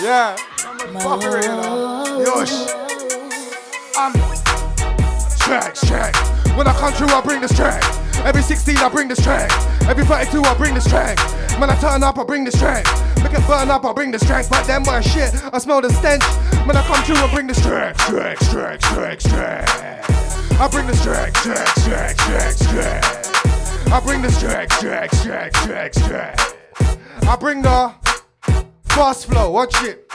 [0.02, 0.36] Yeah.
[0.94, 2.54] Yosh.
[3.98, 4.14] I'm
[5.38, 6.16] tracks, track.
[6.56, 7.84] When I come through, I bring this track.
[8.26, 9.52] Every 16, I bring this track.
[9.84, 11.20] Every 32, I bring this track.
[11.60, 12.86] When I turn up, I bring this track.
[13.18, 14.46] Make it burn up, I bring this track.
[14.50, 16.24] But then my shit, I smell the stench.
[16.66, 19.70] When I come through, I bring this track, track, track, track, track.
[20.60, 23.04] I bring this track, track, track, track, track.
[23.92, 26.40] I bring this track, track, track, track, track.
[27.28, 27.94] I bring the
[28.84, 30.10] fast flow, watch it.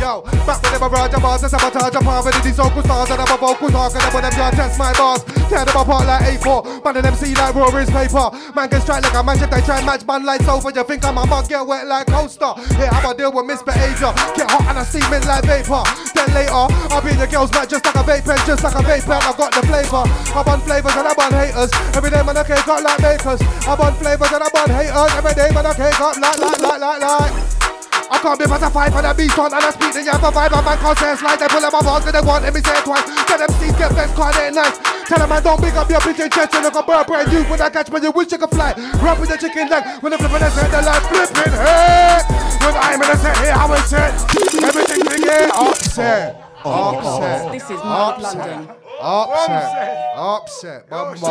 [0.00, 3.20] Yo, back with them barrage of bars, and sabotage apart with these vocal stars, and
[3.20, 5.20] I'm a vocal talk, and when them can't test my bars,
[5.52, 9.12] tear them apart like A4, man and see like Rory's paper, man can strike like
[9.12, 11.60] a magic, they try and match man like sofa, you think I'm a mug, get
[11.66, 12.48] wet like coaster,
[12.80, 15.84] yeah, I'm a deal with misbehavior, get hot and I steaming like vapor,
[16.16, 18.72] then later, I'll be in the girls night just like a vape pen, just like
[18.72, 22.08] a vape pen, I got the flavor, I burn flavors and I burn haters, every
[22.08, 25.34] day man I cake up like bakers, I burn flavors and I burn haters, every
[25.36, 27.69] day man I cake up like, like, like, like, like.
[28.10, 30.10] I can't be but I fight for the beast on and I speak then you
[30.10, 32.10] have to vibe and man can't say it's like they pull up my balls and
[32.10, 33.06] they want let me say it twice.
[33.30, 34.76] Tell them Steve get best card ain't nice.
[35.06, 37.46] Tell them man don't big up your pigeon chest and look a bird brand you
[37.46, 38.74] when I catch when you wish you could fly.
[38.98, 42.26] Rub with the chicken leg when the flipping the set the light flipping head.
[42.66, 44.10] When I'm in the set here how it's set.
[44.58, 46.34] Everything we get upset.
[46.66, 47.52] Upset.
[47.52, 48.68] This is Mode London.
[48.98, 50.18] Upset.
[50.18, 50.90] Upset.
[50.90, 51.30] Bumba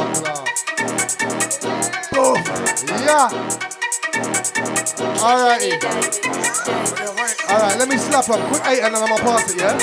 [3.03, 3.27] Yeah.
[5.19, 5.73] Alrighty.
[7.49, 8.39] Alright, let me slap up.
[8.49, 9.77] Quick eight and then I'm gonna pass it, yeah?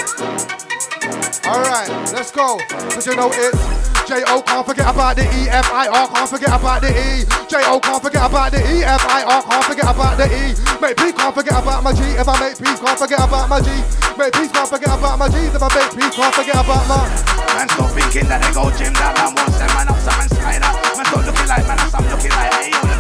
[1.47, 2.59] Alright, let's go.
[2.91, 7.27] Cause you know it's J-O can't forget about the E-F-I-R, can't forget about the E.
[7.51, 10.55] J-O can't forget about the E-F-I-R, can't forget about the E.
[10.79, 12.03] Make peace, can't forget about my G.
[12.15, 13.67] If I make peace, can't forget about my G.
[14.15, 15.37] Make peace, can't forget about my G.
[15.51, 17.03] If I make peace, can't forget about my.
[17.51, 20.31] Man, stop thinking that they go gym, that man wants them, man up, some man
[20.31, 20.71] spider.
[20.71, 22.96] Man, stop looking like man, I'm looking like,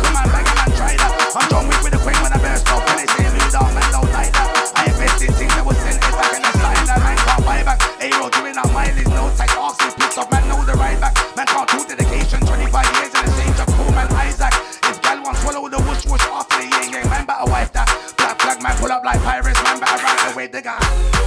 [20.52, 20.78] the guy.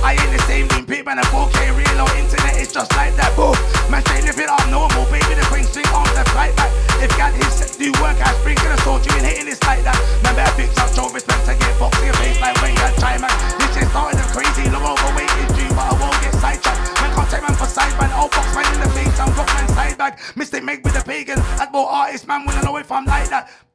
[0.03, 3.15] I ain't the same team, pit man a 4K real on internet, it's just like
[3.17, 3.51] that, boo.
[3.91, 6.71] Man straight live it up normal, baby the queen string on the flight back.
[7.03, 9.83] If gal his do work, I spring to the sword, you ain't hitting this like
[9.83, 9.97] that.
[10.23, 13.17] Man better fix up, show respect to get boxing your face like when gal try
[13.19, 13.31] man.
[13.59, 16.79] This shit started crazy, long overweight due, but I won't get sidetracked.
[17.01, 19.49] Man can't take man for side man, old box man in the face, I'm rock
[19.57, 20.13] man side bag.
[20.35, 23.68] Mistake made with the pagan, at more artist man wanna know if I'm like that.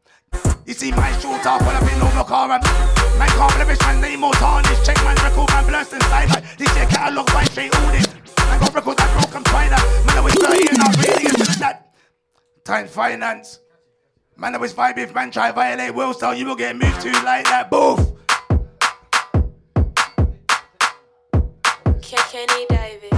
[0.74, 2.64] You see my off when I've been over car and
[3.16, 6.74] Man can't blemish man name more tarnish Check man record man blessed inside man This
[6.74, 10.68] year catalog by straight audit Man got record that broken spider Man I was 30
[10.70, 11.94] and not really into that
[12.64, 13.60] Time finance.
[14.36, 17.12] Man I was five if man try violate will so you will get moved to
[17.22, 17.70] like that.
[17.70, 18.00] Boof.
[22.02, 23.13] Kenny Davis.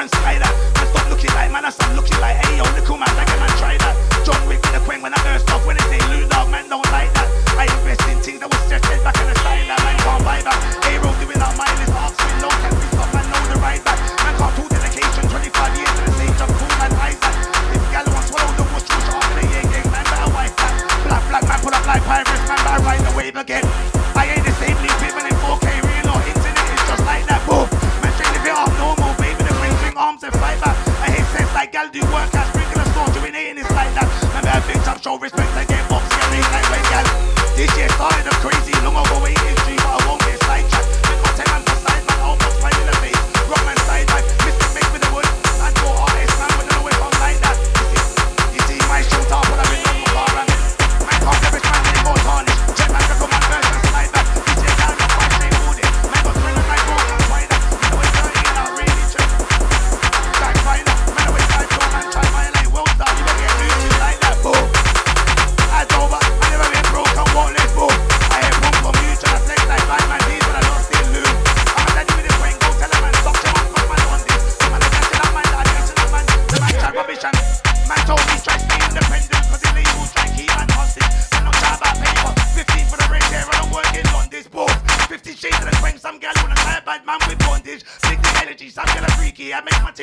[0.00, 3.08] And sky Man stop looking like man I stop looking like hey yo little man
[3.16, 3.94] like a man try that.
[4.28, 6.68] John Wick with the queen when I burst off when they say loot dog man
[6.68, 7.28] don't like that.
[7.56, 10.22] I invest in things that was just head back in the style that man can't
[10.26, 10.40] buy
[10.84, 13.58] Hey bro doing out mine is off swing low can we stop man know the
[13.62, 13.98] right back.
[14.20, 17.36] Man can't do dedication 25 years in the same job cool man Isaac
[17.72, 20.72] If gal wants swallow the whoosh whoosh after the yang gang man better wipe that.
[21.08, 23.64] Black black man put up like pirates man better ride the wave again.
[24.12, 27.40] I ain't the same league people in 4K real or internet is just like that.
[27.48, 27.64] Boom.
[28.04, 29.25] Man straight live it up normal
[29.96, 30.76] string arms and fight back.
[31.00, 33.70] I hate sense like gal do work I sprinkle a store doing it and it's
[33.70, 34.08] like that
[34.42, 37.06] better big time show respect I get and ain't like when gal
[37.56, 39.55] This year started up crazy long overweight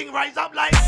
[0.04, 0.83] thing rise up like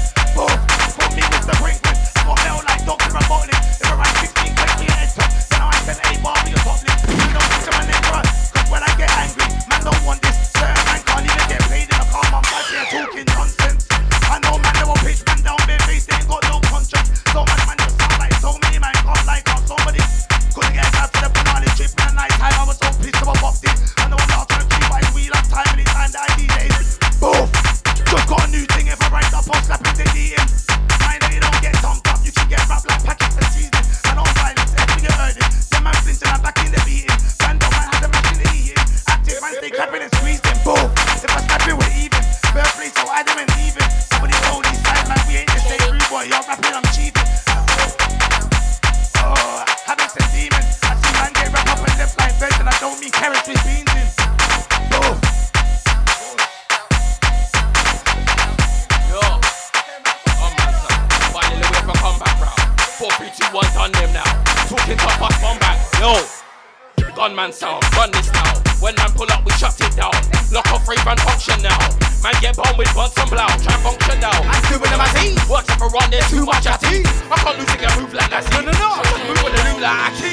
[67.35, 68.63] Gunman sound, run this now.
[68.79, 70.15] When man pull up, we shut it down.
[70.55, 71.75] Lock off rave and function now.
[72.23, 73.43] Man get bomb with buns and blow.
[73.59, 74.39] Try function now.
[74.39, 75.35] I'm doing them as he.
[75.51, 77.03] Works up I run, there's too much at he.
[77.27, 78.47] I can't lose get move like that.
[78.55, 78.87] No, no, no.
[78.87, 80.31] I just move with the new like Aki.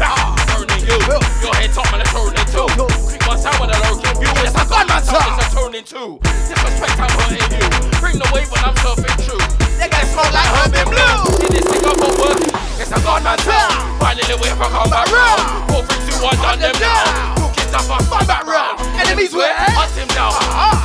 [0.00, 0.96] Ah, turning you.
[1.44, 2.64] Your head top, man, I'm turning too.
[3.28, 4.32] One sound with a low kill view.
[4.40, 5.28] It's a gunman sound.
[5.36, 6.16] It's a turning two.
[6.48, 7.66] Disrespect, I'm hurting you.
[8.00, 9.44] Bring the wave when I'm surfing true.
[9.76, 11.44] They get smoke like herb blue.
[11.44, 12.57] In this thing, I'm work.
[12.78, 13.98] It's a gun and down.
[13.98, 15.66] Finding a way for combat round.
[15.66, 17.34] Four, three, two, one done them down.
[17.42, 18.78] Who kicked up a fun back round?
[19.02, 19.50] Enemies where?
[19.74, 20.30] Hunt him down.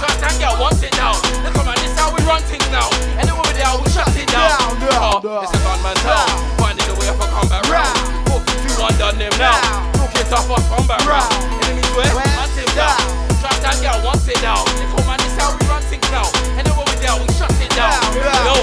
[0.02, 1.14] Can't stand girl, want it now.
[1.45, 2.90] Look on this how we run things now.
[3.22, 4.57] And the woman there, we shut it down.
[4.90, 6.28] Oh, it's a gun man down.
[6.57, 7.94] Finding a way for combat round.
[8.26, 9.61] Four, three, two, one done them now.
[10.02, 11.30] Who kicked up a fun back round?
[11.61, 12.10] Enemies where?
[12.10, 12.98] Hunt him down.
[13.38, 14.65] Can't stand girl, want it now.
[14.82, 16.26] Look on man, this how we run things now.
[16.57, 18.02] And the woman there, we shut it down.
[18.18, 18.57] Yo,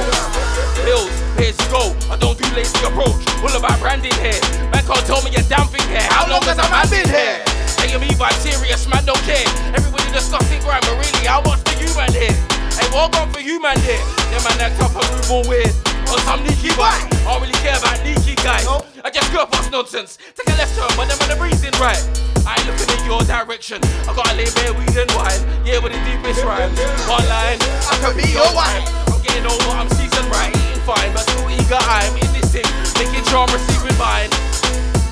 [0.83, 1.95] bills, here's go.
[2.11, 3.23] I don't do lazy approach.
[3.43, 4.39] All about branding here.
[4.71, 6.07] Man can't tell me a damn thing here.
[6.11, 7.39] How long has a man been here?
[7.79, 9.47] Hey, me vibe serious, man don't care.
[9.75, 12.35] Everybody discussing but really, how much for you man here?
[12.77, 14.03] Hey, what gone for you man here?
[14.31, 15.73] Them man act up and move all weird.
[16.11, 16.91] On some sneaky boy.
[16.91, 18.67] I don't really care about sneaky guys.
[19.05, 20.19] I just go past nonsense.
[20.35, 22.03] Take a left turn, but them man are breezing right.
[22.47, 23.79] I ain't looking in your direction.
[24.09, 25.41] I gotta lay bare weed and wine.
[25.63, 26.79] Yeah, with the deepest rhymes.
[27.07, 28.83] One line, I could be your wine.
[29.07, 30.51] I'm getting older, I'm seasoned right,
[30.91, 31.79] fine, but still eager.
[31.79, 32.67] I'm in this thing,
[32.99, 34.31] making sure I'm receiving mine.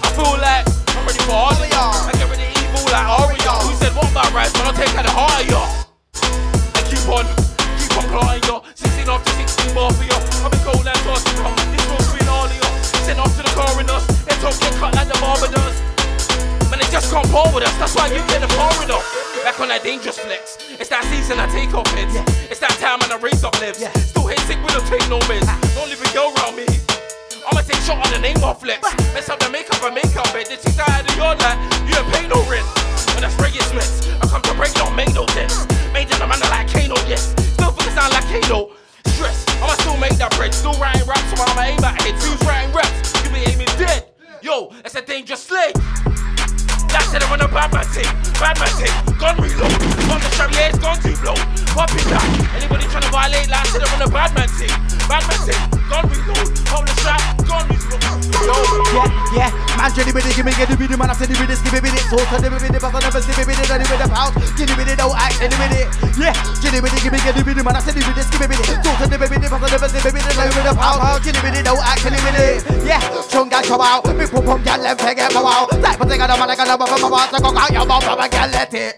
[0.02, 0.66] I feel like
[0.98, 1.94] I'm ready for all of y'all.
[2.02, 3.54] I get rid of evil like Oreo.
[3.62, 5.70] Who said what about rights, but I'll take out the heart of y'all.
[6.74, 7.24] And keep on,
[7.78, 8.66] keep on clawing y'all.
[8.74, 10.22] 16 off to 16 more for y'all.
[10.42, 11.54] I've been cold and tossing y'all.
[11.70, 12.74] This road's been all of y'all.
[13.06, 14.04] Sent off to the coroners.
[14.26, 15.87] They talk get cut like the barber does.
[16.90, 17.76] Just can't pour with us.
[17.76, 19.04] That's why you get the pouring off.
[19.44, 20.56] Back on that dangerous flex.
[20.80, 22.16] It's that season I take off heads.
[22.48, 23.84] It's that time when I raise up lives.
[24.08, 25.46] Still hit sick, we don't take no meds.
[25.46, 25.56] Ah.
[25.76, 26.66] Don't leave a girl around me.
[27.44, 28.80] I'ma take shot on the name of flex.
[29.12, 30.48] Mess up the makeup and makeup bed.
[30.48, 31.58] This is out of your life.
[31.88, 32.66] You ain't pay no rent.
[33.16, 35.68] When I spray your smiths, I come to break don't make no sense.
[35.92, 37.32] Made in a man like Kano, yes.
[37.56, 38.72] Still fucking sound like Kano.
[39.12, 40.52] Stress, I'ma still make that bread.
[40.52, 42.20] Still writing raps, so I'ma aim at heads.
[42.24, 43.12] Who's writing raps?
[43.24, 44.12] You be aiming dead.
[44.42, 45.72] Yo, it's a dangerous slay.
[46.88, 48.10] That's it, I a bad man thing.
[48.40, 48.94] Bad man thing.
[49.18, 49.72] Gun reload.
[50.08, 51.36] On the strap, yeah, it's gone too blow.
[51.76, 52.24] Pop it that.
[52.56, 54.72] Anybody trying to violate, like I I a bad man thing.
[55.08, 55.60] Bad man thing.
[55.88, 56.48] Gun reload.
[56.72, 57.78] Hold the strap, gun reload.
[58.88, 59.04] Yeah,
[59.34, 61.74] yeah, man, jelly bitty, give me get the bitty, man, I said the bitty, skip
[61.74, 64.96] it, so to the bitty, but I never skip it, bitty, the pouch, jelly bitty,
[64.96, 65.84] don't act, jelly bitty,
[66.16, 66.32] yeah,
[66.62, 68.88] jelly bitty, give me get the bitty, man, I said the bitty, skip it, so
[68.88, 72.00] to the bitty, but I never skip it, bitty, the pouch, jelly bitty, don't act,
[72.00, 72.46] jelly bitty,
[72.88, 76.08] yeah, chung gal come out, me pum pum gal, let forget my wow, type of
[76.08, 78.20] thing, I don't want to go over my boss, I go out your mouth, I'm
[78.20, 78.94] a gal, let it.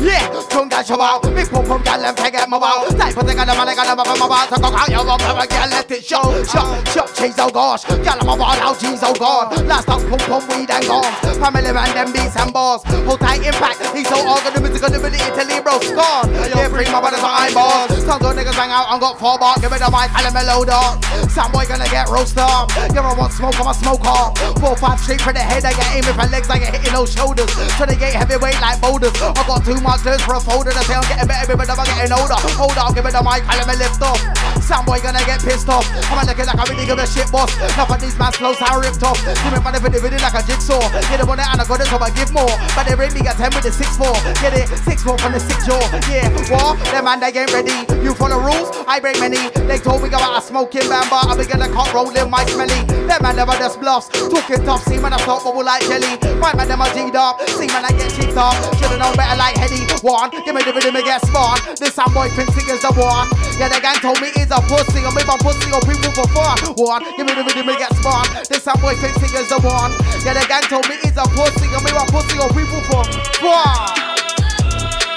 [0.00, 3.76] Yeah, chung show out, me pum pum forget my wow, thing, I don't want to
[3.76, 8.48] go my out I'm let it show, show, show, cheese, oh gosh, I'm a ball
[8.48, 11.04] out, jeez, oh god, last out, pum pum, weed and gone,
[11.36, 14.96] family man, them beats and balls, hold tight impact, he's so organ, the music, the
[14.96, 17.52] ability to leave bro, yeah, free my brothers, I'm
[18.00, 20.32] some good niggas bang out, I got four bar, give me the mic, and a
[20.32, 24.00] mellow dog, some boy gonna get roasted up, you ever want smoke, I'm a smoke
[24.08, 26.72] off, four, five, straight for the head, I get aim with my legs, I get
[26.72, 30.36] hitting those shoulders, so they get heavyweight like boulders, I got too much lips for
[30.36, 33.12] a folder, to say I'm getting better, but I'm getting older, hold on, give me
[33.12, 34.16] the mic, and let me lift off,
[34.64, 37.92] some boy gonna get pissed off, I'm looking like I'm really good shit boss, enough
[38.00, 40.80] these man's clothes are ripped off, give me money for the video, like a jigsaw,
[41.12, 43.12] get it on it and I got it so I give more, but they rate
[43.12, 46.80] me a 10 with the 6-4, get it, 6-4 from the 6 jaw, yeah, what,
[46.88, 50.40] them man they ain't ready, you follow rules, I break many, they told me about
[50.40, 54.08] a smoking bamba, I begin to cut rolling my smelly, them man never just bluffs,
[54.08, 57.42] talking tough, see man I stop bubble like jelly, my man them a G'd up,
[57.58, 60.70] see man I get cheeked up, should've known better like Heady, one, give me the
[60.70, 63.26] video, me get spawn, this some boy he is the one,
[63.58, 66.30] yeah the gang told me he's a pussy, I'm my pussy oh, or people for
[66.30, 69.58] fun, one, give me the video, me get spawn, this some boy he is the
[69.58, 69.90] one,
[70.22, 73.02] yeah the gang told me he's a pussy, I'm my pussy oh, or people for
[73.42, 74.09] fun.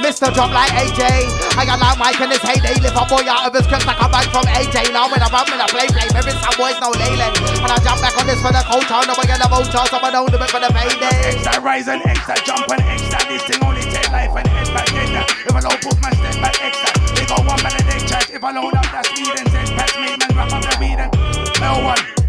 [0.03, 0.27] Mr.
[0.35, 1.31] Drop like AJ.
[1.55, 2.75] I got like Mike in his heyday.
[2.83, 4.91] Lift a boy out of his crib like a bag from AJ.
[4.91, 6.03] Now when I run, when I play, play.
[6.11, 7.31] Maybe some boys no lele.
[7.63, 8.99] And I jump back on this for the culture.
[9.07, 9.79] No, I get the vulture.
[9.87, 11.39] So I don't do it for the payday.
[11.39, 13.19] Extra rise and extra jump and extra.
[13.31, 15.23] This thing only take life and back later.
[15.47, 18.27] If I don't put my step back extra, they go one man a day chat.
[18.27, 20.99] If I load up that speed and send past me, man, wrap up the weed
[20.99, 21.11] and
[21.63, 22.22] no one.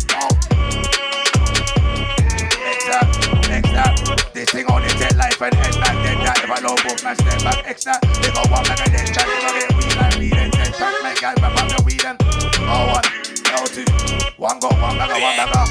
[4.45, 6.33] This thing only take life and head back later.
[6.45, 9.25] If I don't put my step back extra, they go one man a day chat.
[9.25, 12.05] If I get weed and weed and send past me, guys, wrap up the weed
[12.05, 12.21] and
[12.61, 13.09] no one.
[13.49, 13.89] No two.
[14.37, 15.65] One go, one bagger, one bagger.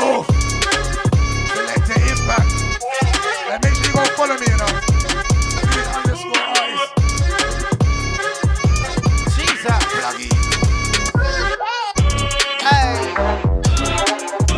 [0.00, 0.24] Boom.
[1.52, 2.48] Selecta Impact.
[3.52, 4.72] And make sure you go follow me, you know.
[5.92, 6.88] Underscore artist.
[9.36, 9.76] Jesus.
[9.92, 10.32] Pluggy.
[12.64, 13.12] Hey.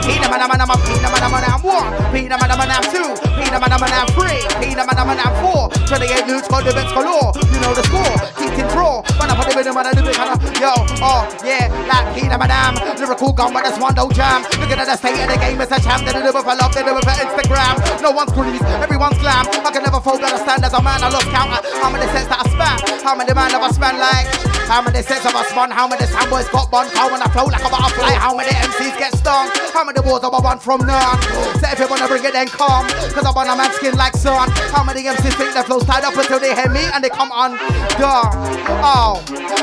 [0.06, 3.09] Pina man man man pina man man man one, pina man man man two,
[3.41, 5.73] pina man man man three, pina man man man four.
[5.89, 7.32] 28 loots got the best galore.
[7.49, 8.15] You know the score.
[8.36, 9.01] Keep control.
[9.16, 10.77] Man up on the rhythm and the big kind of yo.
[11.01, 12.77] Oh yeah, like pina madam.
[13.01, 14.45] Lyrical gun but that's one do jam.
[14.61, 16.05] Looking at the state of the game, it's a champ.
[16.05, 17.81] They do it for love, they do it for Instagram.
[18.05, 19.49] No one's grease, everyone's glam.
[19.65, 21.01] I can never fold, understand as a man.
[21.01, 21.65] I lost count.
[21.81, 22.81] I'm in the that I back.
[23.03, 24.27] How many man of us man like?
[24.65, 25.70] How many sets of us spun?
[25.70, 26.89] How many boys got bun?
[26.97, 28.16] How when I flow like a butterfly?
[28.16, 29.51] How many MCs get stung?
[29.73, 31.53] How many wars have I won from none?
[31.60, 32.86] So if you wanna bring it, then come.
[33.12, 34.51] Cause I want a man skin like sun.
[34.72, 37.32] How many MCs think their flow's tied up until they hear me and they come
[37.32, 37.56] on?
[37.98, 38.31] Duh.
[38.82, 39.22] Oh.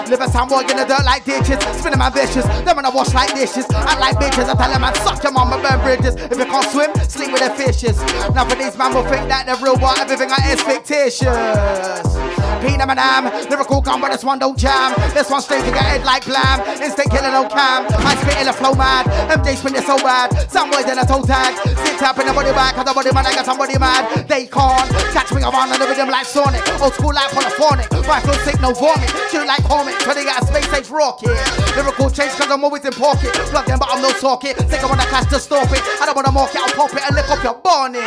[0.09, 1.59] Live a soundboy in the dirt like ditches.
[1.80, 2.45] Spinning my vicious.
[2.65, 3.65] Then when I wash like dishes.
[3.69, 4.49] I like bitches.
[4.49, 6.15] I tell them man, suck your mama, burn bridges.
[6.15, 7.97] If you can't swim, sleep with the fishes.
[8.34, 12.40] Now for these man will think that they're real, but everything I is fictitious.
[12.61, 14.93] And ham, lyrical gun, but this one don't jam.
[15.13, 16.61] This one straight to your head like blam.
[16.77, 17.89] Instant killing no cam.
[17.89, 19.09] I spit in the flow mad.
[19.33, 20.29] MJ spin it so bad.
[20.45, 21.57] Some boys in a toe tag.
[21.81, 24.27] Sit tap in the body back, cause the body man, I got somebody mad.
[24.29, 26.61] They can't catch me around the rhythm like Sonic.
[26.77, 27.89] Old school like polyphonic.
[28.05, 29.09] My flow sick, no vomit.
[29.33, 29.97] Shoot like comic.
[30.05, 31.33] When they got a space age rocket.
[31.73, 33.33] Lyrical change, cause I'm always in pocket.
[33.49, 34.57] Plug them, but I'm no socket.
[34.69, 35.81] Think I wanna catch to stop it.
[35.97, 38.05] I don't wanna mark it, I'll pop it and lick up your bonnet.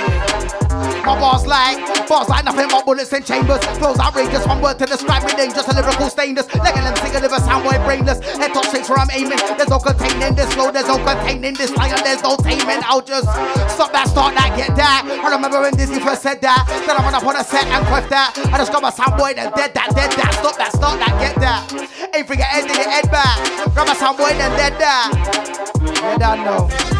[1.03, 1.79] My bars like,
[2.09, 3.63] bars like nothing but bullets in chambers.
[3.77, 4.44] Flows outrageous.
[4.47, 6.47] One word to describe me dangerous, a lyrical stainless.
[6.55, 8.21] Legging them sing a liver sound brainless.
[8.37, 9.39] Head top straight where I'm aiming.
[9.57, 12.83] There's no containing this flow, there's no containing this lion, there's no taming.
[12.85, 13.29] I'll just
[13.73, 15.05] stop that, start that, get that.
[15.05, 16.65] I remember when Disney first said that.
[16.87, 18.37] Then I went up on a set and quiff that.
[18.53, 20.35] I just got my sound boy, then dead that, dead that.
[20.35, 21.65] Stop that, start that, get that.
[22.15, 23.39] Ain't head to the head back.
[23.75, 25.65] Grab my sound boy, then dead that.
[25.81, 26.94] Yeah, that know.